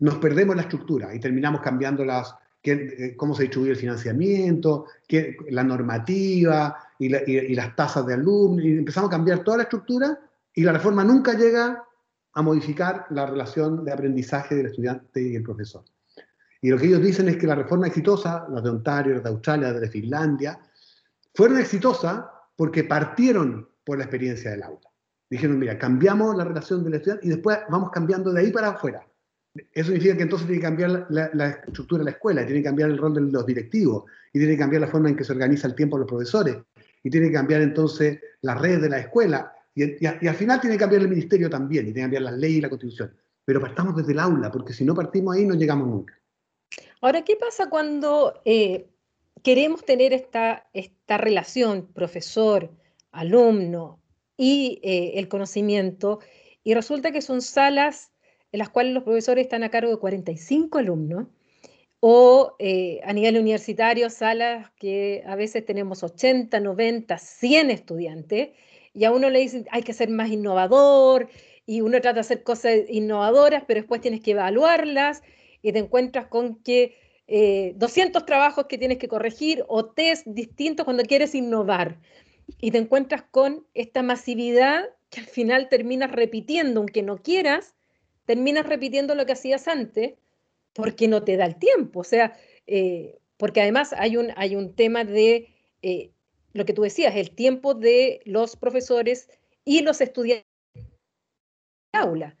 nos 0.00 0.16
perdemos 0.16 0.56
la 0.56 0.62
estructura 0.62 1.14
y 1.14 1.20
terminamos 1.20 1.60
cambiando 1.60 2.04
las, 2.04 2.34
eh, 2.64 3.14
cómo 3.16 3.32
se 3.32 3.44
distribuye 3.44 3.70
el 3.70 3.78
financiamiento, 3.78 4.86
qué, 5.06 5.36
la 5.50 5.62
normativa 5.62 6.85
y, 6.98 7.14
y, 7.14 7.54
las 7.54 7.76
tasas 7.76 8.06
de 8.06 8.14
alumnos, 8.14 8.64
y 8.64 8.72
empezamos 8.72 9.08
a 9.08 9.12
cambiar 9.12 9.44
toda 9.44 9.58
la 9.58 9.62
estructura 9.64 10.18
y 10.54 10.62
la 10.62 10.72
reforma 10.72 11.04
nunca 11.04 11.34
llega 11.34 11.84
a 12.32 12.42
modificar 12.42 13.06
la 13.10 13.26
relación 13.26 13.84
de 13.84 13.92
aprendizaje 13.92 14.54
del 14.54 14.66
estudiante 14.66 15.22
y 15.22 15.36
el 15.36 15.42
profesor. 15.42 15.84
Y 16.60 16.70
lo 16.70 16.78
que 16.78 16.86
ellos 16.86 17.02
dicen 17.02 17.28
es 17.28 17.36
que 17.36 17.46
la 17.46 17.54
reforma 17.54 17.86
exitosa, 17.86 18.46
las 18.50 18.62
de 18.62 18.70
Ontario, 18.70 19.14
las 19.14 19.22
de 19.22 19.28
Australia, 19.30 19.72
las 19.72 19.80
de 19.80 19.90
Finlandia, 19.90 20.58
fueron 21.34 21.58
exitosas 21.58 22.24
porque 22.56 22.84
partieron 22.84 23.68
por 23.84 23.98
la 23.98 24.04
experiencia 24.04 24.50
del 24.50 24.62
aula. 24.62 24.80
Dijeron, 25.28 25.58
mira, 25.58 25.78
cambiamos 25.78 26.36
la 26.36 26.44
relación 26.44 26.82
del 26.84 26.94
estudiante 26.94 27.26
y 27.26 27.30
después 27.30 27.58
vamos 27.68 27.90
cambiando 27.90 28.32
de 28.32 28.40
ahí 28.40 28.50
para 28.50 28.68
afuera. 28.68 29.06
Eso 29.72 29.86
significa 29.86 30.16
que 30.16 30.22
entonces 30.22 30.46
tiene 30.46 30.60
que 30.60 30.66
cambiar 30.66 31.06
la, 31.08 31.48
estructura 31.66 32.00
de 32.00 32.04
la 32.06 32.10
escuela, 32.12 32.44
tiene 32.44 32.60
que 32.60 32.66
cambiar 32.66 32.90
el 32.90 32.98
rol 32.98 33.14
de 33.14 33.20
los 33.20 33.46
directivos, 33.46 34.04
y 34.32 34.38
tiene 34.38 34.54
que 34.54 34.58
cambiar 34.58 34.82
la 34.82 34.88
forma 34.88 35.08
en 35.08 35.16
que 35.16 35.24
se 35.24 35.32
organiza 35.32 35.66
el 35.66 35.74
tiempo 35.74 35.96
de 35.96 36.00
los 36.00 36.08
profesores, 36.08 36.56
y 37.06 37.10
tiene 37.10 37.28
que 37.28 37.34
cambiar 37.34 37.62
entonces 37.62 38.18
la 38.40 38.56
red 38.56 38.80
de 38.80 38.88
la 38.88 38.98
escuela, 38.98 39.52
y, 39.76 40.04
al 40.04 40.34
final 40.34 40.60
tiene 40.60 40.74
que 40.74 40.80
cambiar 40.80 41.02
el 41.02 41.08
ministerio 41.08 41.48
también, 41.48 41.84
y 41.84 41.92
tiene 41.92 42.00
que 42.00 42.16
cambiar 42.16 42.22
las 42.22 42.36
leyes 42.36 42.58
y 42.58 42.60
la 42.62 42.68
constitución. 42.68 43.16
Pero 43.44 43.60
partamos 43.60 43.94
desde 43.94 44.10
el 44.10 44.18
aula, 44.18 44.50
porque 44.50 44.72
si 44.72 44.84
no 44.84 44.92
partimos 44.92 45.36
ahí 45.36 45.46
no 45.46 45.54
llegamos 45.54 45.86
nunca. 45.86 46.18
Ahora, 47.00 47.22
¿qué 47.22 47.36
pasa 47.36 47.70
cuando 47.70 48.42
eh, 48.44 48.88
queremos 49.44 49.84
tener 49.84 50.12
esta, 50.12 50.66
esta 50.72 51.16
relación 51.16 51.86
profesor, 51.92 52.72
alumno 53.12 54.00
y 54.36 54.80
eh, 54.82 55.12
el 55.14 55.28
conocimiento, 55.28 56.18
y 56.64 56.74
resulta 56.74 57.12
que 57.12 57.22
son 57.22 57.40
salas 57.40 58.10
en 58.50 58.58
las 58.58 58.70
cuales 58.70 58.94
los 58.94 59.04
profesores 59.04 59.44
están 59.44 59.62
a 59.62 59.70
cargo 59.70 59.92
de 59.92 59.98
45 59.98 60.78
alumnos, 60.78 61.28
o 62.08 62.54
eh, 62.60 63.00
a 63.02 63.12
nivel 63.12 63.36
universitario, 63.36 64.10
salas 64.10 64.70
que 64.78 65.24
a 65.26 65.34
veces 65.34 65.66
tenemos 65.66 66.04
80, 66.04 66.60
90, 66.60 67.18
100 67.18 67.70
estudiantes, 67.72 68.50
y 68.94 69.04
a 69.06 69.10
uno 69.10 69.28
le 69.28 69.40
dicen 69.40 69.66
hay 69.72 69.82
que 69.82 69.92
ser 69.92 70.08
más 70.08 70.30
innovador 70.30 71.28
y 71.66 71.80
uno 71.80 72.00
trata 72.00 72.14
de 72.14 72.20
hacer 72.20 72.44
cosas 72.44 72.76
innovadoras, 72.88 73.64
pero 73.66 73.80
después 73.80 74.00
tienes 74.00 74.20
que 74.20 74.30
evaluarlas 74.30 75.24
y 75.62 75.72
te 75.72 75.80
encuentras 75.80 76.28
con 76.28 76.62
que 76.62 76.94
200 77.74 78.22
eh, 78.22 78.24
trabajos 78.24 78.66
que 78.66 78.78
tienes 78.78 78.98
que 78.98 79.08
corregir 79.08 79.64
o 79.66 79.86
test 79.86 80.28
distintos 80.28 80.84
cuando 80.84 81.02
quieres 81.02 81.34
innovar. 81.34 81.98
Y 82.60 82.70
te 82.70 82.78
encuentras 82.78 83.24
con 83.32 83.66
esta 83.74 84.04
masividad 84.04 84.84
que 85.10 85.22
al 85.22 85.26
final 85.26 85.68
terminas 85.68 86.12
repitiendo, 86.12 86.78
aunque 86.78 87.02
no 87.02 87.16
quieras, 87.16 87.74
terminas 88.26 88.64
repitiendo 88.64 89.16
lo 89.16 89.26
que 89.26 89.32
hacías 89.32 89.66
antes 89.66 90.14
porque 90.76 91.08
no 91.08 91.24
te 91.24 91.36
da 91.36 91.46
el 91.46 91.56
tiempo. 91.56 92.00
O 92.00 92.04
sea, 92.04 92.36
eh, 92.66 93.18
porque 93.38 93.62
además 93.62 93.92
hay 93.94 94.16
un, 94.16 94.32
hay 94.36 94.54
un 94.54 94.74
tema 94.74 95.04
de 95.04 95.48
eh, 95.82 96.12
lo 96.52 96.64
que 96.64 96.74
tú 96.74 96.82
decías, 96.82 97.16
el 97.16 97.30
tiempo 97.30 97.74
de 97.74 98.20
los 98.24 98.56
profesores 98.56 99.28
y 99.64 99.80
los 99.80 100.00
estudiantes 100.00 100.46
en 100.74 100.86
aula. 101.92 102.36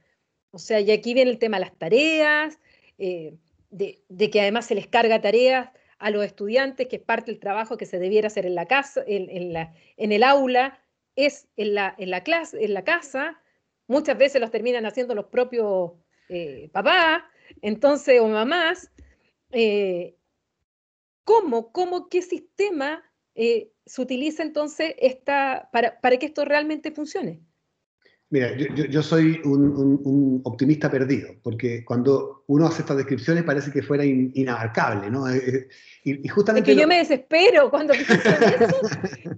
O 0.50 0.58
sea, 0.58 0.80
y 0.80 0.90
aquí 0.90 1.14
viene 1.14 1.30
el 1.30 1.38
tema 1.38 1.58
de 1.58 1.64
las 1.64 1.78
tareas, 1.78 2.58
eh, 2.98 3.34
de, 3.70 4.30
que 4.30 4.40
además 4.40 4.66
se 4.66 4.74
les 4.74 4.86
carga 4.86 5.20
tareas 5.20 5.70
a 5.98 6.10
los 6.10 6.24
estudiantes, 6.24 6.88
que 6.88 6.96
es 6.96 7.02
parte 7.02 7.30
del 7.30 7.40
trabajo 7.40 7.76
que 7.76 7.86
se 7.86 7.98
debiera 7.98 8.28
hacer 8.28 8.46
en 8.46 8.54
la 8.54 8.66
casa, 8.66 9.02
en, 9.06 9.52
la, 9.52 9.74
en 9.96 10.12
el 10.12 10.22
aula, 10.22 10.78
es 11.14 11.48
en 11.56 11.74
la, 11.74 11.94
en 11.98 12.10
la, 12.10 12.22
clase, 12.22 12.62
en 12.64 12.74
la 12.74 12.84
casa. 12.84 13.40
Muchas 13.86 14.18
veces 14.18 14.40
los 14.40 14.50
terminan 14.50 14.84
haciendo 14.84 15.14
los 15.14 15.26
propios 15.26 15.92
papás, 16.72 17.22
entonces, 17.62 18.20
o 18.20 18.28
mamás. 18.28 18.90
Eh, 19.52 20.16
¿Cómo, 21.24 21.72
cómo, 21.72 22.08
qué 22.08 22.22
sistema 22.22 23.02
eh, 23.34 23.72
se 23.84 24.02
utiliza 24.02 24.42
entonces 24.42 24.94
esta, 24.98 25.68
para, 25.72 26.00
para, 26.00 26.16
que 26.18 26.26
esto 26.26 26.44
realmente 26.44 26.92
funcione? 26.92 27.40
Mira, 28.28 28.56
yo, 28.56 28.66
yo, 28.86 29.02
soy 29.02 29.40
un, 29.44 29.62
un, 30.04 30.40
optimista 30.44 30.90
perdido, 30.90 31.34
porque 31.42 31.84
cuando 31.84 32.44
uno 32.48 32.66
hace 32.66 32.82
estas 32.82 32.96
descripciones 32.96 33.44
parece 33.44 33.70
que 33.70 33.82
fuera 33.82 34.04
inabarcable, 34.04 35.10
¿no? 35.10 35.28
Eh, 35.28 35.68
y, 36.02 36.26
justamente... 36.26 36.70
Es 36.70 36.76
que 36.76 36.80
yo 36.80 36.88
me 36.88 36.98
desespero 36.98 37.70
cuando 37.70 37.94
pienso 37.94 38.28
en 38.28 38.62
eso 38.62 38.80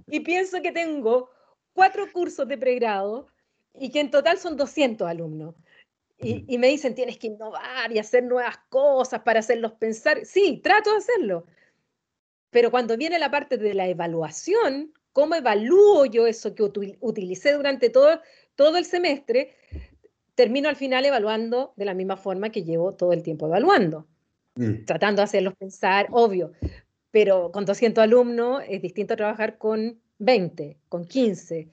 y 0.07 0.19
pienso 0.21 0.61
que 0.61 0.71
tengo 0.71 1.29
cuatro 1.73 2.11
cursos 2.11 2.47
de 2.47 2.57
pregrado 2.57 3.27
y 3.79 3.91
que 3.91 3.99
en 3.99 4.09
total 4.11 4.39
son 4.39 4.57
200 4.57 5.07
alumnos. 5.07 5.55
Y, 6.21 6.43
y, 6.47 6.57
me 6.57 6.67
dicen, 6.67 6.95
tienes 6.95 7.17
que 7.17 7.27
innovar 7.27 7.91
y 7.91 7.99
hacer 7.99 8.23
nuevas 8.23 8.57
cosas 8.69 9.21
para 9.21 9.39
hacerlos 9.39 9.71
pensar. 9.73 10.25
Sí, 10.25 10.59
trato 10.61 10.91
de 10.91 10.97
hacerlo, 10.97 11.45
pero 12.49 12.71
cuando 12.71 12.97
viene 12.97 13.19
la 13.19 13.31
parte 13.31 13.57
de 13.57 13.73
la 13.73 13.87
evaluación, 13.87 14.93
¿cómo 15.13 15.35
evalúo 15.35 16.05
yo 16.05 16.25
eso 16.27 16.55
que 16.55 16.63
utilicé 16.63 17.53
durante 17.53 17.89
todo, 17.89 18.21
todo 18.55 18.77
el 18.77 18.85
semestre? 18.85 19.55
Termino 20.35 20.69
al 20.69 20.75
final 20.75 21.05
evaluando 21.05 21.73
de 21.75 21.85
la 21.85 21.93
misma 21.93 22.17
forma 22.17 22.49
que 22.49 22.63
llevo 22.63 22.93
todo 22.93 23.13
el 23.13 23.23
tiempo 23.23 23.45
evaluando, 23.45 24.07
mm. 24.55 24.85
tratando 24.85 25.21
de 25.21 25.25
hacerlos 25.25 25.55
pensar, 25.55 26.07
obvio, 26.11 26.53
pero 27.11 27.51
con 27.51 27.65
200 27.65 28.03
alumnos 28.03 28.63
es 28.67 28.81
distinto 28.81 29.15
trabajar 29.15 29.57
con 29.57 29.99
20, 30.17 30.77
con 30.89 31.05
15. 31.05 31.67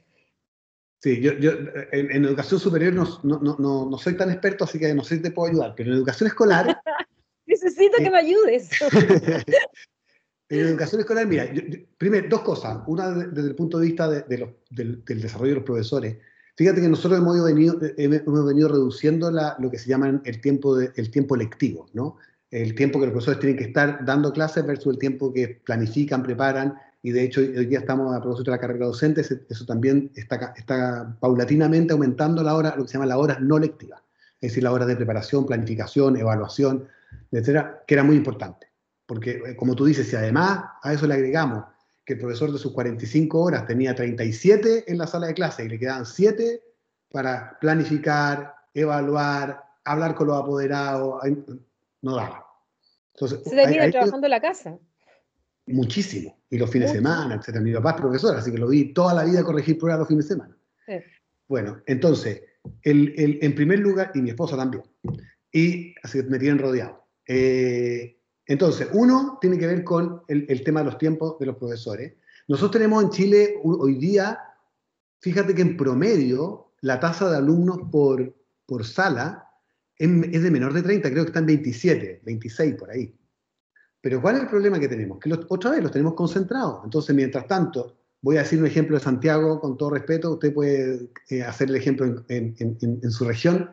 Sí, 1.02 1.20
yo, 1.20 1.32
yo 1.34 1.52
en, 1.92 2.24
educación 2.24 2.58
superior 2.58 2.92
no, 2.92 3.20
no, 3.22 3.56
no, 3.58 3.88
no, 3.90 3.98
soy 3.98 4.16
tan 4.16 4.30
experto, 4.30 4.64
así 4.64 4.78
que 4.78 4.94
no 4.94 5.04
sé 5.04 5.16
si 5.16 5.22
te 5.22 5.30
puedo 5.30 5.50
ayudar, 5.50 5.74
pero 5.76 5.90
en 5.90 5.96
educación 5.96 6.28
escolar... 6.28 6.80
Necesito 7.46 7.96
que 7.98 8.10
me 8.10 8.18
ayudes. 8.18 8.70
En 10.48 10.60
educación 10.60 11.00
escolar, 11.00 11.26
mira, 11.26 11.48
primero, 11.98 12.28
dos 12.28 12.42
cosas. 12.42 12.78
Una 12.86 13.10
desde 13.10 13.48
el 13.48 13.56
punto 13.56 13.78
de 13.78 13.86
vista 13.86 14.08
de, 14.08 14.24
del, 14.70 15.02
desarrollo 15.04 15.50
de 15.50 15.56
los 15.56 15.64
profesores. 15.64 16.18
Fíjate 16.56 16.80
que 16.80 16.88
nosotros 16.88 17.18
hemos 17.18 17.44
venido, 17.44 17.82
eh, 17.82 17.94
hemos 17.96 18.46
venido 18.46 18.68
reduciendo 18.68 19.30
la, 19.30 19.56
lo 19.58 19.70
que 19.70 19.78
se 19.78 19.88
llama 19.88 20.22
el 20.24 20.40
tiempo, 20.40 20.76
de, 20.76 20.92
el 20.94 21.10
tiempo 21.10 21.34
lectivo, 21.34 21.88
¿no? 21.94 22.16
El 22.50 22.76
tiempo 22.76 23.00
que 23.00 23.06
los 23.06 23.12
profesores 23.12 23.40
tienen 23.40 23.58
que 23.58 23.64
estar 23.64 24.04
dando 24.04 24.32
clases 24.32 24.64
versus 24.64 24.92
el 24.94 24.98
tiempo 25.00 25.32
que 25.32 25.60
planifican, 25.64 26.22
preparan. 26.22 26.74
Y 27.06 27.12
de 27.12 27.22
hecho, 27.22 27.40
hoy 27.40 27.66
día 27.66 27.78
estamos 27.78 28.12
a 28.12 28.20
propósito 28.20 28.50
de 28.50 28.56
la 28.56 28.60
carrera 28.60 28.86
docente, 28.86 29.20
eso 29.20 29.64
también 29.64 30.10
está, 30.16 30.52
está 30.56 31.16
paulatinamente 31.20 31.92
aumentando 31.92 32.42
la 32.42 32.56
hora, 32.56 32.74
lo 32.74 32.82
que 32.82 32.88
se 32.88 32.94
llama 32.94 33.06
la 33.06 33.18
hora 33.18 33.38
no 33.38 33.60
lectiva. 33.60 34.02
Es 34.40 34.50
decir, 34.50 34.64
la 34.64 34.72
hora 34.72 34.86
de 34.86 34.96
preparación, 34.96 35.46
planificación, 35.46 36.16
evaluación, 36.16 36.88
etcétera, 37.30 37.84
que 37.86 37.94
era 37.94 38.02
muy 38.02 38.16
importante. 38.16 38.72
Porque, 39.06 39.40
eh, 39.46 39.54
como 39.54 39.76
tú 39.76 39.84
dices, 39.84 40.08
si 40.08 40.16
además 40.16 40.64
a 40.82 40.92
eso 40.92 41.06
le 41.06 41.14
agregamos 41.14 41.66
que 42.04 42.14
el 42.14 42.18
profesor 42.18 42.50
de 42.50 42.58
sus 42.58 42.72
45 42.72 43.40
horas 43.40 43.68
tenía 43.68 43.94
37 43.94 44.90
en 44.90 44.98
la 44.98 45.06
sala 45.06 45.28
de 45.28 45.34
clase 45.34 45.64
y 45.64 45.68
le 45.68 45.78
quedaban 45.78 46.06
7 46.06 46.60
para 47.12 47.56
planificar, 47.60 48.52
evaluar, 48.74 49.62
hablar 49.84 50.16
con 50.16 50.26
los 50.26 50.42
apoderados, 50.42 51.22
no 52.02 52.16
daba. 52.16 52.46
Entonces, 53.14 53.44
Se 53.44 53.54
termina 53.54 53.92
trabajando 53.92 54.26
en 54.26 54.30
la 54.32 54.40
casa. 54.40 54.76
Muchísimo. 55.66 56.38
Y 56.48 56.58
los 56.58 56.70
fines 56.70 56.92
de 56.92 56.98
semana, 56.98 57.34
etc. 57.34 57.60
Mi 57.60 57.72
papá 57.72 57.90
es 57.90 57.96
profesor, 57.96 58.36
así 58.36 58.50
que 58.50 58.58
lo 58.58 58.68
vi 58.68 58.92
toda 58.92 59.14
la 59.14 59.24
vida 59.24 59.42
corregir 59.42 59.78
pruebas 59.78 60.00
los 60.00 60.08
fines 60.08 60.28
de 60.28 60.34
semana. 60.34 60.56
Bueno, 61.48 61.82
entonces, 61.86 62.42
el, 62.82 63.14
el, 63.16 63.38
en 63.42 63.54
primer 63.54 63.80
lugar, 63.80 64.12
y 64.14 64.20
mi 64.20 64.30
esposa 64.30 64.56
también, 64.56 64.82
y 65.52 65.94
así 66.02 66.22
que 66.22 66.28
me 66.28 66.38
tienen 66.38 66.58
rodeado. 66.58 67.06
Eh, 67.26 68.20
entonces, 68.46 68.88
uno 68.92 69.38
tiene 69.40 69.58
que 69.58 69.66
ver 69.66 69.82
con 69.84 70.22
el, 70.28 70.62
tema 70.62 70.80
de 70.80 70.86
los 70.86 70.98
tiempos 70.98 71.38
de 71.38 71.46
los 71.46 71.56
profesores. 71.56 72.14
Nosotros 72.46 72.72
tenemos 72.72 73.02
en 73.02 73.10
Chile 73.10 73.54
hoy 73.64 73.96
día, 73.96 74.38
fíjate 75.20 75.54
que 75.54 75.62
en 75.62 75.76
promedio 75.76 76.74
la 76.82 77.00
tasa 77.00 77.28
de 77.28 77.36
alumnos 77.38 77.78
por, 77.90 78.36
por 78.66 78.84
sala 78.84 79.48
es, 79.96 80.42
de 80.42 80.50
menor 80.50 80.72
de 80.72 80.82
30, 80.82 81.10
creo 81.10 81.24
que 81.24 81.30
está 81.30 81.40
en 81.40 81.46
27, 81.46 82.20
26 82.24 82.74
por 82.76 82.90
ahí. 82.90 83.12
Pero 84.06 84.22
¿cuál 84.22 84.36
es 84.36 84.42
el 84.42 84.48
problema 84.48 84.78
que 84.78 84.86
tenemos? 84.86 85.18
Que 85.18 85.32
otra 85.48 85.72
vez 85.72 85.82
los 85.82 85.90
tenemos 85.90 86.14
concentrados. 86.14 86.82
Entonces, 86.84 87.12
mientras 87.12 87.48
tanto, 87.48 87.96
voy 88.22 88.36
a 88.36 88.44
decir 88.44 88.60
un 88.60 88.66
ejemplo 88.66 88.96
de 88.96 89.02
Santiago, 89.02 89.58
con 89.58 89.76
todo 89.76 89.90
respeto, 89.90 90.34
usted 90.34 90.54
puede 90.54 91.10
eh, 91.28 91.42
hacer 91.42 91.70
el 91.70 91.74
ejemplo 91.74 92.24
en, 92.28 92.54
en, 92.56 93.10
su 93.10 93.24
región. 93.24 93.72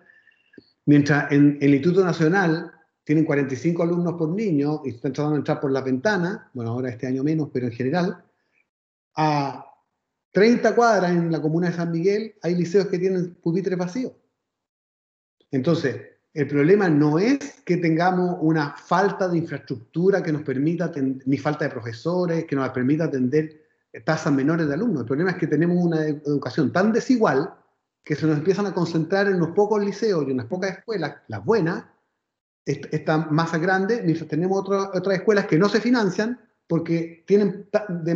Mientras 0.87 1.31
en 1.31 1.59
el 1.61 1.75
Instituto 1.75 2.03
Nacional 2.03 2.71
tienen 3.03 3.25
45 3.25 3.83
alumnos 3.83 4.13
por 4.13 4.29
niño 4.29 4.81
y 4.83 4.89
están 4.89 5.13
tratando 5.13 5.33
de 5.33 5.37
entrar 5.41 5.59
por 5.59 5.71
la 5.71 5.81
ventana, 5.81 6.49
bueno, 6.55 6.71
ahora 6.71 6.89
este 6.89 7.05
año 7.05 7.23
menos, 7.23 7.49
pero 7.53 7.67
en 7.67 7.73
general, 7.73 8.25
a 9.15 9.67
30 10.31 10.73
cuadras 10.73 11.11
en 11.11 11.31
la 11.31 11.43
comuna 11.43 11.69
de 11.69 11.75
San 11.75 11.91
Miguel 11.91 12.33
hay 12.41 12.55
liceos 12.55 12.87
que 12.87 12.97
tienen 12.97 13.35
pupitres 13.35 13.77
vacíos. 13.77 14.13
Entonces, 15.51 16.12
el 16.33 16.47
problema 16.47 16.89
no 16.89 17.19
es 17.19 17.61
que 17.63 17.77
tengamos 17.77 18.37
una 18.41 18.75
falta 18.75 19.27
de 19.27 19.37
infraestructura 19.37 20.23
que 20.23 20.31
nos 20.31 20.41
permita, 20.41 20.91
ni 21.25 21.37
falta 21.37 21.65
de 21.65 21.71
profesores, 21.71 22.45
que 22.45 22.55
nos 22.55 22.69
permita 22.69 23.05
atender 23.05 23.61
tasas 24.03 24.33
menores 24.33 24.67
de 24.67 24.73
alumnos. 24.73 25.01
El 25.01 25.07
problema 25.07 25.31
es 25.31 25.37
que 25.37 25.45
tenemos 25.45 25.77
una 25.79 26.07
educación 26.07 26.71
tan 26.71 26.91
desigual 26.91 27.53
que 28.03 28.15
se 28.15 28.25
nos 28.25 28.37
empiezan 28.37 28.65
a 28.65 28.73
concentrar 28.73 29.27
en 29.27 29.35
unos 29.35 29.49
pocos 29.49 29.83
liceos 29.83 30.25
y 30.27 30.31
unas 30.31 30.47
pocas 30.47 30.77
escuelas, 30.77 31.17
las 31.27 31.45
buenas, 31.45 31.85
esta 32.65 33.17
masa 33.17 33.59
grande, 33.59 34.01
mientras 34.03 34.27
tenemos 34.27 34.67
otras 34.67 35.17
escuelas 35.17 35.45
que 35.45 35.59
no 35.59 35.69
se 35.69 35.81
financian 35.81 36.39
porque 36.65 37.23
tienen 37.27 37.67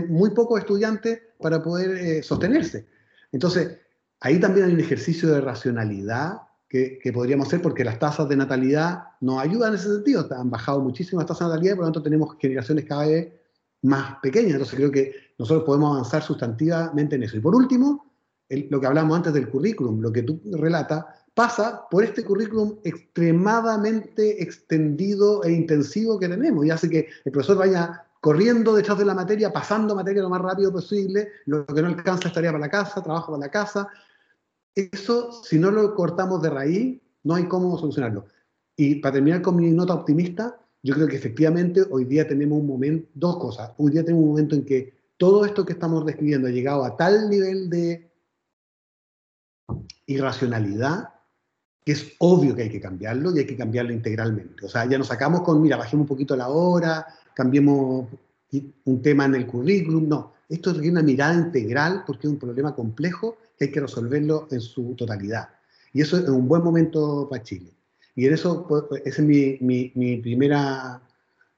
muy 0.09 0.31
pocos 0.31 0.59
estudiantes 0.59 1.21
para 1.39 1.61
poder 1.61 1.91
eh, 1.91 2.23
sostenerse. 2.23 2.87
Entonces, 3.31 3.77
ahí 4.21 4.39
también 4.39 4.65
hay 4.65 4.73
un 4.73 4.79
ejercicio 4.79 5.29
de 5.29 5.41
racionalidad 5.41 6.46
que, 6.69 6.99
podríamos 7.13 7.47
hacer 7.47 7.61
porque 7.61 7.83
las 7.83 7.99
tasas 7.99 8.27
de 8.27 8.35
natalidad 8.35 9.03
nos 9.21 9.41
ayudan 9.41 9.69
en 9.69 9.79
ese 9.79 9.93
sentido. 9.93 10.27
Han 10.31 10.49
bajado 10.49 10.81
muchísimo 10.81 11.21
las 11.21 11.27
tasas 11.27 11.47
de 11.47 11.53
natalidad 11.53 11.73
y 11.73 11.75
por 11.75 11.85
lo 11.85 11.91
tanto 11.91 12.03
tenemos 12.03 12.35
generaciones 12.39 12.85
cada 12.85 13.07
vez 13.07 13.33
más 13.83 14.17
pequeñas. 14.21 14.53
Entonces 14.53 14.75
creo 14.75 14.91
que 14.91 15.13
nosotros 15.37 15.63
podemos 15.65 15.93
avanzar 15.93 16.23
sustantivamente 16.23 17.15
en 17.15 17.23
eso. 17.23 17.37
Y 17.37 17.39
por 17.39 17.55
último, 17.55 18.05
lo 18.49 18.81
que 18.81 18.87
hablamos 18.87 19.15
antes 19.15 19.33
del 19.33 19.49
currículum, 19.49 20.01
lo 20.01 20.11
que 20.11 20.23
tú 20.23 20.41
relatas, 20.51 21.05
pasa 21.33 21.87
por 21.89 22.03
este 22.03 22.23
currículum 22.23 22.77
extremadamente 22.83 24.41
extendido 24.41 25.43
e 25.43 25.51
intensivo 25.51 26.19
que 26.19 26.27
tenemos 26.27 26.65
y 26.65 26.71
hace 26.71 26.89
que 26.89 27.07
el 27.25 27.31
profesor 27.31 27.57
vaya 27.57 28.07
corriendo 28.19 28.73
detrás 28.73 28.97
de 28.97 29.05
la 29.05 29.13
materia, 29.13 29.53
pasando 29.53 29.95
materia 29.95 30.23
lo 30.23 30.29
más 30.29 30.41
rápido 30.41 30.71
posible, 30.71 31.29
lo 31.45 31.65
que 31.65 31.81
no 31.81 31.89
alcanza 31.89 32.29
estaría 32.29 32.49
para 32.51 32.61
la 32.61 32.69
casa, 32.69 33.03
trabajo 33.03 33.31
para 33.31 33.45
la 33.45 33.51
casa. 33.51 33.87
Eso, 34.77 35.31
si 35.43 35.57
no 35.57 35.71
lo 35.71 35.95
cortamos 35.95 36.39
de 36.39 36.51
raíz, 36.51 37.01
no 37.23 37.33
hay 37.33 37.47
cómo 37.47 37.75
solucionarlo. 37.79 38.25
Y 38.75 38.95
para 38.95 39.13
terminar 39.13 39.41
con 39.41 39.55
mi 39.55 39.71
nota 39.71 39.95
optimista, 39.95 40.59
yo 40.83 40.93
creo 40.93 41.07
que 41.07 41.15
efectivamente 41.15 41.81
hoy 41.89 42.05
día 42.05 42.27
tenemos 42.27 42.59
un 42.59 42.67
momento, 42.67 43.09
dos 43.15 43.37
cosas. 43.37 43.71
Hoy 43.77 43.91
día 43.91 44.03
tenemos 44.03 44.23
un 44.23 44.29
momento 44.29 44.53
en 44.53 44.63
que 44.63 44.93
todo 45.17 45.45
esto 45.45 45.65
que 45.65 45.73
estamos 45.73 46.05
describiendo 46.05 46.47
ha 46.47 46.51
llegado 46.51 46.85
a 46.85 46.95
tal 46.95 47.27
nivel 47.27 47.71
de 47.71 48.11
irracionalidad 50.05 51.09
que 51.83 51.93
es 51.93 52.13
obvio 52.19 52.53
que 52.53 52.63
hay 52.63 52.69
que 52.69 52.81
cambiarlo 52.81 53.35
y 53.35 53.39
hay 53.39 53.47
que 53.47 53.57
cambiarlo 53.57 53.93
integralmente. 53.93 54.63
O 54.63 54.69
sea, 54.69 54.85
ya 54.85 54.99
nos 54.99 55.07
sacamos 55.07 55.41
con, 55.41 55.59
mira, 55.59 55.77
bajemos 55.77 56.03
un 56.03 56.07
poquito 56.07 56.35
la 56.35 56.49
hora, 56.49 57.07
cambiemos 57.33 58.07
un 58.85 59.01
tema 59.01 59.25
en 59.25 59.35
el 59.35 59.47
currículum. 59.47 60.07
No, 60.07 60.33
esto 60.49 60.71
requiere 60.71 60.91
una 60.91 61.01
mirada 61.01 61.33
integral 61.33 62.03
porque 62.05 62.27
es 62.27 62.33
un 62.33 62.39
problema 62.39 62.75
complejo 62.75 63.37
que 63.57 63.65
hay 63.65 63.71
que 63.71 63.81
resolverlo 63.81 64.47
en 64.51 64.61
su 64.61 64.95
totalidad. 64.95 65.49
Y 65.93 66.01
eso 66.01 66.17
es 66.17 66.29
un 66.29 66.47
buen 66.47 66.63
momento 66.63 67.27
para 67.29 67.43
Chile. 67.43 67.73
Y 68.15 68.25
en 68.25 68.33
eso, 68.33 68.65
pues, 68.67 68.83
pues, 68.89 69.01
es 69.05 69.19
mi, 69.19 70.19
primera 70.21 71.01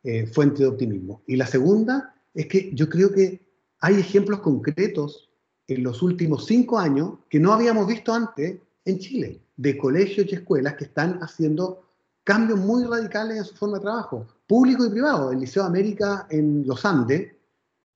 eh, 0.03 0.27
fuente 0.27 0.63
de 0.63 0.69
optimismo. 0.69 1.21
Y 1.27 1.35
la 1.35 1.45
segunda 1.45 2.13
es 2.33 2.47
que 2.47 2.71
yo 2.73 2.89
creo 2.89 3.11
que 3.11 3.41
hay 3.81 3.95
ejemplos 3.95 4.39
concretos 4.39 5.29
en 5.67 5.83
los 5.83 6.01
últimos 6.01 6.45
cinco 6.45 6.79
años 6.79 7.13
que 7.29 7.39
no 7.39 7.53
habíamos 7.53 7.87
visto 7.87 8.13
antes 8.13 8.59
en 8.85 8.99
Chile 8.99 9.41
de 9.55 9.77
colegios 9.77 10.27
y 10.29 10.35
escuelas 10.35 10.75
que 10.75 10.85
están 10.85 11.19
haciendo 11.21 11.83
cambios 12.23 12.59
muy 12.59 12.83
radicales 12.85 13.37
en 13.37 13.43
su 13.43 13.55
forma 13.55 13.77
de 13.77 13.83
trabajo, 13.83 14.27
público 14.47 14.85
y 14.85 14.89
privado. 14.89 15.31
El 15.31 15.39
Liceo 15.39 15.63
América 15.63 16.27
en 16.29 16.65
los 16.65 16.85
Andes 16.85 17.33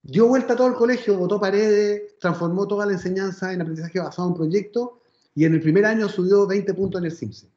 dio 0.04 0.28
vuelta 0.28 0.52
a 0.52 0.56
todo 0.56 0.68
el 0.68 0.74
colegio, 0.74 1.16
botó 1.16 1.40
paredes, 1.40 2.18
transformó 2.20 2.68
toda 2.68 2.86
la 2.86 2.92
enseñanza 2.92 3.52
en 3.52 3.62
aprendizaje 3.62 3.98
basado 3.98 4.28
en 4.28 4.34
proyectos 4.34 4.90
y 5.34 5.44
en 5.46 5.54
el 5.54 5.60
primer 5.60 5.86
año 5.86 6.08
subió 6.08 6.46
20 6.46 6.74
puntos 6.74 7.00
en 7.00 7.06
el 7.06 7.12
CIMSE. 7.12 7.50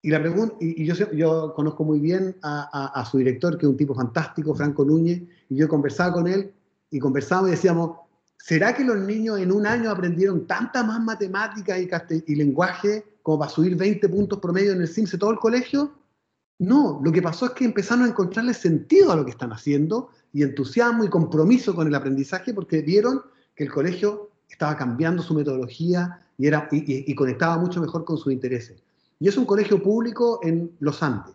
Y, 0.00 0.10
la 0.10 0.20
pregunta, 0.20 0.56
y, 0.60 0.84
yo, 0.84 0.94
yo, 1.12 1.52
conozco 1.54 1.84
muy 1.84 2.00
bien 2.00 2.36
a, 2.42 3.06
su 3.08 3.18
director, 3.18 3.56
que 3.56 3.66
es 3.66 3.70
un 3.70 3.76
tipo 3.76 3.94
fantástico, 3.94 4.54
Franco 4.54 4.84
Núñez, 4.84 5.22
y 5.48 5.56
yo 5.56 5.68
conversaba 5.68 6.14
con 6.14 6.26
él 6.26 6.52
y 6.90 6.98
conversábamos 6.98 7.50
y 7.50 7.52
decíamos, 7.52 7.98
¿será 8.36 8.74
que 8.74 8.84
los 8.84 8.98
niños 8.98 9.38
en 9.38 9.52
un 9.52 9.66
año 9.66 9.90
aprendieron 9.90 10.46
tanta 10.46 10.82
más 10.82 11.00
matemática 11.00 11.78
y, 11.78 11.88
y 12.26 12.34
lenguaje 12.34 13.04
como 13.22 13.40
para 13.40 13.50
subir 13.50 13.76
20 13.76 14.08
puntos 14.08 14.40
promedio 14.40 14.72
en 14.72 14.80
el 14.80 14.88
CIMSE 14.88 15.18
todo 15.18 15.30
el 15.30 15.38
colegio? 15.38 15.92
No, 16.62 17.00
lo 17.02 17.10
que 17.10 17.20
pasó 17.20 17.46
es 17.46 17.52
que 17.52 17.64
empezaron 17.64 18.04
a 18.04 18.08
encontrarle 18.08 18.54
sentido 18.54 19.10
a 19.10 19.16
lo 19.16 19.24
que 19.24 19.32
están 19.32 19.52
haciendo 19.52 20.10
y 20.32 20.44
entusiasmo 20.44 21.02
y 21.02 21.08
compromiso 21.08 21.74
con 21.74 21.88
el 21.88 21.94
aprendizaje 21.96 22.54
porque 22.54 22.82
vieron 22.82 23.20
que 23.56 23.64
el 23.64 23.72
colegio 23.72 24.30
estaba 24.48 24.76
cambiando 24.76 25.24
su 25.24 25.34
metodología 25.34 26.20
y, 26.38 26.46
era, 26.46 26.68
y, 26.70 27.12
conectaba 27.16 27.58
mucho 27.58 27.80
mejor 27.80 28.04
con 28.04 28.16
sus 28.16 28.32
intereses. 28.32 28.80
Y 29.18 29.26
es 29.26 29.36
un 29.36 29.44
colegio 29.44 29.82
público 29.82 30.38
en 30.44 30.70
los 30.78 31.02
Andes. 31.02 31.34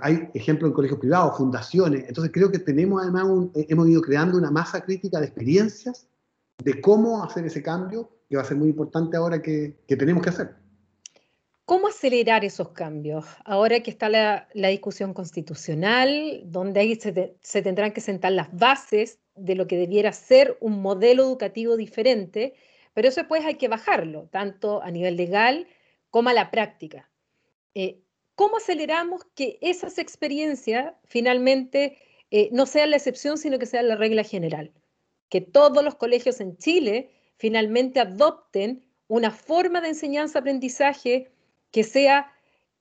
Hay 0.00 0.30
ejemplos 0.32 0.70
en 0.70 0.74
colegios 0.74 1.00
privados, 1.00 1.36
fundaciones. 1.36 2.06
Entonces 2.08 2.32
creo 2.32 2.50
que 2.50 2.60
tenemos 2.60 3.02
además, 3.02 3.26
hemos 3.54 3.88
ido 3.90 4.00
creando 4.00 4.38
una 4.38 4.50
masa 4.50 4.80
crítica 4.80 5.20
de 5.20 5.26
experiencias 5.26 6.06
de 6.64 6.80
cómo 6.80 7.22
hacer 7.22 7.44
ese 7.44 7.62
cambio, 7.62 8.08
que 8.30 8.36
va 8.36 8.42
a 8.42 8.46
ser 8.46 8.56
muy 8.56 8.70
importante 8.70 9.18
ahora 9.18 9.42
que 9.42 9.76
tenemos 9.86 10.22
que 10.22 10.30
hacer. 10.30 10.63
¿Cómo 11.66 11.88
acelerar 11.88 12.44
esos 12.44 12.70
cambios? 12.70 13.24
Ahora 13.44 13.80
que 13.80 13.90
está 13.90 14.10
la, 14.10 14.48
discusión 14.52 15.14
constitucional, 15.14 16.42
donde 16.44 16.80
ahí 16.80 16.94
se, 16.96 17.36
se, 17.40 17.62
tendrán 17.62 17.92
que 17.92 18.02
sentar 18.02 18.32
las 18.32 18.54
bases 18.54 19.18
de 19.34 19.54
lo 19.54 19.66
que 19.66 19.78
debiera 19.78 20.12
ser 20.12 20.58
un 20.60 20.82
modelo 20.82 21.22
educativo 21.22 21.78
diferente, 21.78 22.52
pero 22.92 23.08
eso 23.08 23.22
después 23.22 23.46
hay 23.46 23.54
que 23.54 23.68
bajarlo, 23.68 24.28
tanto 24.30 24.82
a 24.82 24.90
nivel 24.90 25.16
legal 25.16 25.66
como 26.10 26.28
a 26.28 26.34
la 26.34 26.50
práctica. 26.50 27.10
Eh, 27.74 28.00
¿Cómo 28.34 28.58
aceleramos 28.58 29.24
que 29.34 29.58
esas 29.62 29.98
experiencias 29.98 30.92
finalmente 31.04 31.96
eh, 32.30 32.50
no 32.52 32.66
sean 32.66 32.90
la 32.90 32.96
excepción, 32.96 33.38
sino 33.38 33.58
que 33.58 33.66
sean 33.66 33.88
la 33.88 33.96
regla 33.96 34.22
general? 34.22 34.72
Que 35.30 35.40
todos 35.40 35.82
los 35.82 35.94
colegios 35.94 36.40
en 36.40 36.58
Chile 36.58 37.10
finalmente 37.36 38.00
adopten 38.00 38.84
una 39.08 39.30
forma 39.30 39.80
de 39.80 39.88
enseñanza-aprendizaje 39.88 41.30
que 41.74 41.82
sea 41.82 42.32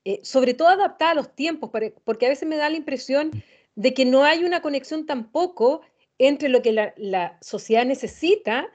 eh, 0.05 0.19
sobre 0.21 0.53
todo 0.53 0.67
adaptada 0.67 1.11
a 1.11 1.15
los 1.15 1.35
tiempos, 1.35 1.71
porque 2.03 2.25
a 2.27 2.29
veces 2.29 2.47
me 2.47 2.57
da 2.57 2.69
la 2.69 2.77
impresión 2.77 3.31
de 3.73 3.93
que 3.95 4.05
no 4.05 4.23
hay 4.23 4.43
una 4.43 4.61
conexión 4.61 5.07
tampoco 5.07 5.81
entre 6.19 6.47
lo 6.47 6.61
que 6.61 6.73
la, 6.73 7.37
sociedad 7.41 7.85
necesita 7.85 8.67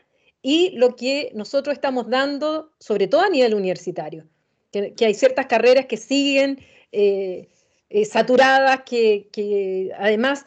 y 0.43 0.71
lo 0.71 0.97
que 0.97 1.31
nosotros 1.35 1.75
estamos 1.75 2.11
dando, 2.11 2.73
sobre 2.81 3.07
todo 3.07 3.21
a 3.21 3.29
nivel 3.29 3.55
universitario. 3.55 4.27
Que, 4.73 4.93
hay 5.01 5.15
ciertas 5.15 5.47
carreras 5.47 5.87
que 5.87 5.99
siguen 5.99 6.59
eh, 6.91 7.49
eh, 7.89 8.05
saturadas, 8.05 8.83
que, 8.83 9.93
además, 9.99 10.47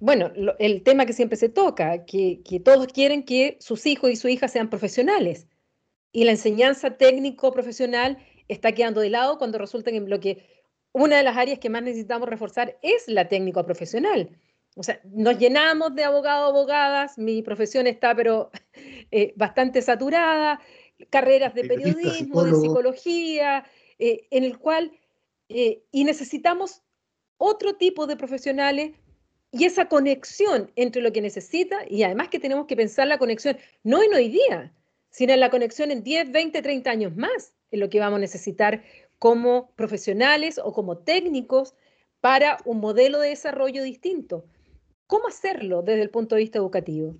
bueno, 0.00 0.32
el 0.58 0.82
tema 0.82 1.06
que 1.06 1.12
siempre 1.12 1.36
se 1.36 1.48
toca, 1.48 2.04
que, 2.06 2.40
que 2.42 2.58
todos 2.58 2.88
quieren 2.88 3.22
que 3.22 3.56
sus 3.60 3.86
hijos 3.86 4.10
y 4.10 4.16
sus 4.16 4.32
hijas 4.32 4.50
sean 4.50 4.68
profesionales. 4.68 5.46
Y 6.10 6.24
la 6.24 6.32
enseñanza 6.32 6.96
técnico-profesional 6.96 8.18
está 8.48 8.72
quedando 8.72 9.00
de 9.00 9.10
lado 9.10 9.38
cuando 9.38 9.58
resulta 9.58 9.90
que 9.90 10.00
lo 10.00 10.20
que 10.20 10.44
una 10.92 11.18
de 11.18 11.22
las 11.22 11.36
áreas 11.36 11.58
que 11.58 11.68
más 11.68 11.82
necesitamos 11.82 12.28
reforzar 12.28 12.78
es 12.82 13.06
la 13.06 13.28
técnico 13.28 13.64
profesional. 13.64 14.30
O 14.76 14.82
sea, 14.82 15.00
nos 15.04 15.38
llenamos 15.38 15.94
de 15.94 16.04
abogados, 16.04 16.50
abogadas, 16.50 17.18
mi 17.18 17.42
profesión 17.42 17.86
está 17.86 18.14
pero 18.14 18.50
eh, 19.10 19.32
bastante 19.36 19.82
saturada, 19.82 20.60
carreras 21.10 21.54
de 21.54 21.64
periodismo, 21.64 22.44
de 22.44 22.54
psicología, 22.54 23.64
eh, 23.98 24.26
en 24.30 24.44
el 24.44 24.58
cual, 24.58 24.92
eh, 25.48 25.82
y 25.92 26.04
necesitamos 26.04 26.82
otro 27.38 27.76
tipo 27.76 28.06
de 28.06 28.16
profesionales 28.16 28.92
y 29.52 29.64
esa 29.64 29.88
conexión 29.88 30.70
entre 30.76 31.02
lo 31.02 31.12
que 31.12 31.20
necesita 31.22 31.80
y 31.88 32.02
además 32.02 32.28
que 32.28 32.38
tenemos 32.38 32.66
que 32.66 32.76
pensar 32.76 33.06
la 33.06 33.18
conexión 33.18 33.56
no 33.82 34.02
en 34.02 34.14
hoy 34.14 34.28
día, 34.28 34.74
sino 35.10 35.32
en 35.32 35.40
la 35.40 35.50
conexión 35.50 35.90
en 35.90 36.02
10, 36.02 36.32
20, 36.32 36.62
30 36.62 36.90
años 36.90 37.16
más 37.16 37.55
lo 37.76 37.88
que 37.88 38.00
vamos 38.00 38.18
a 38.18 38.20
necesitar 38.20 38.82
como 39.18 39.72
profesionales 39.76 40.60
o 40.62 40.72
como 40.72 40.98
técnicos 40.98 41.74
para 42.20 42.58
un 42.64 42.80
modelo 42.80 43.20
de 43.20 43.30
desarrollo 43.30 43.82
distinto. 43.82 44.44
¿Cómo 45.06 45.28
hacerlo 45.28 45.82
desde 45.82 46.02
el 46.02 46.10
punto 46.10 46.34
de 46.34 46.42
vista 46.42 46.58
educativo? 46.58 47.16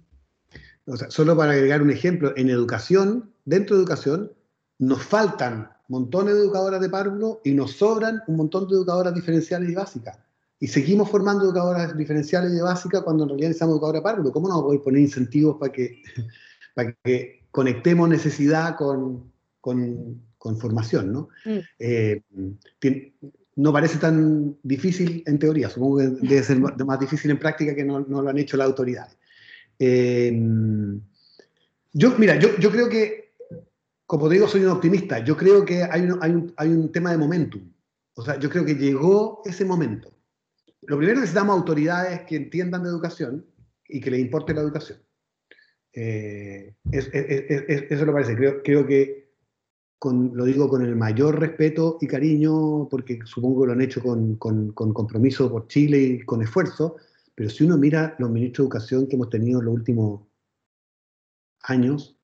solo 1.09 1.36
para 1.36 1.52
agregar 1.52 1.82
un 1.82 1.90
ejemplo, 1.90 2.32
en 2.36 2.48
educación, 2.48 3.32
dentro 3.44 3.74
de 3.74 3.82
educación, 3.82 4.32
nos 4.78 5.02
faltan 5.02 5.70
montones 5.88 6.34
de 6.34 6.40
educadoras 6.40 6.80
de 6.80 6.88
párvulo 6.88 7.40
y 7.44 7.52
nos 7.52 7.72
sobran 7.72 8.22
un 8.26 8.36
montón 8.36 8.68
de 8.68 8.74
educadoras 8.74 9.14
diferenciales 9.14 9.70
y 9.70 9.74
básicas. 9.74 10.18
Y 10.59 10.68
seguimos 10.68 11.11
formando 11.11 11.44
educadoras 11.44 11.96
diferenciales 11.96 12.52
y 12.52 12.61
básicas 12.61 13.02
cuando 13.02 13.24
en 13.24 13.30
realidad 13.30 13.48
necesitamos 13.48 13.74
educadoras 13.74 14.00
de 14.00 14.04
párvulo. 14.04 14.32
¿Cómo 14.32 14.48
no 14.48 14.62
voy 14.62 14.78
a 14.78 14.82
poner 14.82 15.02
incentivos 15.02 15.57
para 15.59 15.72
que, 15.72 16.02
para 16.74 16.92
que 17.04 17.46
conectemos 17.50 18.09
necesidad 18.09 18.76
con, 18.76 19.32
con, 19.61 20.22
con 20.39 20.59
formación, 20.59 21.12
¿no? 21.12 21.28
Mm. 21.45 21.59
Eh, 21.78 22.22
no 23.57 23.72
parece 23.72 23.99
tan 23.99 24.57
difícil 24.62 25.22
en 25.26 25.39
teoría, 25.39 25.70
supongo 25.70 25.99
que 25.99 26.07
debe 26.26 26.43
ser 26.43 26.59
más 26.87 27.01
difícil 27.01 27.30
en 27.30 27.39
práctica 27.39 27.74
que 27.74 27.84
no, 27.84 28.01
lo 28.01 28.28
han 28.28 28.39
hecho 28.39 28.57
las 28.57 28.66
autoridades. 28.66 29.16
Eh, 29.78 30.32
yo, 31.93 32.18
mira, 32.18 32.39
yo, 32.39 32.57
yo, 32.59 32.70
creo 32.70 32.89
que, 32.89 33.32
como 34.07 34.28
te 34.28 34.34
digo, 34.34 34.49
soy 34.49 34.62
un 34.62 34.70
optimista, 34.70 35.18
yo 35.20 35.37
creo 35.37 35.64
que 35.64 35.82
hay 35.82 36.03
un, 36.03 36.18
hay, 36.20 36.30
un, 36.32 36.53
hay 36.57 36.68
un 36.68 36.93
tema 36.93 37.11
de 37.11 37.18
momentum, 37.18 37.72
o 38.14 38.22
sea, 38.22 38.39
yo 38.39 38.51
creo 38.51 38.64
que 38.64 38.74
llegó 38.74 39.43
ese 39.45 39.64
momento. 39.64 40.12
Lo 40.82 40.99
primero 40.99 41.20
necesitamos 41.20 41.57
autoridades 41.57 42.22
que 42.22 42.37
entiendan 42.37 42.82
de 42.82 42.91
educación 42.91 43.45
y 43.89 44.01
que 44.01 44.11
les 44.11 44.20
importe 44.20 44.55
la 44.55 44.61
educación. 44.61 44.99
Eh, 45.93 46.74
eso 46.93 48.05
lo 48.05 48.12
parece. 48.12 48.37
Creo, 48.37 48.62
creo 48.62 48.87
que 48.87 49.25
lo 50.03 50.44
digo 50.44 50.68
con 50.68 50.84
el 50.84 50.94
mayor 50.94 51.40
respeto 51.40 51.99
y 52.01 52.07
cariño, 52.07 52.88
porque 52.88 53.18
supongo 53.24 53.62
que 53.62 53.66
lo 53.68 53.72
han 53.72 53.80
hecho 53.80 54.03
con, 54.03 54.36
compromiso 54.72 55.51
por 55.51 55.68
Chile 55.68 55.99
y 55.99 56.24
con 56.24 56.42
esfuerzo, 56.42 56.97
pero 57.34 57.51
si 57.51 57.64
uno 57.64 57.76
mira 57.76 58.14
los 58.18 58.30
ministros 58.30 58.64
de 58.64 58.66
educación 58.66 59.09
que 59.09 59.16
hemos 59.16 59.30
tenido 59.30 59.61
en 59.61 59.66
los 59.66 59.74
últimos 59.74 60.22
años, 61.62 62.18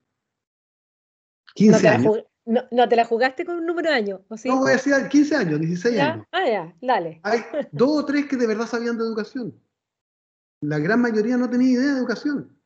15 1.55 1.87
años. 1.87 2.23
No, 2.45 2.89
te 2.89 2.97
la 2.97 3.05
jugaste 3.05 3.45
con 3.45 3.55
un 3.55 3.65
número 3.65 3.89
de 3.89 3.95
años? 3.95 4.21
No, 4.43 4.57
voy 4.57 4.71
a 4.71 4.73
decir 4.73 4.93
15 5.09 5.35
años, 5.35 5.59
16 5.61 5.99
años. 5.99 6.27
Ah, 6.31 6.45
ya, 6.45 6.75
dale. 6.81 7.21
Hay 7.23 7.39
dos 7.71 8.03
o 8.03 8.05
tres 8.05 8.25
que 8.25 8.35
de 8.35 8.47
verdad 8.47 8.67
sabían 8.67 8.97
de 8.97 9.03
educación. 9.05 9.57
La 10.59 10.77
gran 10.79 11.01
mayoría 11.01 11.37
no 11.37 11.49
tenía 11.49 11.71
idea 11.71 11.93
de 11.93 11.99
educación. 11.99 12.57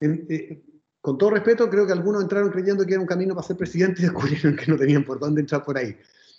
Eh, 0.00 0.62
con 1.06 1.16
todo 1.16 1.30
respeto, 1.30 1.70
creo 1.70 1.86
que 1.86 1.92
algunos 1.92 2.20
entraron 2.20 2.50
creyendo 2.50 2.84
que 2.84 2.94
era 2.94 3.00
un 3.00 3.06
camino 3.06 3.32
para 3.32 3.46
ser 3.46 3.56
presidente 3.56 4.02
y 4.02 4.06
descubrieron 4.06 4.56
que 4.56 4.66
no 4.66 4.76
tenían 4.76 5.04
por 5.04 5.20
dónde 5.20 5.40
entrar 5.40 5.62
por 5.62 5.78
ahí. 5.78 5.96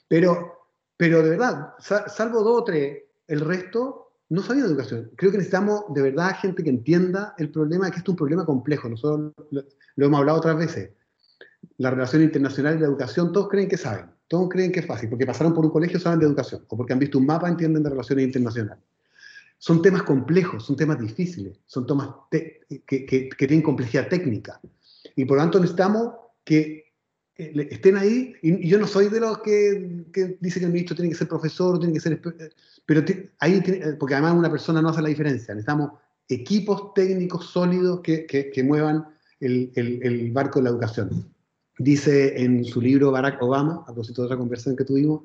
Pero, 0.10 0.68
pero 0.98 1.24
de 1.24 1.30
verdad, 1.30 1.70
salvo 1.80 2.44
dos 2.44 2.64
o 2.64 2.64
tres, 2.66 3.04
el 3.28 3.40
resto 3.40 4.12
no 4.28 4.42
sabía 4.42 4.64
de 4.64 4.68
educación. 4.72 5.10
Creo 5.16 5.32
que 5.32 5.38
necesitamos 5.38 5.86
de 5.94 6.02
verdad 6.02 6.36
gente 6.42 6.66
que 6.66 6.70
entienda 6.70 7.34
el 7.38 7.50
problema, 7.50 7.90
que 7.90 8.00
esto 8.00 8.12
es 8.12 8.14
un 8.16 8.18
problema 8.18 8.46
complejo. 8.46 8.90
Nosotros 8.90 9.32
lo, 9.52 10.06
hemos 10.06 10.20
hablado 10.20 10.40
otras 10.40 10.58
veces. 10.58 10.90
La 11.78 11.90
relación 11.90 12.24
internacional 12.24 12.76
y 12.76 12.82
la 12.82 12.88
educación, 12.88 13.32
todos 13.32 13.48
creen 13.48 13.70
que 13.70 13.78
saben, 13.78 14.08
todos 14.28 14.50
creen 14.50 14.74
que 14.74 14.82
es 14.82 14.86
fácil, 14.86 15.08
porque 15.08 15.26
pasaron 15.26 15.54
por 15.54 15.64
un 15.64 15.72
colegio 15.72 15.98
saben 15.98 16.20
de 16.20 16.26
educación, 16.26 16.66
o 16.68 16.76
porque 16.76 16.92
han 16.92 17.00
visto 17.00 17.18
un 17.18 17.26
mapa 17.26 17.48
entienden 17.48 17.84
de 17.84 17.90
relaciones 17.90 18.26
internacionales. 18.26 18.84
Son 19.60 19.82
temas 19.82 20.04
complejos, 20.04 20.66
son 20.66 20.76
temas 20.76 21.00
difíciles, 21.00 21.58
son 21.66 21.86
temas 21.88 22.10
que, 22.30 22.62
que, 22.86 23.30
tienen 23.38 23.62
complejidad 23.62 24.08
técnica. 24.08 24.60
Y 25.16 25.26
por 25.26 25.38
lo 25.38 25.44
tanto 25.44 25.60
necesitamos 25.60 26.14
que 26.44 26.94
estén 27.36 27.98
ahí. 27.98 28.34
Y, 28.42 28.68
yo 28.68 28.80
no 28.80 28.88
soy 28.88 29.10
de 29.10 29.20
los 29.20 29.40
que, 29.40 30.06
que 30.14 30.38
dice 30.40 30.60
que 30.60 30.66
el 30.66 30.72
ministro 30.72 30.96
tiene 30.96 31.10
que 31.10 31.18
ser 31.18 31.28
profesor, 31.28 31.80
tiene 31.80 31.94
que 31.94 32.00
ser... 32.00 32.22
Pero 32.86 33.04
ahí, 33.40 33.62
porque 34.00 34.14
además 34.14 34.36
una 34.36 34.52
persona 34.52 34.82
no 34.82 34.90
hace 34.90 35.02
la 35.02 35.10
diferencia. 35.10 35.54
Necesitamos 35.54 35.92
equipos 36.30 36.94
técnicos 36.94 37.48
sólidos 37.48 38.02
que, 38.02 38.26
que 38.26 38.64
muevan 38.64 39.06
el, 39.40 39.72
el, 39.76 40.00
el, 40.04 40.32
barco 40.32 40.60
de 40.60 40.64
la 40.64 40.70
educación. 40.70 41.32
Dice 41.78 42.42
en 42.42 42.66
su 42.66 42.82
libro 42.82 43.12
Barack 43.12 43.42
Obama, 43.42 43.82
a 43.82 43.86
propósito 43.86 44.22
de 44.22 44.26
otra 44.28 44.38
conversación 44.38 44.76
que 44.76 44.84
tuvimos, 44.84 45.22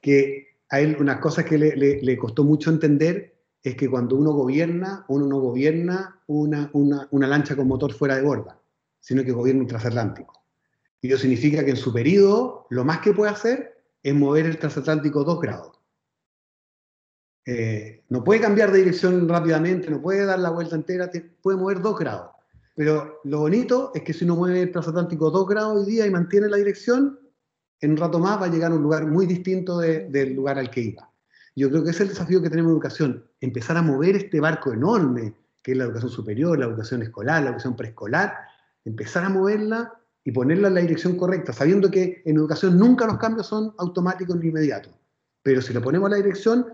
que 0.00 0.48
a 0.68 0.80
él 0.80 0.96
unas 1.00 1.18
cosas 1.18 1.44
que 1.44 1.58
le, 1.58 1.76
le, 1.76 2.02
le, 2.02 2.16
costó 2.16 2.44
mucho 2.44 2.70
entender 2.70 3.31
es 3.62 3.76
que 3.76 3.88
cuando 3.88 4.16
uno 4.16 4.32
gobierna, 4.32 5.04
uno 5.08 5.26
no 5.26 5.38
gobierna 5.38 6.20
una, 6.26 6.68
una, 6.72 7.26
lancha 7.26 7.54
con 7.54 7.68
motor 7.68 7.92
fuera 7.92 8.16
de 8.16 8.22
borda, 8.22 8.60
sino 8.98 9.24
que 9.24 9.32
gobierna 9.32 9.62
un 9.62 9.68
transatlántico. 9.68 10.42
Y 11.00 11.08
eso 11.08 11.18
significa 11.18 11.64
que 11.64 11.70
en 11.70 11.76
su 11.76 11.92
periodo 11.92 12.66
lo 12.70 12.84
más 12.84 12.98
que 12.98 13.12
puede 13.12 13.30
hacer 13.30 13.84
es 14.02 14.14
mover 14.14 14.46
el 14.46 14.58
transatlántico 14.58 15.22
dos 15.22 15.40
grados. 15.40 15.78
Eh, 17.44 18.04
no 18.08 18.22
puede 18.22 18.40
cambiar 18.40 18.72
de 18.72 18.78
dirección 18.78 19.28
rápidamente, 19.28 19.90
no 19.90 20.00
puede 20.00 20.24
dar 20.24 20.38
la 20.38 20.50
vuelta 20.50 20.76
entera, 20.76 21.10
puede 21.40 21.58
mover 21.58 21.80
dos 21.80 21.98
grados. 21.98 22.30
Pero 22.74 23.20
lo 23.24 23.40
bonito 23.40 23.92
es 23.94 24.02
que 24.02 24.12
si 24.12 24.24
uno 24.24 24.36
mueve 24.36 24.62
el 24.62 24.72
transatlántico 24.72 25.30
dos 25.30 25.46
grados 25.46 25.80
hoy 25.80 25.92
día 25.92 26.06
y 26.06 26.10
mantiene 26.10 26.48
la 26.48 26.56
dirección, 26.56 27.18
en 27.80 27.92
un 27.92 27.96
rato 27.96 28.18
más 28.18 28.40
va 28.40 28.46
a 28.46 28.50
llegar 28.50 28.72
a 28.72 28.74
un 28.74 28.82
lugar 28.82 29.06
muy 29.06 29.26
distinto 29.26 29.78
del 29.78 30.34
lugar 30.34 30.58
al 30.58 30.70
que 30.70 30.80
iba. 30.80 31.11
Yo 31.54 31.68
creo 31.68 31.84
que 31.84 31.90
ese 31.90 32.04
es 32.04 32.08
el 32.10 32.14
desafío 32.14 32.42
que 32.42 32.48
tenemos 32.48 32.70
en 32.70 32.76
educación, 32.76 33.24
empezar 33.40 33.76
a 33.76 33.82
mover 33.82 34.16
este 34.16 34.40
barco 34.40 34.72
enorme, 34.72 35.34
que 35.62 35.72
es 35.72 35.78
la 35.78 35.84
educación 35.84 36.10
superior, 36.10 36.58
la 36.58 36.66
educación 36.66 37.02
escolar, 37.02 37.42
la 37.42 37.50
educación 37.50 37.76
preescolar, 37.76 38.34
empezar 38.84 39.24
a 39.24 39.28
moverla 39.28 39.92
y 40.24 40.32
ponerla 40.32 40.68
en 40.68 40.74
la 40.74 40.80
dirección 40.80 41.16
correcta, 41.16 41.52
sabiendo 41.52 41.90
que 41.90 42.22
en 42.24 42.36
educación 42.36 42.78
nunca 42.78 43.06
los 43.06 43.18
cambios 43.18 43.46
son 43.46 43.74
automáticos 43.78 44.36
ni 44.36 44.48
inmediatos. 44.48 44.92
Pero 45.42 45.60
si 45.60 45.72
lo 45.72 45.82
ponemos 45.82 46.06
en 46.08 46.12
la 46.12 46.16
dirección, 46.18 46.66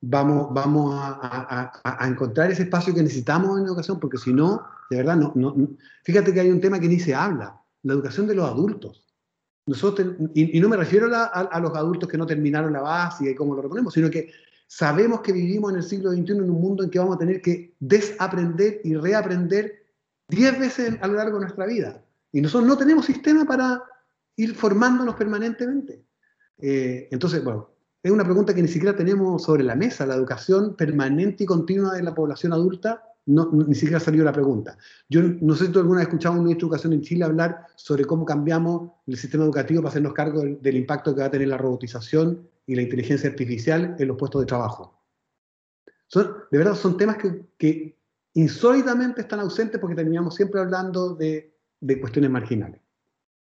vamos, 0.00 0.48
vamos 0.52 0.94
a, 0.94 2.06
encontrar 2.06 2.50
ese 2.50 2.64
espacio 2.64 2.94
que 2.94 3.02
necesitamos 3.02 3.58
en 3.58 3.66
educación, 3.66 4.00
porque 4.00 4.18
si 4.18 4.32
no, 4.32 4.64
de 4.90 4.98
verdad, 4.98 5.16
no, 5.16 5.32
no, 5.34 5.54
fíjate 6.04 6.32
que 6.32 6.40
hay 6.40 6.50
un 6.50 6.60
tema 6.60 6.80
que 6.80 6.88
ni 6.88 7.00
se 7.00 7.14
habla, 7.14 7.60
la 7.82 7.92
educación 7.92 8.26
de 8.26 8.34
los 8.34 8.48
adultos. 8.48 9.04
Nosotros, 9.66 10.16
y, 10.34 10.58
no 10.60 10.68
me 10.68 10.76
refiero 10.76 11.08
a, 11.12 11.60
los 11.60 11.74
adultos 11.76 12.08
que 12.08 12.18
no 12.18 12.26
terminaron 12.26 12.72
la 12.72 12.80
base 12.80 13.30
y 13.30 13.34
cómo 13.34 13.54
lo 13.54 13.62
reponemos, 13.62 13.94
sino 13.94 14.10
que 14.10 14.30
sabemos 14.66 15.20
que 15.20 15.32
vivimos 15.32 15.70
en 15.70 15.78
el 15.78 15.82
siglo 15.84 16.10
XXI 16.10 16.32
en 16.32 16.50
un 16.50 16.60
mundo 16.60 16.82
en 16.82 16.90
que 16.90 16.98
vamos 16.98 17.16
a 17.16 17.18
tener 17.18 17.40
que 17.40 17.74
desaprender 17.78 18.80
y 18.82 18.96
reaprender 18.96 19.86
diez 20.28 20.58
veces 20.58 20.96
a 21.00 21.06
lo 21.06 21.14
largo 21.14 21.38
de 21.38 21.44
nuestra 21.44 21.66
vida. 21.66 22.04
Y 22.32 22.40
nosotros 22.40 22.68
no 22.68 22.76
tenemos 22.76 23.06
sistema 23.06 23.44
para 23.44 23.82
ir 24.36 24.54
formándonos 24.54 25.14
permanentemente. 25.14 26.02
Eh, 26.58 27.08
entonces, 27.10 27.44
bueno, 27.44 27.70
es 28.02 28.10
una 28.10 28.24
pregunta 28.24 28.54
que 28.54 28.62
ni 28.62 28.68
siquiera 28.68 28.96
tenemos 28.96 29.44
sobre 29.44 29.62
la 29.62 29.76
mesa. 29.76 30.06
La 30.06 30.14
educación 30.14 30.74
permanente 30.74 31.44
y 31.44 31.46
continua 31.46 31.94
de 31.94 32.02
la 32.02 32.14
población 32.14 32.52
adulta, 32.52 33.04
no, 33.26 33.50
ni 33.52 33.74
siquiera 33.74 33.98
ha 33.98 34.00
salido 34.00 34.24
la 34.24 34.32
pregunta. 34.32 34.76
Yo 35.08 35.22
no 35.22 35.54
sé 35.54 35.66
si 35.66 35.72
tú 35.72 35.78
alguna 35.78 35.98
vez 35.98 36.06
has 36.06 36.12
escuchado 36.12 36.34
a 36.34 36.38
un 36.38 36.44
ministro 36.44 36.66
de 36.66 36.70
Educación 36.70 36.92
en 36.92 37.02
Chile 37.02 37.24
hablar 37.24 37.66
sobre 37.76 38.04
cómo 38.04 38.24
cambiamos 38.24 38.90
el 39.06 39.16
sistema 39.16 39.44
educativo 39.44 39.80
para 39.80 39.90
hacernos 39.90 40.12
cargo 40.12 40.42
del, 40.42 40.76
impacto 40.76 41.14
que 41.14 41.20
va 41.20 41.26
a 41.26 41.30
tener 41.30 41.48
la 41.48 41.58
robotización 41.58 42.48
y 42.66 42.74
la 42.74 42.82
inteligencia 42.82 43.30
artificial 43.30 43.96
en 43.98 44.08
los 44.08 44.16
puestos 44.16 44.42
de 44.42 44.46
trabajo. 44.46 45.00
Son, 46.06 46.36
de 46.50 46.58
verdad, 46.58 46.74
son 46.74 46.96
temas 46.96 47.16
que, 47.16 47.46
que 47.56 47.98
insólitamente 48.34 49.22
están 49.22 49.40
ausentes 49.40 49.80
porque 49.80 49.96
terminamos 49.96 50.34
siempre 50.34 50.60
hablando 50.60 51.14
de, 51.14 51.54
de 51.80 52.00
cuestiones 52.00 52.30
marginales. 52.30 52.80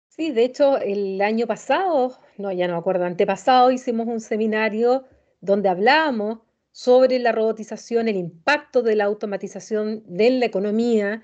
Sí, 0.08 0.32
de 0.32 0.44
hecho, 0.44 0.78
el 0.78 1.20
año 1.20 1.46
pasado, 1.46 2.18
no, 2.38 2.50
ya 2.50 2.66
no 2.66 2.74
me 2.74 2.78
acuerdo, 2.78 3.04
antepasado, 3.04 3.70
hicimos 3.70 4.06
un 4.06 4.20
seminario 4.20 5.04
donde 5.40 5.68
hablábamos 5.68 6.38
sobre 6.76 7.18
la 7.18 7.32
robotización, 7.32 8.06
el 8.06 8.16
impacto 8.16 8.82
de 8.82 8.96
la 8.96 9.04
automatización 9.04 10.04
en 10.18 10.40
la 10.40 10.44
economía, 10.44 11.22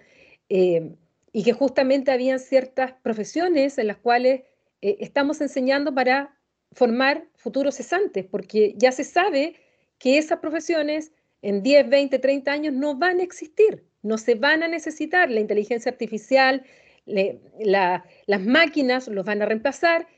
eh, 0.49 0.95
y 1.31 1.43
que 1.43 1.53
justamente 1.53 2.11
habían 2.11 2.41
ciertas 2.41 2.95
profesiones 3.03 3.77
en 3.77 3.89
las 3.89 3.99
cuales 3.99 4.45
eh, 4.81 4.97
estamos 5.01 5.43
enseñando 5.43 5.95
para 5.95 6.35
formar 6.73 7.27
futuros 7.37 7.75
cesantes, 7.75 8.25
porque 8.25 8.73
ya 8.79 8.93
se 8.93 9.05
sabe 9.05 9.57
que 9.99 10.17
esas 10.17 10.39
profesiones 10.39 11.13
en 11.43 11.63
10, 11.63 11.91
20, 11.91 12.19
30 12.19 12.51
años 12.51 12.73
no 12.73 12.97
van 12.97 13.21
a 13.21 13.23
existir, 13.23 13.85
no 14.01 14.17
se 14.17 14.37
van 14.37 14.63
a 14.63 14.69
necesitar. 14.69 15.31
La 15.31 15.41
inteligencia 15.41 15.93
artificial, 15.93 16.65
las 17.05 18.41
máquinas 18.41 19.07
los 19.07 19.27
van 19.27 19.43
a 19.43 19.47
reemplazar, 19.47 20.09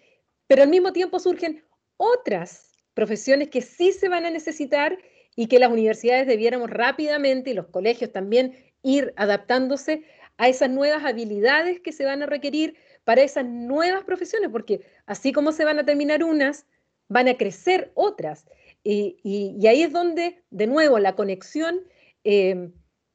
pero 0.46 0.62
al 0.62 0.68
mismo 0.68 0.92
tiempo 0.92 1.18
surgen 1.18 1.64
otras 1.96 2.70
profesiones 2.94 3.48
que 3.48 3.62
sí 3.62 3.90
se 3.90 4.08
van 4.08 4.26
a 4.26 4.30
necesitar 4.30 4.96
y 5.36 5.46
que 5.46 5.58
las 5.58 5.70
universidades 5.70 6.26
debiéramos 6.26 6.70
rápidamente 6.70 7.50
y 7.50 7.54
los 7.54 7.66
colegios 7.66 8.12
también 8.12 8.54
ir 8.82 9.12
adaptándose 9.16 10.04
a 10.36 10.48
esas 10.48 10.70
nuevas 10.70 11.04
habilidades 11.04 11.80
que 11.80 11.92
se 11.92 12.04
van 12.04 12.22
a 12.22 12.26
requerir 12.26 12.76
para 13.04 13.22
esas 13.22 13.44
nuevas 13.44 14.04
profesiones, 14.04 14.50
porque 14.50 14.80
así 15.06 15.32
como 15.32 15.52
se 15.52 15.64
van 15.64 15.78
a 15.78 15.84
terminar 15.84 16.24
unas, 16.24 16.66
van 17.08 17.28
a 17.28 17.36
crecer 17.36 17.92
otras. 17.94 18.46
Y, 18.82 19.66
ahí 19.66 19.82
es 19.82 19.92
donde, 19.92 20.42
de 20.50 20.66
nuevo, 20.66 20.98
la 20.98 21.14
conexión 21.16 21.80
eh, 22.24 22.70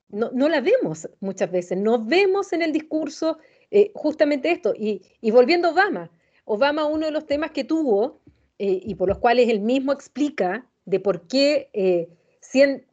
no, 0.09 0.31
no, 0.33 0.49
la 0.49 0.61
vemos 0.61 1.07
muchas 1.19 1.51
veces, 1.51 1.77
no 1.77 2.03
vemos 2.03 2.53
en 2.53 2.61
el 2.61 2.71
discurso 2.71 3.37
eh, 3.71 3.91
justamente 3.93 4.51
esto. 4.51 4.73
Y, 4.75 5.01
volviendo 5.31 5.67
a 5.67 5.71
Obama, 5.71 6.11
Obama 6.45 6.85
uno 6.85 7.05
de 7.05 7.11
los 7.11 7.25
temas 7.25 7.51
que 7.51 7.63
tuvo 7.63 8.21
eh, 8.57 8.81
y 8.83 8.95
por 8.95 9.09
los 9.09 9.19
cuales 9.19 9.49
él 9.49 9.59
mismo 9.59 9.91
explica 9.91 10.67
de 10.85 10.99
por 10.99 11.27
qué, 11.27 11.69
eh, 11.73 12.09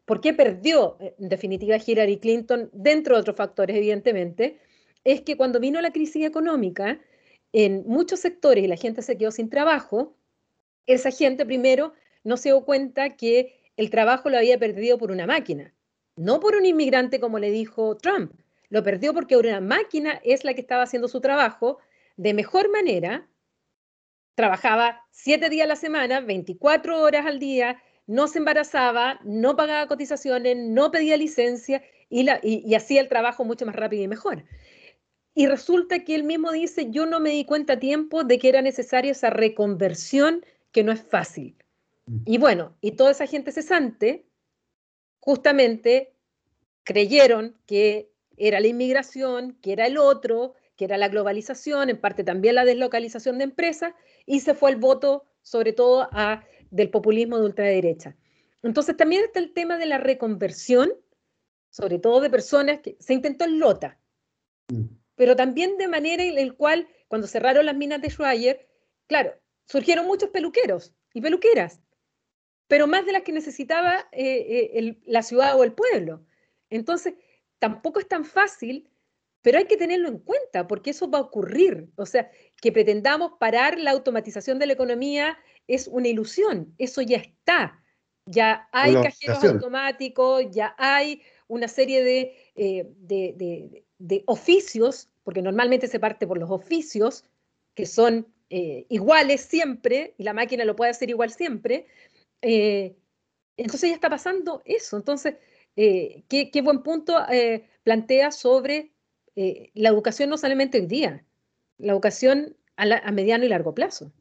por 0.04 0.20
qué 0.20 0.34
perdió 0.34 0.96
en 1.00 1.28
definitiva 1.28 1.78
Hillary 1.84 2.18
Clinton, 2.18 2.70
dentro 2.72 3.14
de 3.14 3.20
otros 3.20 3.36
factores 3.36 3.76
evidentemente, 3.76 4.58
es 5.04 5.22
que 5.22 5.36
cuando 5.36 5.60
vino 5.60 5.80
la 5.80 5.92
crisis 5.92 6.24
económica, 6.24 7.00
en 7.52 7.84
muchos 7.86 8.20
sectores 8.20 8.64
y 8.64 8.68
la 8.68 8.76
gente 8.76 9.02
se 9.02 9.16
quedó 9.16 9.30
sin 9.30 9.48
trabajo, 9.48 10.16
esa 10.86 11.10
gente 11.10 11.46
primero 11.46 11.94
no 12.22 12.36
se 12.36 12.50
dio 12.50 12.64
cuenta 12.64 13.16
que 13.16 13.58
el 13.76 13.90
trabajo 13.90 14.28
lo 14.30 14.36
había 14.36 14.58
perdido 14.58 14.98
por 14.98 15.10
una 15.10 15.26
máquina, 15.26 15.74
no 16.16 16.40
por 16.40 16.56
un 16.56 16.66
inmigrante 16.66 17.20
como 17.20 17.38
le 17.38 17.50
dijo 17.50 17.96
Trump, 17.96 18.32
lo 18.68 18.82
perdió 18.82 19.14
porque 19.14 19.36
una 19.36 19.60
máquina 19.60 20.20
es 20.24 20.44
la 20.44 20.54
que 20.54 20.60
estaba 20.60 20.82
haciendo 20.82 21.08
su 21.08 21.20
trabajo 21.20 21.78
de 22.16 22.34
mejor 22.34 22.70
manera. 22.70 23.28
Trabajaba 24.36 25.02
siete 25.10 25.48
días 25.48 25.64
a 25.64 25.68
la 25.68 25.76
semana, 25.76 26.20
24 26.20 27.00
horas 27.00 27.24
al 27.26 27.38
día, 27.38 27.82
no 28.06 28.28
se 28.28 28.38
embarazaba, 28.38 29.18
no 29.24 29.56
pagaba 29.56 29.88
cotizaciones, 29.88 30.56
no 30.58 30.90
pedía 30.90 31.16
licencia 31.16 31.82
y, 32.10 32.28
y 32.42 32.74
hacía 32.74 33.00
el 33.00 33.08
trabajo 33.08 33.44
mucho 33.44 33.66
más 33.66 33.74
rápido 33.74 34.04
y 34.04 34.08
mejor. 34.08 34.44
Y 35.34 35.46
resulta 35.46 36.04
que 36.04 36.14
él 36.14 36.24
mismo 36.24 36.52
dice, 36.52 36.90
yo 36.90 37.06
no 37.06 37.18
me 37.18 37.30
di 37.30 37.46
cuenta 37.46 37.74
a 37.74 37.78
tiempo 37.78 38.24
de 38.24 38.38
que 38.38 38.50
era 38.50 38.62
necesaria 38.62 39.12
esa 39.12 39.30
reconversión 39.30 40.44
que 40.70 40.84
no 40.84 40.92
es 40.92 41.00
fácil. 41.00 41.56
Mm. 42.04 42.18
Y 42.26 42.38
bueno, 42.38 42.76
y 42.82 42.92
toda 42.92 43.12
esa 43.12 43.26
gente 43.26 43.52
cesante 43.52 44.26
justamente 45.20 46.14
creyeron 46.84 47.56
que 47.66 48.12
era 48.36 48.60
la 48.60 48.66
inmigración, 48.66 49.58
que 49.62 49.72
era 49.72 49.86
el 49.86 49.96
otro, 49.96 50.54
que 50.76 50.84
era 50.84 50.98
la 50.98 51.08
globalización, 51.08 51.90
en 51.90 52.00
parte 52.00 52.24
también 52.24 52.54
la 52.54 52.64
deslocalización 52.64 53.38
de 53.38 53.44
empresas, 53.44 53.94
y 54.26 54.40
se 54.40 54.54
fue 54.54 54.70
el 54.70 54.76
voto 54.76 55.24
sobre 55.42 55.72
todo 55.72 56.08
a, 56.12 56.44
del 56.70 56.90
populismo 56.90 57.38
de 57.38 57.46
ultraderecha. 57.46 58.16
Entonces 58.62 58.96
también 58.96 59.24
está 59.24 59.38
el 59.38 59.52
tema 59.52 59.78
de 59.78 59.86
la 59.86 59.98
reconversión, 59.98 60.92
sobre 61.70 61.98
todo 61.98 62.20
de 62.20 62.30
personas 62.30 62.80
que 62.80 62.96
se 62.98 63.14
intentó 63.14 63.44
en 63.44 63.58
Lota, 63.58 63.98
mm. 64.68 64.86
pero 65.14 65.36
también 65.36 65.78
de 65.78 65.88
manera 65.88 66.22
en 66.22 66.34
la 66.34 66.52
cual 66.54 66.88
cuando 67.08 67.26
cerraron 67.26 67.66
las 67.66 67.76
minas 67.76 68.02
de 68.02 68.10
Schreier, 68.10 68.68
claro, 69.06 69.34
surgieron 69.66 70.06
muchos 70.06 70.30
peluqueros 70.30 70.94
y 71.14 71.20
peluqueras, 71.20 71.80
pero 72.68 72.86
más 72.86 73.06
de 73.06 73.12
las 73.12 73.22
que 73.22 73.32
necesitaba 73.32 74.08
eh, 74.12 74.70
eh, 74.74 74.98
la 75.06 75.22
ciudad 75.22 75.56
o 75.58 75.64
el 75.64 75.72
pueblo. 75.72 76.24
Entonces, 76.70 77.14
tampoco 77.58 78.00
es 78.00 78.08
tan 78.08 78.24
fácil, 78.24 78.90
pero 79.46 79.58
hay 79.58 79.66
que 79.66 79.76
tenerlo 79.76 80.08
en 80.08 80.18
cuenta 80.18 80.66
porque 80.66 80.90
eso 80.90 81.08
va 81.08 81.18
a 81.18 81.20
ocurrir. 81.20 81.88
O 81.94 82.04
sea, 82.04 82.28
que 82.60 82.72
pretendamos 82.72 83.34
parar 83.38 83.78
la 83.78 83.92
automatización 83.92 84.58
de 84.58 84.66
la 84.66 84.72
economía 84.72 85.38
es 85.68 85.86
una 85.86 86.08
ilusión, 86.08 86.74
eso 86.78 87.00
ya 87.00 87.18
está. 87.18 87.80
Ya 88.28 88.68
hay 88.72 88.94
cajeros 88.94 89.44
automáticos, 89.44 90.46
ya 90.50 90.74
hay 90.78 91.22
una 91.46 91.68
serie 91.68 92.34
eh, 92.56 92.88
de, 92.98 93.84
de, 93.98 94.24
oficios, 94.26 95.10
porque 95.22 95.42
normalmente 95.42 95.86
se 95.86 96.00
parte 96.00 96.26
por 96.26 96.38
los 96.38 96.50
oficios, 96.50 97.22
que 97.76 97.86
son 97.86 98.26
eh, 98.50 98.84
iguales 98.88 99.42
siempre, 99.42 100.16
y 100.18 100.24
la 100.24 100.32
máquina 100.32 100.64
lo 100.64 100.74
puede 100.74 100.90
hacer 100.90 101.08
igual 101.08 101.30
siempre. 101.30 101.86
Eh, 102.42 102.96
entonces 103.56 103.90
ya 103.90 103.94
está 103.94 104.10
pasando 104.10 104.60
eso. 104.64 104.96
Entonces, 104.96 105.36
eh, 105.76 106.24
qué, 106.28 106.62
buen 106.62 106.82
punto 106.82 107.14
plantea 107.84 108.32
sobre 108.32 108.95
eh, 109.36 109.70
la 109.74 109.90
educación 109.90 110.30
no 110.30 110.38
solamente 110.38 110.80
hoy 110.80 110.86
día, 110.86 111.24
la 111.78 111.92
educación 111.92 112.56
a, 112.76 113.12
mediano 113.12 113.44
y 113.44 113.48
largo 113.48 113.74
plazo. 113.74 114.12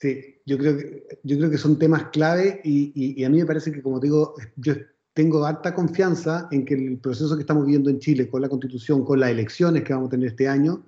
Sí, 0.00 0.40
yo 0.44 0.58
creo 0.58 0.76
que, 0.76 1.06
yo 1.22 1.38
creo 1.38 1.50
que 1.50 1.58
son 1.58 1.78
temas 1.78 2.08
clave 2.08 2.60
y, 2.64 3.22
a 3.22 3.30
mí 3.30 3.38
me 3.38 3.46
parece 3.46 3.72
que, 3.72 3.82
como 3.82 4.00
digo, 4.00 4.34
yo 4.56 4.74
tengo 5.14 5.44
alta 5.44 5.74
confianza 5.74 6.48
en 6.50 6.64
que 6.64 6.74
el 6.74 6.98
proceso 6.98 7.36
que 7.36 7.42
estamos 7.42 7.64
viviendo 7.64 7.88
en 7.88 7.98
Chile 7.98 8.28
con 8.28 8.42
la 8.42 8.48
constitución, 8.48 9.04
con 9.04 9.20
las 9.20 9.30
elecciones 9.30 9.84
que 9.84 9.94
vamos 9.94 10.08
a 10.08 10.10
tener 10.10 10.28
este 10.28 10.48
año, 10.48 10.84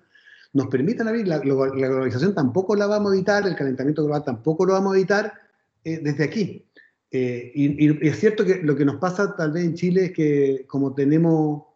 nos 0.53 0.67
permitan 0.67 1.09
abrir. 1.09 1.29
La, 1.29 1.39
globalización 1.39 2.35
tampoco 2.35 2.75
la 2.75 2.87
vamos 2.87 3.13
a 3.13 3.15
evitar, 3.15 3.47
el 3.47 3.57
calentamiento 3.57 4.03
global 4.03 4.25
tampoco 4.25 4.67
lo 4.67 4.75
vamos 4.75 4.95
a 4.95 4.97
evitar 4.99 5.33
desde 5.85 6.25
aquí. 6.25 6.69
Eh, 7.11 7.53
y, 7.55 8.07
es 8.07 8.19
cierto 8.19 8.45
que 8.45 8.63
lo 8.63 8.77
que 8.77 8.85
nos 8.85 8.97
pasa 8.97 9.35
tal 9.35 9.53
vez 9.53 9.65
en 9.65 9.75
Chile 9.75 10.07
es 10.07 10.13
que 10.13 10.67
como 10.67 10.95
tenemos 10.95 11.68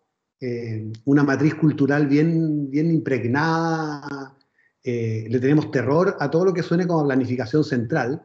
eh, 0.44 0.92
una 1.04 1.22
matriz 1.22 1.54
cultural 1.54 2.08
bien, 2.08 2.68
bien 2.68 2.90
impregnada, 2.90 4.36
eh, 4.82 5.24
le 5.30 5.38
tenemos 5.38 5.70
terror 5.70 6.16
a 6.18 6.28
todo 6.32 6.46
lo 6.46 6.52
que 6.52 6.64
suene 6.64 6.84
como 6.84 7.06
planificación 7.06 7.62
central, 7.62 8.20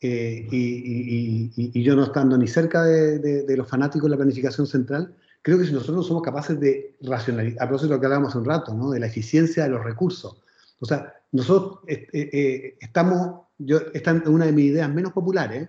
eh, 0.00 0.44
y, 0.50 1.80
yo 1.80 1.94
no 1.94 2.02
estando 2.02 2.36
ni 2.36 2.48
cerca 2.48 2.82
de, 2.82 3.44
los 3.56 3.68
fanáticos 3.68 4.08
de 4.08 4.10
la 4.10 4.16
planificación 4.16 4.66
central, 4.66 5.14
creo 5.40 5.56
que 5.56 5.66
si 5.66 5.72
nosotros 5.72 5.98
no 5.98 6.02
somos 6.02 6.24
capaces 6.24 6.58
de 6.58 6.96
racionalizar, 7.00 7.62
a 7.62 7.68
propósito 7.68 7.90
de 7.90 7.94
lo 7.94 8.00
que 8.00 8.06
hablábamos 8.06 8.30
hace 8.30 8.38
un 8.38 8.44
rato, 8.44 8.74
¿no? 8.74 8.90
de 8.90 8.98
la 8.98 9.06
eficiencia 9.06 9.62
de 9.62 9.68
los 9.68 9.84
recursos. 9.84 10.42
O 10.80 10.84
sea, 10.84 11.14
nosotros 11.30 11.78
eh, 11.86 12.76
estamos, 12.80 13.42
yo, 13.58 13.82
esta 13.94 14.10
es 14.10 14.26
una 14.26 14.46
de 14.46 14.52
mis 14.52 14.64
ideas 14.64 14.92
menos 14.92 15.12
populares, 15.12 15.68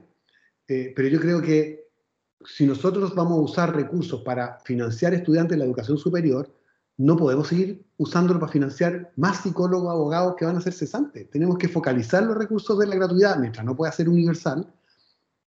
pero 0.65 1.07
yo 1.07 1.19
creo 1.19 1.39
que 1.39 1.82
si 2.45 2.65
nosotros 2.65 3.13
vamos 3.15 3.33
a 3.33 3.41
usar 3.41 3.75
recursos 3.75 4.21
para 4.21 4.59
financiar 4.63 5.13
estudiantes 5.13 5.51
de 5.51 5.57
la 5.57 5.65
educación 5.65 5.97
superior, 5.97 6.49
no 6.97 7.17
podemos 7.17 7.47
seguir 7.47 7.85
usándolo 7.97 8.39
para 8.39 8.51
financiar 8.51 9.11
más 9.15 9.41
psicólogos, 9.41 9.91
abogados 9.91 10.35
que 10.37 10.45
van 10.45 10.57
a 10.57 10.61
ser 10.61 10.73
cesantes. 10.73 11.29
Tenemos 11.29 11.57
que 11.57 11.67
focalizar 11.67 12.23
los 12.23 12.37
recursos 12.37 12.77
de 12.77 12.87
la 12.87 12.95
gratuidad, 12.95 13.37
mientras 13.37 13.65
no 13.65 13.75
pueda 13.75 13.91
ser 13.91 14.09
universal, 14.09 14.71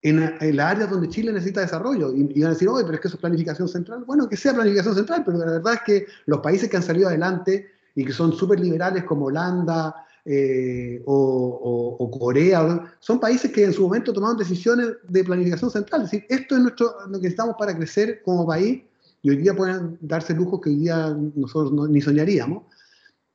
en, 0.03 0.21
las 0.57 0.73
áreas 0.73 0.91
donde 0.91 1.09
Chile 1.09 1.33
necesita 1.33 1.61
desarrollo. 1.61 2.13
Y, 2.15 2.41
van 2.41 2.51
a 2.51 2.55
decir, 2.55 2.69
oye, 2.69 2.85
pero 2.85 2.95
es 2.95 3.01
que 3.01 3.09
eso 3.09 3.17
es 3.17 3.21
planificación 3.21 3.69
central. 3.69 4.05
Bueno, 4.05 4.29
que 4.29 4.37
sea 4.37 4.55
planificación 4.55 4.95
central, 4.95 5.23
pero 5.25 5.39
la 5.39 5.47
verdad 5.47 5.75
es 5.75 5.81
que 5.83 6.07
los 6.27 6.41
países 6.41 6.69
que 6.69 6.77
han 6.77 6.83
salido 6.83 7.09
adelante 7.09 7.71
y 7.95 8.05
que 8.05 8.13
son 8.13 8.33
súper 8.33 8.61
liberales 8.61 9.05
como 9.05 9.27
Holanda 9.27 9.95
eh, 10.25 11.03
o, 11.05 12.11
Corea, 12.19 12.97
son 13.01 13.19
países 13.19 13.51
que 13.51 13.65
en 13.65 13.73
su 13.73 13.83
momento 13.83 14.13
tomaron 14.13 14.37
decisiones 14.37 14.89
de 15.09 15.25
planificación 15.25 15.71
central. 15.71 16.03
Es 16.03 16.11
decir, 16.11 16.27
esto 16.29 16.57
es 16.57 16.63
nuestro, 16.63 16.95
lo 17.09 17.19
que 17.19 17.25
necesitamos 17.25 17.57
para 17.59 17.77
crecer 17.77 18.23
como 18.23 18.47
país 18.47 18.83
y 19.23 19.31
hoy 19.31 19.37
día 19.37 19.55
pueden 19.55 19.99
darse 20.01 20.35
lujos 20.35 20.61
que 20.61 20.71
hoy 20.71 20.77
día 20.77 21.17
nosotros 21.35 21.89
ni 21.89 22.01
soñaríamos, 22.01 22.65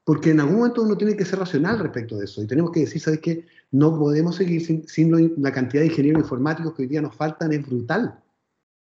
porque 0.03 0.31
en 0.31 0.39
algún 0.39 0.57
momento 0.57 0.83
uno 0.83 0.97
tiene 0.97 1.17
que 1.17 1.25
ser 1.25 1.39
racional 1.39 1.79
respecto 1.79 2.17
de 2.17 2.25
eso 2.25 2.41
y 2.41 2.47
tenemos 2.47 2.71
que 2.71 2.81
decir, 2.81 3.01
¿sabes 3.01 3.19
qué? 3.19 3.45
No 3.71 3.97
podemos 3.97 4.35
seguir 4.35 4.85
sin, 4.87 5.33
la 5.41 5.51
cantidad 5.51 5.81
de 5.81 5.87
ingenieros 5.87 6.21
informáticos 6.21 6.73
que 6.73 6.83
hoy 6.83 6.87
día 6.87 7.01
nos 7.01 7.15
faltan, 7.15 7.51
es 7.51 7.65
brutal. 7.65 8.19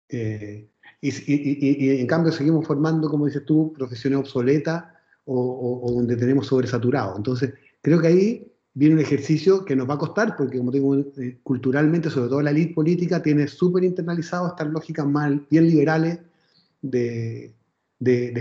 Eh, 0.09 0.68
y, 1.00 2.00
en 2.00 2.07
cambio 2.07 2.32
seguimos 2.32 2.66
formando, 2.66 3.09
como 3.09 3.26
dices 3.26 3.44
tú, 3.44 3.72
profesiones 3.72 4.20
obsoletas 4.20 4.84
o, 5.24 5.92
donde 5.94 6.16
tenemos 6.16 6.46
sobresaturado. 6.46 7.16
Entonces, 7.16 7.53
creo 7.82 8.00
que 8.00 8.06
ahí 8.06 8.52
viene 8.74 8.94
un 8.94 9.00
ejercicio 9.00 9.64
que 9.64 9.76
nos 9.76 9.88
va 9.88 9.94
a 9.94 9.98
costar, 9.98 10.36
porque 10.36 10.58
como 10.58 10.70
digo, 10.70 10.96
eh, 10.96 11.38
culturalmente, 11.42 12.08
sobre 12.08 12.28
todo 12.28 12.40
la 12.40 12.50
élite 12.50 12.74
política, 12.74 13.22
tiene 13.22 13.46
súper 13.46 13.84
internalizado 13.84 14.48
estas 14.48 14.68
lógicas 14.68 15.06
más 15.06 15.32
bien 15.50 15.68
liberales 15.68 16.20
de, 16.80 17.52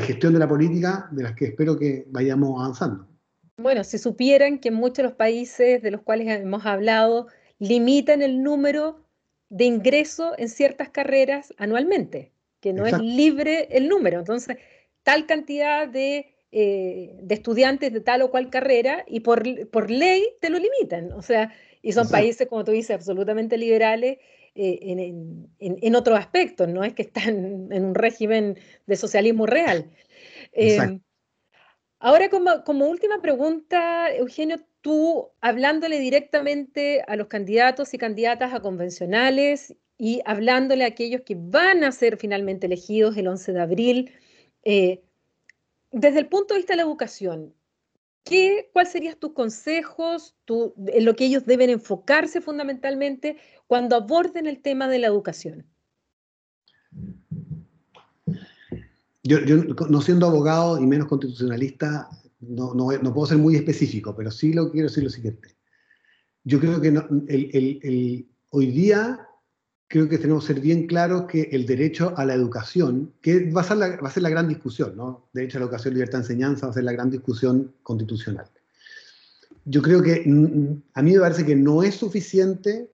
gestión 0.05 0.33
de 0.33 0.39
la 0.39 0.47
política 0.47 1.09
de 1.11 1.23
las 1.23 1.35
que 1.35 1.45
espero 1.45 1.77
que 1.77 2.05
vayamos 2.09 2.59
avanzando. 2.59 3.07
Bueno, 3.57 3.83
si 3.83 3.97
supieran 3.97 4.59
que 4.59 4.71
muchos 4.71 4.97
de 4.97 5.03
los 5.03 5.13
países 5.13 5.81
de 5.81 5.91
los 5.91 6.01
cuales 6.01 6.27
hemos 6.27 6.65
hablado 6.65 7.27
limitan 7.59 8.21
el 8.21 8.41
número 8.41 9.05
de 9.49 9.65
ingreso 9.65 10.33
en 10.37 10.49
ciertas 10.49 10.89
carreras 10.89 11.53
anualmente, 11.57 12.31
que 12.61 12.73
no 12.73 12.85
es 12.85 12.97
libre 12.99 13.67
el 13.71 13.89
número. 13.89 14.19
Entonces, 14.19 14.57
tal 15.03 15.25
cantidad 15.25 15.87
de, 15.87 16.30
eh, 16.51 17.17
de, 17.21 17.35
estudiantes 17.35 17.93
de 17.93 18.01
tal 18.01 18.21
o 18.23 18.31
cual 18.31 18.49
carrera 18.49 19.05
y 19.07 19.21
por, 19.21 19.43
por 19.69 19.89
ley 19.89 20.23
te 20.41 20.49
lo 20.49 20.59
limitan. 20.59 21.11
O 21.13 21.21
sea, 21.21 21.53
y 21.81 21.93
son 21.93 22.09
países, 22.09 22.47
como 22.47 22.63
tú 22.63 22.71
dices, 22.71 22.91
absolutamente 22.91 23.57
liberales 23.57 24.17
eh, 24.53 24.79
en, 24.81 25.49
en, 25.59 25.95
otros 25.95 26.19
aspectos, 26.19 26.67
no 26.67 26.83
es 26.83 26.93
que 26.93 27.03
están 27.03 27.71
en 27.71 27.85
un 27.85 27.95
régimen 27.95 28.59
de 28.85 28.95
socialismo 28.97 29.45
real. 29.45 29.89
Em, 30.51 30.99
ahora, 31.99 32.29
como, 32.29 32.63
como, 32.65 32.87
última 32.87 33.21
pregunta, 33.21 34.13
Eugenio, 34.13 34.57
tú 34.81 35.29
hablándole 35.39 35.99
directamente 35.99 37.01
a 37.07 37.15
los 37.15 37.27
candidatos 37.27 37.93
y 37.93 37.97
candidatas 37.97 38.53
a 38.53 38.59
convencionales 38.59 39.73
y 39.97 40.21
hablándole 40.25 40.83
a 40.83 40.87
aquellos 40.87 41.21
que 41.21 41.35
van 41.37 41.85
a 41.85 41.91
ser 41.93 42.17
finalmente 42.17 42.67
elegidos 42.67 43.15
el 43.15 43.27
11 43.27 43.53
de 43.53 43.61
abril, 43.61 44.11
eh, 44.63 45.01
desde 45.91 46.19
el 46.19 46.27
punto 46.27 46.53
de 46.53 46.59
vista 46.59 46.73
de 46.73 46.77
la 46.77 46.83
educación, 46.83 47.53
¿Qué, 48.23 48.69
¿Cuáles 48.71 48.91
serían 48.91 49.17
tus 49.17 49.33
consejos 49.33 50.35
en 50.47 51.05
lo 51.05 51.15
que 51.15 51.25
ellos 51.25 51.45
deben 51.45 51.69
enfocarse 51.69 52.39
fundamentalmente 52.39 53.37
cuando 53.67 53.95
aborden 53.95 54.45
el 54.45 54.61
tema 54.61 54.87
de 54.87 54.99
la 54.99 55.07
educación? 55.07 55.65
Yo, 59.23 59.39
no 59.39 60.01
siendo 60.01 60.27
abogado 60.27 60.79
y 60.79 60.85
menos 60.85 61.07
constitucionalista, 61.07 62.09
no, 62.39 62.73
no, 62.73 62.91
no, 62.91 63.13
puedo 63.13 63.27
ser 63.27 63.37
muy 63.37 63.55
específico, 63.55 64.15
pero 64.15 64.29
sí 64.29 64.53
lo 64.53 64.71
quiero 64.71 64.87
decir 64.87 65.03
lo 65.03 65.09
siguiente. 65.09 65.55
Yo 66.43 66.59
creo 66.59 66.81
que 66.81 66.89
el, 66.89 67.79
el, 67.83 68.29
hoy 68.49 68.67
día 68.67 69.27
creo 69.91 70.07
que 70.07 70.17
tenemos 70.17 70.47
que 70.47 70.53
ser 70.53 70.61
bien 70.61 70.87
claros 70.87 71.25
que 71.25 71.49
el 71.51 71.65
derecho 71.65 72.13
a 72.15 72.23
la 72.23 72.33
educación, 72.33 73.13
que 73.21 73.51
va 73.51 73.59
a 73.59 73.65
ser 73.65 73.77
la, 73.77 73.97
va 73.97 74.07
a 74.07 74.11
ser 74.11 74.23
la 74.23 74.29
gran 74.29 74.47
discusión, 74.47 74.95
¿no? 74.95 75.27
Derecho 75.33 75.57
a 75.57 75.59
la 75.59 75.65
educación, 75.65 75.93
libertad 75.93 76.19
de 76.19 76.23
enseñanza, 76.23 76.65
va 76.67 76.71
a 76.71 76.75
ser 76.75 76.85
la 76.85 76.93
gran 76.93 77.11
discusión 77.11 77.73
constitucional. 77.83 78.45
Yo 79.65 79.81
creo 79.81 80.01
que 80.01 80.23
a 80.93 81.01
mí 81.01 81.11
me 81.11 81.19
parece 81.19 81.45
que 81.45 81.57
no 81.57 81.83
es 81.83 81.95
suficiente 81.95 82.89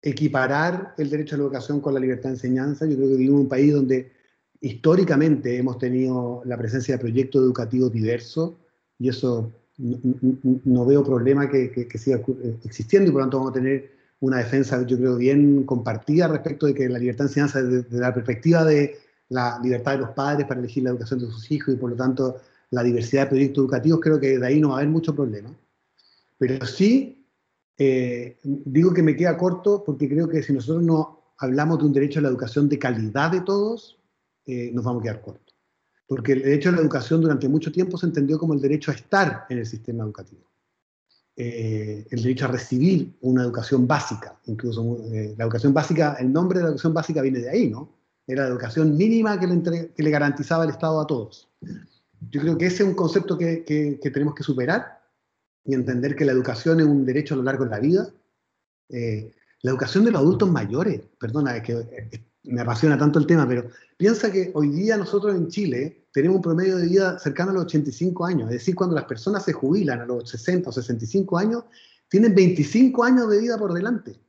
equiparar 0.00 0.94
el 0.98 1.10
derecho 1.10 1.34
a 1.34 1.38
la 1.38 1.44
educación 1.44 1.80
con 1.80 1.94
la 1.94 2.00
libertad 2.00 2.28
de 2.28 2.36
enseñanza. 2.36 2.86
Yo 2.86 2.96
creo 2.96 3.08
que 3.08 3.16
vivimos 3.16 3.38
en 3.38 3.42
un 3.42 3.48
país 3.48 3.72
donde 3.72 4.12
históricamente 4.60 5.58
hemos 5.58 5.78
tenido 5.78 6.42
la 6.44 6.56
presencia 6.56 6.94
de 6.94 7.00
proyectos 7.00 7.42
educativos 7.42 7.92
diversos 7.92 8.52
y 9.00 9.08
eso 9.08 9.52
no, 9.78 10.86
veo 10.86 11.02
problema 11.02 11.50
que, 11.50 11.72
que, 11.72 11.98
siga 11.98 12.20
existiendo 12.64 13.10
y 13.10 13.12
por 13.12 13.20
lo 13.20 13.24
tanto 13.24 13.38
vamos 13.38 13.50
a 13.50 13.54
tener 13.54 14.03
una 14.20 14.38
defensa, 14.38 14.84
yo 14.86 14.96
creo, 14.96 15.16
bien 15.16 15.64
compartida 15.64 16.28
respecto 16.28 16.66
de 16.66 16.74
que 16.74 16.88
la 16.88 16.98
libertad 16.98 17.24
de 17.24 17.28
enseñanza, 17.28 17.62
desde, 17.62 17.98
la 17.98 18.14
perspectiva 18.14 18.64
de 18.64 18.96
la 19.28 19.58
libertad 19.62 19.92
de 19.92 19.98
los 19.98 20.10
padres 20.10 20.46
para 20.46 20.60
elegir 20.60 20.84
la 20.84 20.90
educación 20.90 21.20
de 21.20 21.26
sus 21.26 21.50
hijos 21.50 21.74
y 21.74 21.76
por 21.76 21.90
lo 21.90 21.96
tanto 21.96 22.40
la 22.70 22.82
diversidad 22.82 23.24
de 23.24 23.30
proyectos 23.30 23.62
educativos, 23.62 24.00
creo 24.00 24.20
que 24.20 24.38
de 24.38 24.46
ahí 24.46 24.60
no 24.60 24.70
va 24.70 24.76
a 24.76 24.78
haber 24.78 24.90
mucho 24.90 25.14
problema. 25.14 25.56
Pero 26.38 26.64
sí, 26.66 27.26
eh, 27.76 28.38
digo 28.42 28.92
que 28.92 29.02
me 29.02 29.16
queda 29.16 29.36
corto 29.36 29.82
porque 29.84 30.08
creo 30.08 30.28
que 30.28 30.42
si 30.42 30.52
nosotros 30.52 30.82
no 30.82 31.34
hablamos 31.38 31.78
de 31.78 31.84
un 31.84 31.92
derecho 31.92 32.18
a 32.18 32.22
la 32.22 32.28
educación 32.28 32.68
de 32.68 32.78
calidad 32.78 33.30
de 33.32 33.40
todos, 33.40 33.98
eh, 34.46 34.70
nos 34.72 34.84
vamos 34.84 35.00
a 35.00 35.04
quedar 35.04 35.20
cortos. 35.20 35.54
Porque 36.06 36.32
el 36.32 36.42
derecho 36.42 36.68
a 36.68 36.72
la 36.72 36.80
educación 36.80 37.20
durante 37.20 37.48
mucho 37.48 37.72
tiempo 37.72 37.96
se 37.96 38.06
entendió 38.06 38.38
como 38.38 38.54
el 38.54 38.60
derecho 38.60 38.90
a 38.90 38.94
estar 38.94 39.46
en 39.48 39.58
el 39.58 39.66
sistema 39.66 40.04
educativo. 40.04 40.53
Eh, 41.36 42.06
el 42.10 42.22
derecho 42.22 42.44
a 42.44 42.48
recibir 42.48 43.16
una 43.22 43.42
educación 43.42 43.88
básica, 43.88 44.38
incluso 44.46 45.00
eh, 45.12 45.34
la 45.36 45.44
educación 45.44 45.74
básica, 45.74 46.16
el 46.20 46.32
nombre 46.32 46.58
de 46.58 46.62
la 46.62 46.68
educación 46.68 46.94
básica 46.94 47.22
viene 47.22 47.40
de 47.40 47.50
ahí, 47.50 47.68
¿no? 47.68 47.92
Era 48.24 48.44
la 48.44 48.50
educación 48.50 48.96
mínima 48.96 49.40
que 49.40 49.48
le, 49.96 50.10
garantizaba 50.10 50.62
el 50.62 50.70
Estado 50.70 51.00
a 51.00 51.06
todos. 51.08 51.48
Yo 52.30 52.40
creo 52.40 52.56
que 52.56 52.66
ese 52.66 52.84
es 52.84 52.88
un 52.88 52.94
concepto 52.94 53.36
que, 53.36 53.98
tenemos 54.00 54.34
que 54.36 54.44
superar 54.44 55.02
y 55.64 55.74
entender 55.74 56.14
que 56.14 56.24
la 56.24 56.30
educación 56.30 56.78
es 56.78 56.86
un 56.86 57.04
derecho 57.04 57.34
a 57.34 57.38
lo 57.38 57.42
largo 57.42 57.64
de 57.64 57.70
la 57.70 57.80
vida. 57.80 58.08
Eh, 58.90 59.32
la 59.62 59.72
educación 59.72 60.04
de 60.04 60.12
los 60.12 60.20
adultos 60.20 60.48
mayores, 60.48 61.00
perdona, 61.18 61.60
que 61.60 62.22
me 62.44 62.60
apasiona 62.60 62.98
tanto 62.98 63.18
el 63.18 63.26
tema, 63.26 63.46
pero 63.48 63.68
piensa 63.96 64.30
que 64.30 64.52
hoy 64.54 64.68
día 64.68 64.96
nosotros 64.96 65.34
en 65.34 65.48
Chile 65.48 66.06
tenemos 66.12 66.36
un 66.36 66.42
promedio 66.42 66.76
de 66.76 66.86
vida 66.86 67.18
cercano 67.18 67.50
a 67.50 67.54
los 67.54 67.64
85 67.64 68.24
años, 68.24 68.48
es 68.50 68.58
decir, 68.58 68.74
cuando 68.74 68.94
las 68.94 69.04
personas 69.04 69.44
se 69.44 69.52
jubilan 69.52 70.00
a 70.00 70.06
los 70.06 70.28
60 70.30 70.70
o 70.70 70.72
65 70.72 71.38
años, 71.38 71.64
tienen 72.08 72.34
25 72.34 73.02
años 73.02 73.28
de 73.30 73.40
vida 73.40 73.58
por 73.58 73.72
delante. 73.72 74.20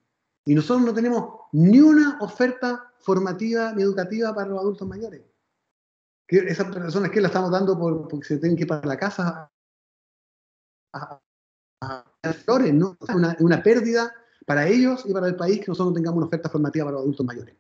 Y 0.46 0.56
nosotros 0.56 0.86
no 0.86 0.94
tenemos 0.94 1.42
ni 1.52 1.80
una 1.80 2.18
oferta 2.22 2.92
formativa 3.00 3.74
ni 3.74 3.84
educativa 3.84 4.34
para 4.34 4.50
los 4.50 4.60
adultos 4.60 4.88
mayores. 4.88 5.22
Esas 6.28 6.74
personas 6.74 7.12
que 7.12 7.22
la 7.22 7.28
estamos 7.28 7.52
dando 7.52 7.78
por, 7.78 8.08
porque 8.08 8.26
se 8.26 8.38
tienen 8.38 8.56
que 8.56 8.64
ir 8.64 8.68
para 8.68 8.88
la 8.88 8.98
casa 8.98 9.52
a, 10.94 11.22
flores, 12.44 12.74
¿no? 12.74 12.98
Una, 13.14 13.36
una 13.40 13.62
pérdida 13.62 14.12
para 14.46 14.68
ellos 14.68 15.04
y 15.06 15.14
para 15.14 15.28
el 15.28 15.36
país 15.36 15.60
que 15.60 15.66
nosotros 15.68 15.90
no 15.90 15.94
tengamos 15.94 16.18
una 16.18 16.28
oferta 16.28 16.50
formativa 16.50 16.86
para 16.86 16.94
los 16.94 17.02
adultos 17.04 17.26
mayores. 17.26 17.56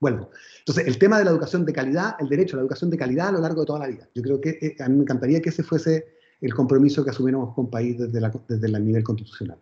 Vuelvo. 0.00 0.30
Entonces, 0.60 0.86
el 0.86 0.98
tema 0.98 1.18
de 1.18 1.24
la 1.24 1.30
educación 1.30 1.64
de 1.64 1.72
calidad, 1.72 2.14
el 2.20 2.28
derecho 2.28 2.56
a 2.56 2.58
la 2.58 2.62
educación 2.62 2.90
de 2.90 2.96
calidad 2.96 3.28
a 3.28 3.32
lo 3.32 3.40
largo 3.40 3.62
de 3.62 3.66
toda 3.66 3.80
la 3.80 3.88
vida. 3.88 4.08
Yo 4.14 4.22
creo 4.22 4.40
que 4.40 4.50
eh, 4.60 4.76
a 4.78 4.88
mí 4.88 4.96
me 4.96 5.02
encantaría 5.02 5.40
que 5.40 5.48
ese 5.48 5.62
fuese 5.62 6.06
el 6.40 6.54
compromiso 6.54 7.04
que 7.04 7.10
asumiéramos 7.10 7.54
con 7.54 7.68
país 7.68 7.98
desde, 7.98 8.20
desde 8.48 8.66
el 8.66 8.84
nivel 8.84 9.02
constitucional. 9.02 9.58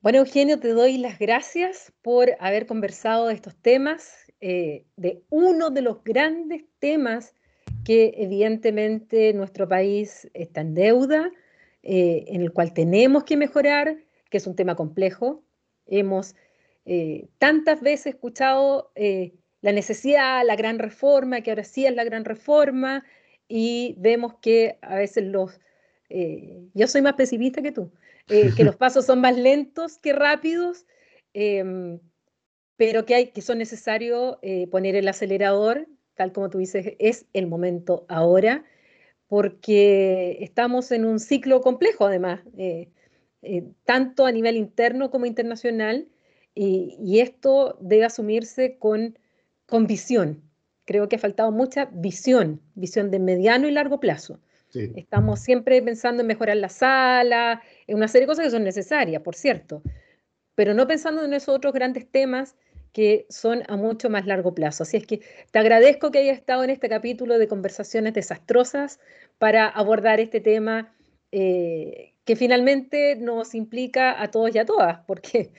Bueno, 0.00 0.18
Eugenio, 0.18 0.58
te 0.58 0.68
doy 0.68 0.98
las 0.98 1.18
gracias 1.18 1.92
por 2.02 2.30
haber 2.40 2.66
conversado 2.66 3.28
de 3.28 3.34
estos 3.34 3.54
temas, 3.54 4.32
eh, 4.40 4.84
de 4.96 5.22
uno 5.30 5.70
de 5.70 5.82
los 5.82 6.02
grandes 6.02 6.64
temas 6.80 7.34
que 7.84 8.14
evidentemente 8.16 9.32
nuestro 9.32 9.68
país 9.68 10.28
está 10.34 10.62
en 10.62 10.74
deuda, 10.74 11.30
eh, 11.82 12.24
en 12.28 12.42
el 12.42 12.52
cual 12.52 12.72
tenemos 12.72 13.24
que 13.24 13.36
mejorar, 13.36 13.96
que 14.30 14.38
es 14.38 14.46
un 14.46 14.56
tema 14.56 14.74
complejo. 14.74 15.44
Hemos 15.86 16.34
eh, 16.84 17.28
tantas 17.38 17.80
veces 17.80 18.14
escuchado 18.14 18.90
eh, 18.96 19.34
la 19.60 19.72
necesidad, 19.72 20.44
la 20.44 20.56
gran 20.56 20.78
reforma, 20.78 21.40
que 21.40 21.50
ahora 21.50 21.64
sí 21.64 21.86
es 21.86 21.94
la 21.94 22.04
gran 22.04 22.24
reforma, 22.24 23.04
y 23.48 23.94
vemos 23.98 24.34
que 24.40 24.78
a 24.82 24.96
veces 24.96 25.24
los, 25.24 25.60
eh, 26.08 26.64
yo 26.74 26.88
soy 26.88 27.02
más 27.02 27.14
pesimista 27.14 27.62
que 27.62 27.72
tú, 27.72 27.92
que 28.26 28.64
los 28.64 28.76
pasos 28.76 29.06
son 29.06 29.20
más 29.20 29.36
lentos 29.36 29.98
que 29.98 30.12
rápidos, 30.12 30.86
em, 31.34 32.00
pero 32.76 33.04
que, 33.06 33.14
hay, 33.14 33.26
que 33.28 33.42
son 33.42 33.58
necesarios 33.58 34.38
poner 34.70 34.96
el 34.96 35.06
acelerador, 35.06 35.86
tal 36.14 36.32
como 36.32 36.50
tú 36.50 36.58
dices, 36.58 36.94
es 36.98 37.26
el 37.32 37.46
momento 37.46 38.06
ahora, 38.08 38.64
porque 39.28 40.38
estamos 40.40 40.90
en 40.90 41.04
un 41.04 41.20
ciclo 41.20 41.60
complejo 41.60 42.06
además, 42.06 42.40
tanto 43.84 44.26
a 44.26 44.32
nivel 44.32 44.56
interno 44.56 45.10
como 45.10 45.26
internacional, 45.26 46.08
y, 46.54 47.20
esto 47.20 47.78
debe 47.80 48.04
asumirse 48.04 48.76
con, 48.78 49.18
con 49.66 49.86
visión. 49.86 50.42
Creo 50.84 51.08
que 51.08 51.16
ha 51.16 51.18
faltado 51.18 51.50
mucha 51.52 51.86
visión, 51.86 52.60
visión 52.74 53.10
de 53.10 53.18
mediano 53.18 53.68
y 53.68 53.70
largo 53.70 54.00
plazo. 54.00 54.40
Estamos 54.74 55.40
siempre 55.40 55.82
pensando 55.82 56.22
en 56.22 56.26
mejorar 56.26 56.56
la 56.56 56.70
sala, 56.70 57.62
en 57.86 57.96
una 57.96 58.08
serie 58.08 58.22
de 58.22 58.30
cosas 58.30 58.46
que 58.46 58.50
son 58.50 58.64
necesarias, 58.64 59.20
por 59.20 59.34
cierto, 59.34 59.82
pero 60.54 60.72
no 60.72 60.86
pensando 60.86 61.22
en 61.24 61.34
esos 61.34 61.54
otros 61.54 61.74
grandes 61.74 62.10
temas 62.10 62.56
que 62.92 63.26
son 63.28 63.62
a 63.68 63.76
mucho 63.76 64.08
más 64.08 64.26
largo 64.26 64.54
plazo. 64.54 64.82
Así 64.82 64.96
es 64.96 65.06
que 65.06 65.20
te 65.50 65.58
agradezco 65.58 66.10
que 66.10 66.18
hayas 66.18 66.38
estado 66.38 66.64
en 66.64 66.70
este 66.70 66.88
capítulo 66.88 67.38
de 67.38 67.48
conversaciones 67.48 68.14
desastrosas 68.14 68.98
para 69.38 69.68
abordar 69.68 70.20
este 70.20 70.40
tema 70.40 70.94
eh, 71.32 72.14
que 72.24 72.36
finalmente 72.36 73.16
nos 73.16 73.54
implica 73.54 74.22
a 74.22 74.30
todos 74.30 74.54
y 74.54 74.58
a 74.58 74.64
todas, 74.64 75.00
porque 75.06 75.52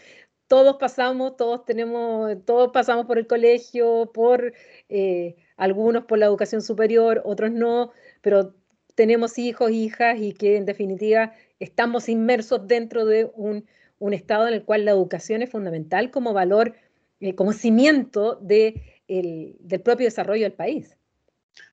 todos 0.54 0.76
pasamos, 0.76 1.36
todos 1.36 1.66
tenemos, 1.66 2.38
todos 2.46 2.70
pasamos 2.72 3.08
por 3.08 3.18
el 3.18 3.26
colegio, 3.26 4.12
por 4.14 4.54
eh, 4.88 5.36
algunos 5.58 6.06
por 6.06 6.20
la 6.20 6.28
educación 6.28 6.62
superior, 6.62 7.24
otros 7.26 7.50
no, 7.50 7.92
pero 8.22 8.54
tenemos 8.94 9.40
hijos, 9.40 9.72
hijas 9.72 10.20
y 10.22 10.34
que 10.34 10.58
en 10.58 10.66
definitiva 10.68 11.34
estamos 11.60 12.08
inmersos 12.08 12.68
dentro 12.68 13.04
de 13.04 13.32
un, 13.34 13.66
estado 14.12 14.48
en 14.48 14.54
el 14.54 14.64
cual 14.64 14.86
la 14.86 14.92
educación 14.92 15.42
es 15.42 15.50
fundamental 15.50 16.12
como 16.12 16.34
valor, 16.34 16.76
eh, 17.20 17.34
como 17.34 17.52
cimiento 17.52 18.36
de 18.40 19.02
del 19.08 19.82
propio 19.84 20.06
desarrollo 20.06 20.44
del 20.44 20.54
país. 20.54 20.96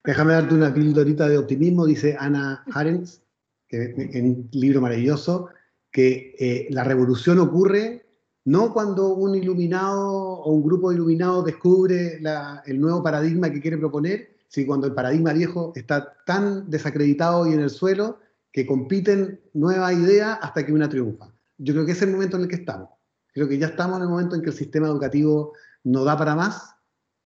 Déjame 0.05 0.33
darte 0.33 0.55
una 0.55 0.72
pildorita 0.72 1.28
de 1.28 1.37
optimismo, 1.37 1.85
dice 1.85 2.16
Ana 2.18 2.64
Arens, 2.72 3.20
que, 3.68 3.93
en 3.95 4.24
un 4.24 4.49
libro 4.53 4.81
maravilloso, 4.81 5.51
que 5.93 6.35
eh, 6.39 6.66
la 6.70 6.85
revolución 6.85 7.41
ocurre 7.41 8.07
no 8.45 8.72
cuando 8.72 9.14
un 9.14 9.34
iluminado 9.34 10.11
o 10.11 10.53
un 10.53 10.62
grupo 10.62 10.91
de 10.91 10.97
iluminados 10.97 11.45
descubre 11.45 12.20
el 12.66 12.80
nuevo 12.80 13.03
paradigma 13.03 13.51
que 13.51 13.61
quiere 13.61 13.78
proponer, 13.78 14.36
sino 14.49 14.68
cuando 14.68 14.86
el 14.86 14.95
paradigma 14.95 15.32
viejo 15.32 15.72
está 15.76 16.14
tan 16.26 16.68
desacreditado 16.70 17.47
y 17.47 17.53
en 17.53 17.61
el 17.61 17.70
suelo 17.70 18.18
que 18.53 18.66
compiten 18.66 19.41
nuevas 19.55 19.93
ideas 19.93 20.38
hasta 20.43 20.64
que 20.64 20.72
una 20.72 20.88
triunfa. 20.88 21.32
Yo 21.59 21.74
creo 21.74 21.86
que 21.86 21.93
es 21.93 22.03
el 22.03 22.11
momento 22.11 22.36
en 22.36 22.45
el 22.45 22.49
que 22.49 22.57
estamos. 22.57 22.88
Creo 23.32 23.49
que 23.49 23.59
ya 23.59 23.68
estamos 23.68 23.99
en 23.99 24.03
el 24.05 24.09
momento 24.09 24.34
en 24.34 24.43
que 24.43 24.51
el 24.51 24.57
sistema 24.57 24.88
educativo 24.88 25.53
no 25.84 26.05
da 26.05 26.16
para 26.16 26.34
más 26.34 26.74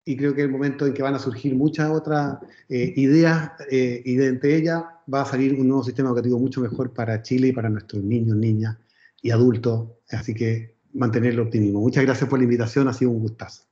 y 0.05 0.17
creo 0.17 0.33
que 0.33 0.41
es 0.41 0.45
el 0.45 0.51
momento 0.51 0.85
en 0.85 0.93
que 0.93 1.03
van 1.03 1.15
a 1.15 1.19
surgir 1.19 1.55
muchas 1.55 1.89
otras 1.91 2.37
eh, 2.67 2.93
ideas 2.95 3.51
eh, 3.69 4.01
y 4.03 4.15
de 4.15 4.27
entre 4.27 4.55
ellas 4.55 4.83
va 5.13 5.21
a 5.21 5.25
salir 5.25 5.53
un 5.53 5.67
nuevo 5.67 5.83
sistema 5.83 6.09
educativo 6.09 6.39
mucho 6.39 6.61
mejor 6.61 6.93
para 6.93 7.21
Chile 7.21 7.49
y 7.49 7.51
para 7.53 7.69
nuestros 7.69 8.03
niños, 8.03 8.35
niñas 8.35 8.77
y 9.21 9.31
adultos. 9.31 9.89
Así 10.09 10.33
que 10.33 10.75
mantener 10.93 11.33
el 11.33 11.39
optimismo. 11.39 11.81
Muchas 11.81 12.05
gracias 12.05 12.29
por 12.29 12.39
la 12.39 12.43
invitación, 12.43 12.87
ha 12.87 12.93
sido 12.93 13.11
un 13.11 13.19
gustazo. 13.19 13.63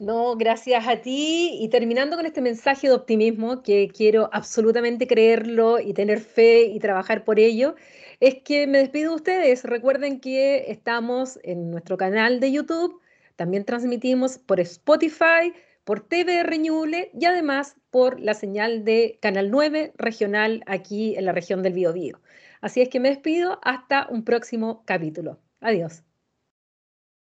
No, 0.00 0.34
gracias 0.34 0.88
a 0.88 1.02
ti. 1.02 1.58
Y 1.60 1.68
terminando 1.68 2.16
con 2.16 2.24
este 2.24 2.40
mensaje 2.40 2.88
de 2.88 2.94
optimismo, 2.94 3.62
que 3.62 3.88
quiero 3.88 4.30
absolutamente 4.32 5.06
creerlo 5.06 5.78
y 5.78 5.92
tener 5.92 6.20
fe 6.20 6.64
y 6.64 6.78
trabajar 6.78 7.22
por 7.22 7.38
ello, 7.38 7.74
es 8.18 8.36
que 8.42 8.66
me 8.66 8.78
despido 8.78 9.10
de 9.10 9.16
ustedes. 9.16 9.64
Recuerden 9.64 10.20
que 10.20 10.70
estamos 10.70 11.38
en 11.42 11.70
nuestro 11.70 11.98
canal 11.98 12.40
de 12.40 12.50
YouTube, 12.50 12.98
también 13.36 13.66
transmitimos 13.66 14.38
por 14.38 14.60
Spotify, 14.60 15.52
por 15.84 16.00
TVR 16.00 16.58
Ñuble 16.58 17.10
y 17.12 17.26
además 17.26 17.76
por 17.90 18.20
la 18.20 18.34
señal 18.34 18.84
de 18.84 19.18
Canal 19.20 19.50
9 19.50 19.92
regional 19.98 20.62
aquí 20.66 21.14
en 21.16 21.26
la 21.26 21.32
región 21.32 21.62
del 21.62 21.74
Biobío. 21.74 22.20
Así 22.62 22.80
es 22.80 22.88
que 22.88 23.00
me 23.00 23.10
despido 23.10 23.58
hasta 23.62 24.06
un 24.10 24.24
próximo 24.24 24.82
capítulo. 24.86 25.40
Adiós. 25.60 26.04